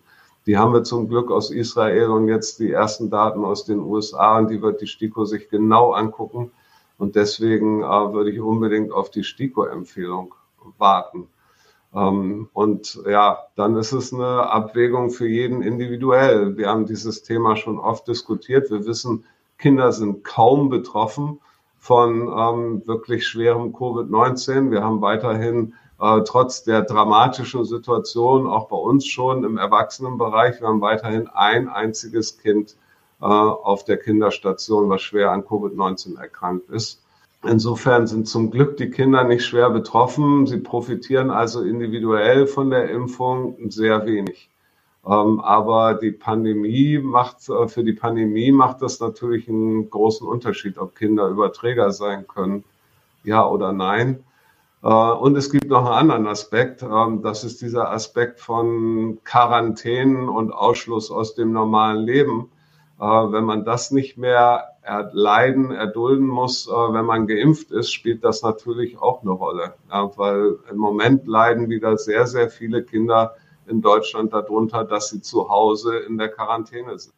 Die 0.46 0.58
haben 0.58 0.74
wir 0.74 0.84
zum 0.84 1.08
Glück 1.10 1.32
aus 1.32 1.52
Israel 1.52 2.10
und 2.10 2.28
jetzt 2.28 2.60
die 2.60 2.72
ersten 2.72 3.10
Daten 3.10 3.46
aus 3.46 3.66
den 3.66 3.80
USA 3.80 4.40
und 4.40 4.50
die 4.50 4.62
wird 4.62 4.82
die 4.82 4.88
STIKO 4.88 5.26
sich 5.26 5.50
genau 5.50 5.92
angucken. 5.92 6.52
Und 6.98 7.16
deswegen 7.16 7.82
äh, 7.82 8.14
würde 8.14 8.32
ich 8.32 8.42
unbedingt 8.42 8.92
auf 8.92 9.10
die 9.10 9.24
STIKO-Empfehlung 9.24 10.34
warten. 10.78 11.28
Ähm, 11.94 12.50
und 12.54 13.02
ja, 13.08 13.46
dann 13.56 13.76
ist 13.78 13.94
es 13.94 14.14
eine 14.14 14.50
Abwägung 14.50 15.10
für 15.10 15.28
jeden 15.28 15.62
individuell. 15.62 16.58
Wir 16.58 16.68
haben 16.70 16.86
dieses 16.86 17.24
Thema 17.24 17.56
schon 17.56 17.80
oft 17.80 18.08
diskutiert. 18.08 18.70
Wir 18.70 18.86
wissen, 18.86 19.26
Kinder 19.58 19.92
sind 19.92 20.24
kaum 20.24 20.70
betroffen 20.70 21.40
von 21.80 22.28
ähm, 22.28 22.84
wirklich 22.86 23.26
schwerem 23.28 23.74
Covid-19. 23.74 24.72
Wir 24.72 24.84
haben 24.84 25.02
weiterhin 25.02 25.74
äh, 26.00 26.22
trotz 26.26 26.64
der 26.64 26.84
dramatischen 26.84 27.66
Situation 27.66 28.48
auch 28.48 28.68
bei 28.68 28.78
uns 28.78 29.06
schon 29.06 29.44
im 29.44 29.58
Erwachsenenbereich, 29.58 30.62
wir 30.62 30.68
haben 30.68 30.82
weiterhin 30.82 31.28
ein 31.28 31.68
einziges 31.68 32.38
Kind 32.38 32.76
äh, 33.22 33.26
auf 33.26 33.84
der 33.86 33.98
Kinderstation, 33.98 34.90
was 34.90 35.02
schwer 35.02 35.32
an 35.32 35.44
Covid-19 35.44 36.20
erkrankt 36.20 36.70
ist. 36.70 37.02
Insofern 37.44 38.06
sind 38.06 38.28
zum 38.28 38.52
Glück 38.52 38.76
die 38.78 38.90
Kinder 38.90 39.24
nicht 39.24 39.46
schwer 39.46 39.70
betroffen. 39.70 40.46
Sie 40.46 40.58
profitieren 40.58 41.32
also 41.32 41.62
individuell 41.62 42.48
von 42.48 42.70
der 42.70 42.90
Impfung 42.90 43.58
sehr 43.70 44.06
wenig. 44.06 44.50
Ähm, 45.06 45.40
aber 45.40 45.94
die 45.94 46.12
Pandemie 46.12 47.00
macht, 47.00 47.48
äh, 47.50 47.68
für 47.68 47.84
die 47.84 47.94
Pandemie 47.94 48.52
macht 48.52 48.82
das 48.82 49.00
natürlich 49.00 49.48
einen 49.48 49.90
großen 49.90 50.28
Unterschied, 50.28 50.78
ob 50.78 50.96
Kinder 50.96 51.28
Überträger 51.28 51.92
sein 51.92 52.28
können, 52.28 52.64
ja 53.24 53.48
oder 53.48 53.72
nein. 53.72 54.24
Äh, 54.84 54.88
und 54.88 55.38
es 55.38 55.52
gibt 55.52 55.70
noch 55.70 55.86
einen 55.86 56.12
anderen 56.12 56.28
Aspekt. 56.28 56.84
Ähm, 56.84 57.22
das 57.22 57.44
ist 57.44 57.62
dieser 57.62 57.92
Aspekt 57.92 58.40
von 58.40 59.20
Quarantänen 59.24 60.28
und 60.30 60.52
Ausschluss 60.52 61.12
aus 61.12 61.36
dem 61.36 61.54
normalen 61.54 62.04
Leben. 62.04 62.52
Äh, 63.00 63.04
wenn 63.04 63.46
man 63.46 63.64
das 63.66 63.92
nicht 63.92 64.18
mehr 64.18 64.66
erleiden, 64.82 65.72
erdulden 65.72 66.28
muss, 66.28 66.68
wenn 66.68 67.06
man 67.06 67.28
geimpft 67.28 67.70
ist, 67.72 67.92
spielt 67.94 68.24
das 68.24 68.42
natürlich 68.42 68.98
auch 68.98 69.22
eine 69.22 69.32
Rolle. 69.32 69.76
Weil 69.88 70.58
im 70.72 70.78
Moment 70.78 71.28
leiden 71.28 71.70
wieder 71.70 71.96
sehr, 71.98 72.26
sehr 72.26 72.50
viele 72.50 72.84
Kinder 72.84 73.36
in 73.70 73.82
Deutschland 73.82 74.34
darunter, 74.34 74.84
dass 74.84 75.10
sie 75.10 75.22
zu 75.22 75.50
Hause 75.50 75.98
in 75.98 76.18
der 76.18 76.30
Quarantäne 76.30 76.98
sind. 76.98 77.14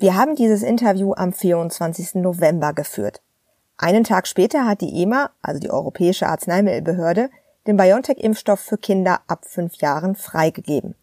Wir 0.00 0.16
haben 0.16 0.34
dieses 0.34 0.62
Interview 0.62 1.14
am 1.14 1.32
24. 1.32 2.16
November 2.16 2.72
geführt. 2.72 3.22
Einen 3.78 4.04
Tag 4.04 4.26
später 4.26 4.66
hat 4.66 4.80
die 4.80 5.02
EMA, 5.02 5.30
also 5.42 5.58
die 5.58 5.70
Europäische 5.70 6.26
Arzneimittelbehörde, 6.26 7.30
den 7.66 7.76
BioNTech-Impfstoff 7.76 8.60
für 8.60 8.76
Kinder 8.76 9.20
ab 9.26 9.46
fünf 9.46 9.76
Jahren 9.76 10.14
freigegeben. 10.14 10.94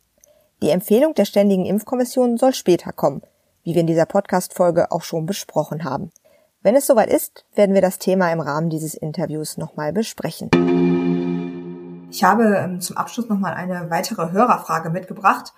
Die 0.62 0.70
Empfehlung 0.70 1.16
der 1.16 1.26
Ständigen 1.26 1.66
Impfkommission 1.66 2.38
soll 2.38 2.54
später 2.54 2.92
kommen, 2.92 3.24
wie 3.64 3.74
wir 3.74 3.82
in 3.82 3.88
dieser 3.88 4.06
Podcast-Folge 4.06 4.92
auch 4.92 5.02
schon 5.02 5.26
besprochen 5.26 5.84
haben. 5.84 6.12
Wenn 6.62 6.76
es 6.76 6.86
soweit 6.86 7.12
ist, 7.12 7.44
werden 7.56 7.74
wir 7.74 7.82
das 7.82 7.98
Thema 7.98 8.32
im 8.32 8.40
Rahmen 8.40 8.70
dieses 8.70 8.94
Interviews 8.94 9.58
nochmal 9.58 9.92
besprechen. 9.92 10.52
Ich 12.12 12.26
habe 12.26 12.58
ähm, 12.58 12.82
zum 12.82 12.98
Abschluss 12.98 13.30
nochmal 13.30 13.54
eine 13.54 13.90
weitere 13.90 14.34
Hörerfrage 14.34 14.90
mitgebracht. 14.90 15.54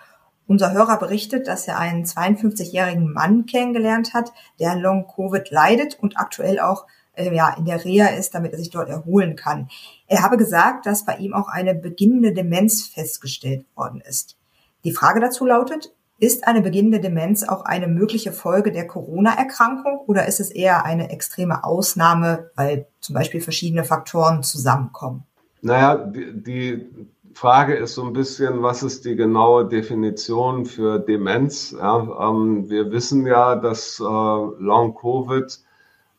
Unser 0.46 0.72
Hörer 0.72 1.00
berichtet, 1.00 1.48
dass 1.48 1.68
er 1.68 1.80
einen 1.80 2.06
52-jährigen 2.06 3.12
Mann 3.12 3.48
kennengelernt 3.48 4.14
hat, 4.14 4.32
der 4.60 4.76
Long-Covid 4.76 5.50
leidet 5.50 5.98
und 6.00 6.16
aktuell 6.20 6.60
auch 6.60 6.86
äh, 7.16 7.34
ja, 7.34 7.56
in 7.58 7.66
der 7.66 7.84
Reha 7.84 8.10
ist, 8.10 8.36
damit 8.36 8.52
er 8.52 8.60
sich 8.60 8.70
dort 8.70 8.88
erholen 8.88 9.36
kann. 9.36 9.68
Er 10.06 10.22
habe 10.22 10.38
gesagt, 10.38 10.86
dass 10.86 11.06
bei 11.06 11.16
ihm 11.16 11.34
auch 11.34 11.48
eine 11.48 11.74
beginnende 11.74 12.34
Demenz 12.34 12.84
festgestellt 12.84 13.66
worden 13.76 14.02
ist. 14.02 14.38
Die 14.84 14.94
Frage 14.94 15.22
dazu 15.22 15.48
lautet, 15.48 15.92
ist 16.20 16.48
eine 16.48 16.62
beginnende 16.62 17.00
Demenz 17.00 17.42
auch 17.42 17.66
eine 17.66 17.88
mögliche 17.88 18.32
Folge 18.32 18.72
der 18.72 18.86
Corona-Erkrankung 18.86 20.02
oder 20.06 20.28
ist 20.28 20.40
es 20.40 20.52
eher 20.52 20.86
eine 20.86 21.10
extreme 21.10 21.64
Ausnahme, 21.64 22.52
weil 22.56 22.86
zum 23.00 23.16
Beispiel 23.16 23.42
verschiedene 23.42 23.86
Faktoren 23.86 24.44
zusammenkommen? 24.44 25.26
Naja, 25.66 25.96
die, 25.96 26.86
Frage 27.34 27.74
ist 27.76 27.96
so 27.96 28.04
ein 28.04 28.14
bisschen, 28.14 28.62
was 28.62 28.84
ist 28.84 29.06
die 29.06 29.16
genaue 29.16 29.66
Definition 29.68 30.66
für 30.66 31.00
Demenz? 31.00 31.72
Ja, 31.72 32.30
ähm, 32.30 32.70
wir 32.70 32.92
wissen 32.92 33.26
ja, 33.26 33.56
dass 33.56 34.00
äh, 34.00 34.04
Long-Covid 34.04 35.60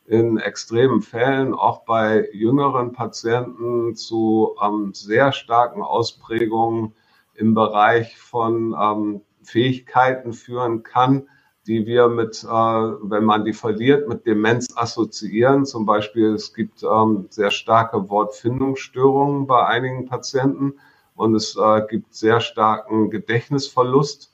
in 0.06 0.38
extremen 0.38 1.02
Fällen 1.02 1.54
auch 1.54 1.84
bei 1.84 2.28
jüngeren 2.32 2.92
Patienten 2.92 3.94
zu 3.94 4.56
ähm, 4.60 4.92
sehr 4.92 5.30
starken 5.32 5.82
Ausprägungen 5.82 6.94
im 7.34 7.54
Bereich 7.54 8.18
von 8.18 8.74
ähm, 8.80 9.20
Fähigkeiten 9.42 10.32
führen 10.32 10.82
kann, 10.82 11.28
die 11.66 11.86
wir 11.86 12.08
mit, 12.08 12.44
äh, 12.44 12.46
wenn 12.46 13.24
man 13.24 13.44
die 13.44 13.52
verliert, 13.52 14.08
mit 14.08 14.26
Demenz 14.26 14.68
assoziieren. 14.76 15.64
Zum 15.64 15.86
Beispiel, 15.86 16.34
es 16.34 16.52
gibt 16.52 16.82
ähm, 16.82 17.26
sehr 17.30 17.50
starke 17.50 18.08
Wortfindungsstörungen 18.10 19.46
bei 19.46 19.66
einigen 19.66 20.06
Patienten 20.06 20.74
und 21.14 21.34
es 21.34 21.56
äh, 21.56 21.82
gibt 21.88 22.14
sehr 22.14 22.40
starken 22.40 23.10
Gedächtnisverlust 23.10 24.32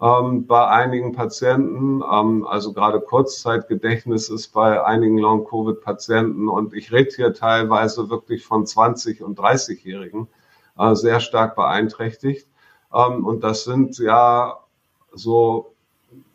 ähm, 0.00 0.46
bei 0.46 0.66
einigen 0.66 1.12
Patienten. 1.12 2.02
Ähm, 2.10 2.46
also 2.46 2.72
gerade 2.72 3.00
Kurzzeitgedächtnis 3.00 4.30
ist 4.30 4.48
bei 4.48 4.82
einigen 4.84 5.18
Long-Covid-Patienten 5.18 6.48
und 6.48 6.74
ich 6.74 6.90
rede 6.90 7.10
hier 7.14 7.34
teilweise 7.34 8.08
wirklich 8.08 8.44
von 8.44 8.64
20- 8.64 9.22
und 9.22 9.38
30-Jährigen 9.38 10.28
äh, 10.78 10.94
sehr 10.94 11.20
stark 11.20 11.54
beeinträchtigt. 11.54 12.48
Ähm, 12.94 13.26
und 13.26 13.44
das 13.44 13.64
sind 13.64 13.98
ja 13.98 14.58
so 15.12 15.74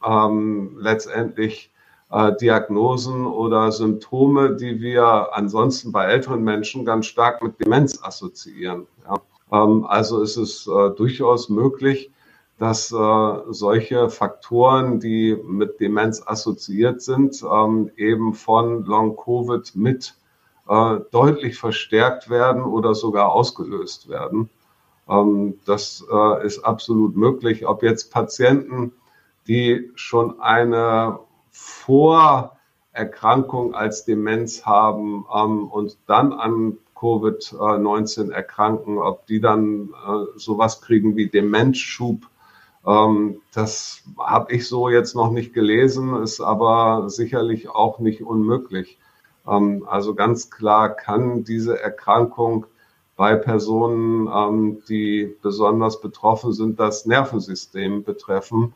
ähm, 0.05 0.77
letztendlich 0.79 1.71
äh, 2.11 2.33
Diagnosen 2.35 3.25
oder 3.25 3.71
Symptome, 3.71 4.55
die 4.55 4.79
wir 4.79 5.29
ansonsten 5.33 5.91
bei 5.91 6.05
älteren 6.05 6.43
Menschen 6.43 6.85
ganz 6.85 7.05
stark 7.05 7.43
mit 7.43 7.59
Demenz 7.59 8.01
assoziieren. 8.01 8.87
Ja. 9.05 9.21
Ähm, 9.51 9.85
also 9.85 10.21
ist 10.21 10.37
es 10.37 10.67
äh, 10.67 10.89
durchaus 10.91 11.49
möglich, 11.49 12.11
dass 12.59 12.91
äh, 12.91 13.37
solche 13.49 14.09
Faktoren, 14.09 14.99
die 14.99 15.37
mit 15.43 15.79
Demenz 15.79 16.23
assoziiert 16.25 17.01
sind, 17.01 17.43
ähm, 17.43 17.91
eben 17.97 18.33
von 18.33 18.83
Long-Covid 18.85 19.75
mit 19.75 20.15
äh, 20.67 20.99
deutlich 21.11 21.57
verstärkt 21.57 22.29
werden 22.29 22.63
oder 22.63 22.95
sogar 22.95 23.31
ausgelöst 23.31 24.09
werden. 24.09 24.49
Ähm, 25.07 25.59
das 25.65 26.05
äh, 26.11 26.45
ist 26.45 26.59
absolut 26.63 27.15
möglich. 27.15 27.67
Ob 27.67 27.83
jetzt 27.83 28.11
Patienten, 28.11 28.91
die 29.47 29.91
schon 29.95 30.39
eine 30.39 31.19
Vorerkrankung 31.51 33.73
als 33.73 34.05
Demenz 34.05 34.65
haben 34.65 35.25
ähm, 35.33 35.67
und 35.67 35.97
dann 36.07 36.33
an 36.33 36.77
Covid-19 36.95 38.31
erkranken, 38.31 38.97
ob 38.97 39.27
die 39.27 39.39
dann 39.39 39.89
äh, 40.07 40.25
sowas 40.35 40.81
kriegen 40.81 41.15
wie 41.15 41.27
Demenzschub, 41.27 42.27
ähm, 42.87 43.41
das 43.53 44.03
habe 44.17 44.53
ich 44.53 44.67
so 44.67 44.89
jetzt 44.89 45.15
noch 45.15 45.31
nicht 45.31 45.53
gelesen, 45.53 46.15
ist 46.23 46.39
aber 46.39 47.09
sicherlich 47.09 47.69
auch 47.69 47.99
nicht 47.99 48.23
unmöglich. 48.23 48.97
Ähm, 49.47 49.85
also 49.87 50.15
ganz 50.15 50.49
klar 50.49 50.95
kann 50.95 51.43
diese 51.43 51.79
Erkrankung 51.79 52.65
bei 53.15 53.35
Personen, 53.35 54.27
ähm, 54.33 54.83
die 54.87 55.35
besonders 55.41 56.01
betroffen 56.01 56.53
sind, 56.53 56.79
das 56.79 57.05
Nervensystem 57.05 58.03
betreffen 58.03 58.73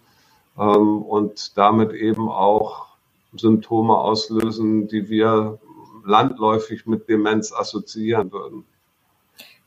ähm, 0.61 1.01
und 1.01 1.57
damit 1.57 1.91
eben 1.93 2.29
auch 2.29 2.87
Symptome 3.35 3.97
auslösen, 3.97 4.87
die 4.87 5.09
wir 5.09 5.59
landläufig 6.05 6.85
mit 6.85 7.09
Demenz 7.09 7.51
assoziieren 7.51 8.31
würden. 8.31 8.65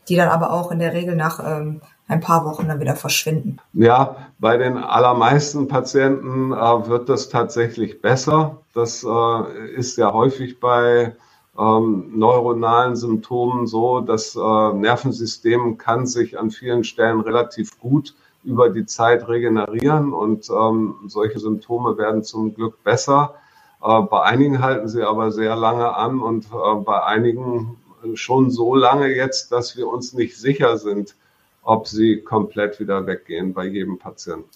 Die 0.09 0.17
dann 0.17 0.29
aber 0.29 0.53
auch 0.53 0.71
in 0.71 0.79
der 0.79 0.93
Regel 0.93 1.17
nach 1.17 1.41
ähm, 1.41 1.81
ein 2.07 2.21
paar 2.21 2.45
Wochen 2.45 2.69
dann 2.69 2.81
wieder 2.81 2.95
verschwinden. 2.95 3.59
Ja, 3.73 4.17
bei 4.39 4.59
den 4.59 4.77
allermeisten 4.77 5.67
Patienten 5.67 6.53
äh, 6.53 6.89
wird 6.89 7.09
das 7.09 7.31
tatsächlich 7.31 8.03
besser. 8.03 8.59
Das 8.75 9.05
äh, 9.05 9.71
ist 9.75 9.97
ja 9.97 10.13
häufig 10.13 10.61
bei 10.61 11.17
ähm, 11.59 12.13
neuronalen 12.15 12.97
Symptomen 12.97 13.67
so, 13.67 14.01
das 14.01 14.37
äh, 14.37 14.73
Nervensystem 14.75 15.79
kann 15.79 16.07
sich 16.07 16.39
an 16.39 16.51
vielen 16.51 16.85
Stellen 16.85 17.21
relativ 17.21 17.79
gut 17.81 18.15
über 18.45 18.71
die 18.71 18.87
Zeit 18.87 19.29
regenerieren 19.29 20.13
und 20.13 20.49
ähm, 20.51 20.97
solche 21.07 21.39
Symptome 21.39 21.99
werden 21.99 22.23
zum 22.23 22.55
Glück 22.55 22.83
besser. 22.85 23.35
Äh, 23.83 24.03
bei 24.03 24.23
einigen 24.23 24.63
halten 24.63 24.89
sie 24.89 25.03
aber 25.03 25.33
sehr 25.33 25.57
lange 25.57 25.95
an 25.97 26.21
und 26.21 26.47
äh, 26.47 26.75
bei 26.85 27.03
einigen 27.03 27.77
schon 28.15 28.51
so 28.51 28.75
lange 28.75 29.09
jetzt, 29.09 29.51
dass 29.51 29.77
wir 29.77 29.89
uns 29.89 30.13
nicht 30.13 30.37
sicher 30.37 30.77
sind, 30.77 31.17
ob 31.63 31.89
sie 31.89 32.21
komplett 32.21 32.79
wieder 32.79 33.07
weggehen 33.07 33.55
bei 33.55 33.65
jedem 33.65 33.99
Patienten. 33.99 34.49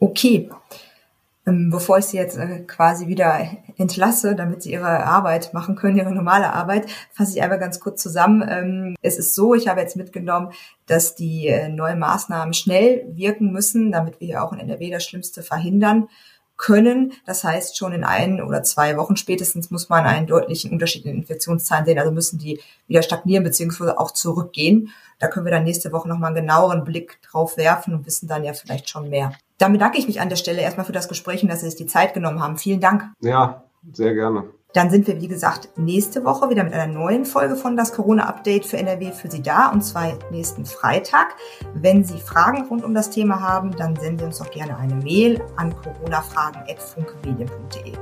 Okay. 0.00 0.48
Ähm, 1.48 1.70
bevor 1.70 1.98
ich 1.98 2.04
Sie 2.04 2.16
jetzt 2.16 2.36
äh, 2.36 2.60
quasi 2.66 3.06
wieder 3.06 3.48
entlasse, 3.76 4.34
damit 4.34 4.62
Sie 4.62 4.72
Ihre 4.72 5.04
Arbeit 5.04 5.54
machen 5.54 5.76
können, 5.76 5.96
Ihre 5.96 6.12
normale 6.12 6.52
Arbeit, 6.52 6.86
fasse 7.12 7.36
ich 7.36 7.42
einmal 7.42 7.58
ganz 7.58 7.80
kurz 7.80 8.02
zusammen. 8.02 8.46
Ähm, 8.48 8.96
es 9.02 9.18
ist 9.18 9.34
so, 9.34 9.54
ich 9.54 9.68
habe 9.68 9.80
jetzt 9.80 9.96
mitgenommen, 9.96 10.52
dass 10.86 11.14
die 11.14 11.48
äh, 11.48 11.68
neuen 11.68 11.98
Maßnahmen 11.98 12.52
schnell 12.54 13.06
wirken 13.14 13.50
müssen, 13.50 13.90
damit 13.92 14.20
wir 14.20 14.42
auch 14.42 14.52
in 14.52 14.60
NRW 14.60 14.90
das 14.90 15.04
Schlimmste 15.04 15.42
verhindern 15.42 16.08
können. 16.58 17.12
Das 17.24 17.44
heißt, 17.44 17.78
schon 17.78 17.92
in 17.92 18.04
ein 18.04 18.42
oder 18.42 18.62
zwei 18.62 18.96
Wochen 18.98 19.16
spätestens 19.16 19.70
muss 19.70 19.88
man 19.88 20.04
einen 20.04 20.26
deutlichen 20.26 20.72
Unterschied 20.72 21.06
in 21.06 21.16
Infektionszahlen 21.16 21.86
sehen. 21.86 21.98
Also 21.98 22.10
müssen 22.10 22.38
die 22.38 22.60
wieder 22.86 23.02
stagnieren 23.02 23.44
beziehungsweise 23.44 23.98
auch 23.98 24.10
zurückgehen. 24.10 24.90
Da 25.18 25.28
können 25.28 25.46
wir 25.46 25.52
dann 25.52 25.64
nächste 25.64 25.92
Woche 25.92 26.08
nochmal 26.08 26.28
einen 26.28 26.46
genaueren 26.46 26.84
Blick 26.84 27.22
drauf 27.22 27.56
werfen 27.56 27.94
und 27.94 28.06
wissen 28.06 28.28
dann 28.28 28.44
ja 28.44 28.52
vielleicht 28.52 28.90
schon 28.90 29.08
mehr. 29.08 29.32
Dann 29.56 29.72
bedanke 29.72 29.98
ich 29.98 30.06
mich 30.06 30.20
an 30.20 30.28
der 30.28 30.36
Stelle 30.36 30.60
erstmal 30.60 30.86
für 30.86 30.92
das 30.92 31.08
Gespräch 31.08 31.42
und 31.42 31.48
dass 31.48 31.60
Sie 31.60 31.70
sich 31.70 31.78
die 31.78 31.86
Zeit 31.86 32.12
genommen 32.12 32.42
haben. 32.42 32.58
Vielen 32.58 32.80
Dank. 32.80 33.04
Ja, 33.20 33.64
sehr 33.92 34.14
gerne. 34.14 34.44
Dann 34.74 34.90
sind 34.90 35.06
wir, 35.06 35.18
wie 35.20 35.28
gesagt, 35.28 35.70
nächste 35.76 36.24
Woche 36.24 36.50
wieder 36.50 36.62
mit 36.62 36.74
einer 36.74 36.92
neuen 36.92 37.24
Folge 37.24 37.56
von 37.56 37.74
das 37.74 37.94
Corona-Update 37.94 38.66
für 38.66 38.76
NRW 38.76 39.12
für 39.12 39.30
Sie 39.30 39.40
da, 39.40 39.68
und 39.68 39.80
zwar 39.80 40.12
nächsten 40.30 40.66
Freitag. 40.66 41.28
Wenn 41.72 42.04
Sie 42.04 42.18
Fragen 42.18 42.66
rund 42.68 42.84
um 42.84 42.92
das 42.92 43.08
Thema 43.08 43.40
haben, 43.40 43.74
dann 43.76 43.96
senden 43.96 44.18
Sie 44.18 44.26
uns 44.26 44.36
doch 44.38 44.50
gerne 44.50 44.76
eine 44.76 44.96
Mail 44.96 45.40
an 45.56 45.74
coronafragen.funkmedien.de. 45.74 47.92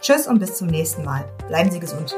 Tschüss 0.00 0.26
und 0.26 0.40
bis 0.40 0.56
zum 0.56 0.66
nächsten 0.66 1.04
Mal. 1.04 1.24
Bleiben 1.46 1.70
Sie 1.70 1.78
gesund. 1.78 2.16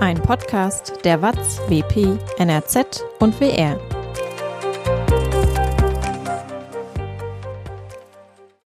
Ein 0.00 0.20
Podcast 0.20 0.98
der 1.04 1.22
WAZ, 1.22 1.62
WP, 1.68 2.18
NRZ 2.38 3.04
und 3.20 3.40
WR. 3.40 3.80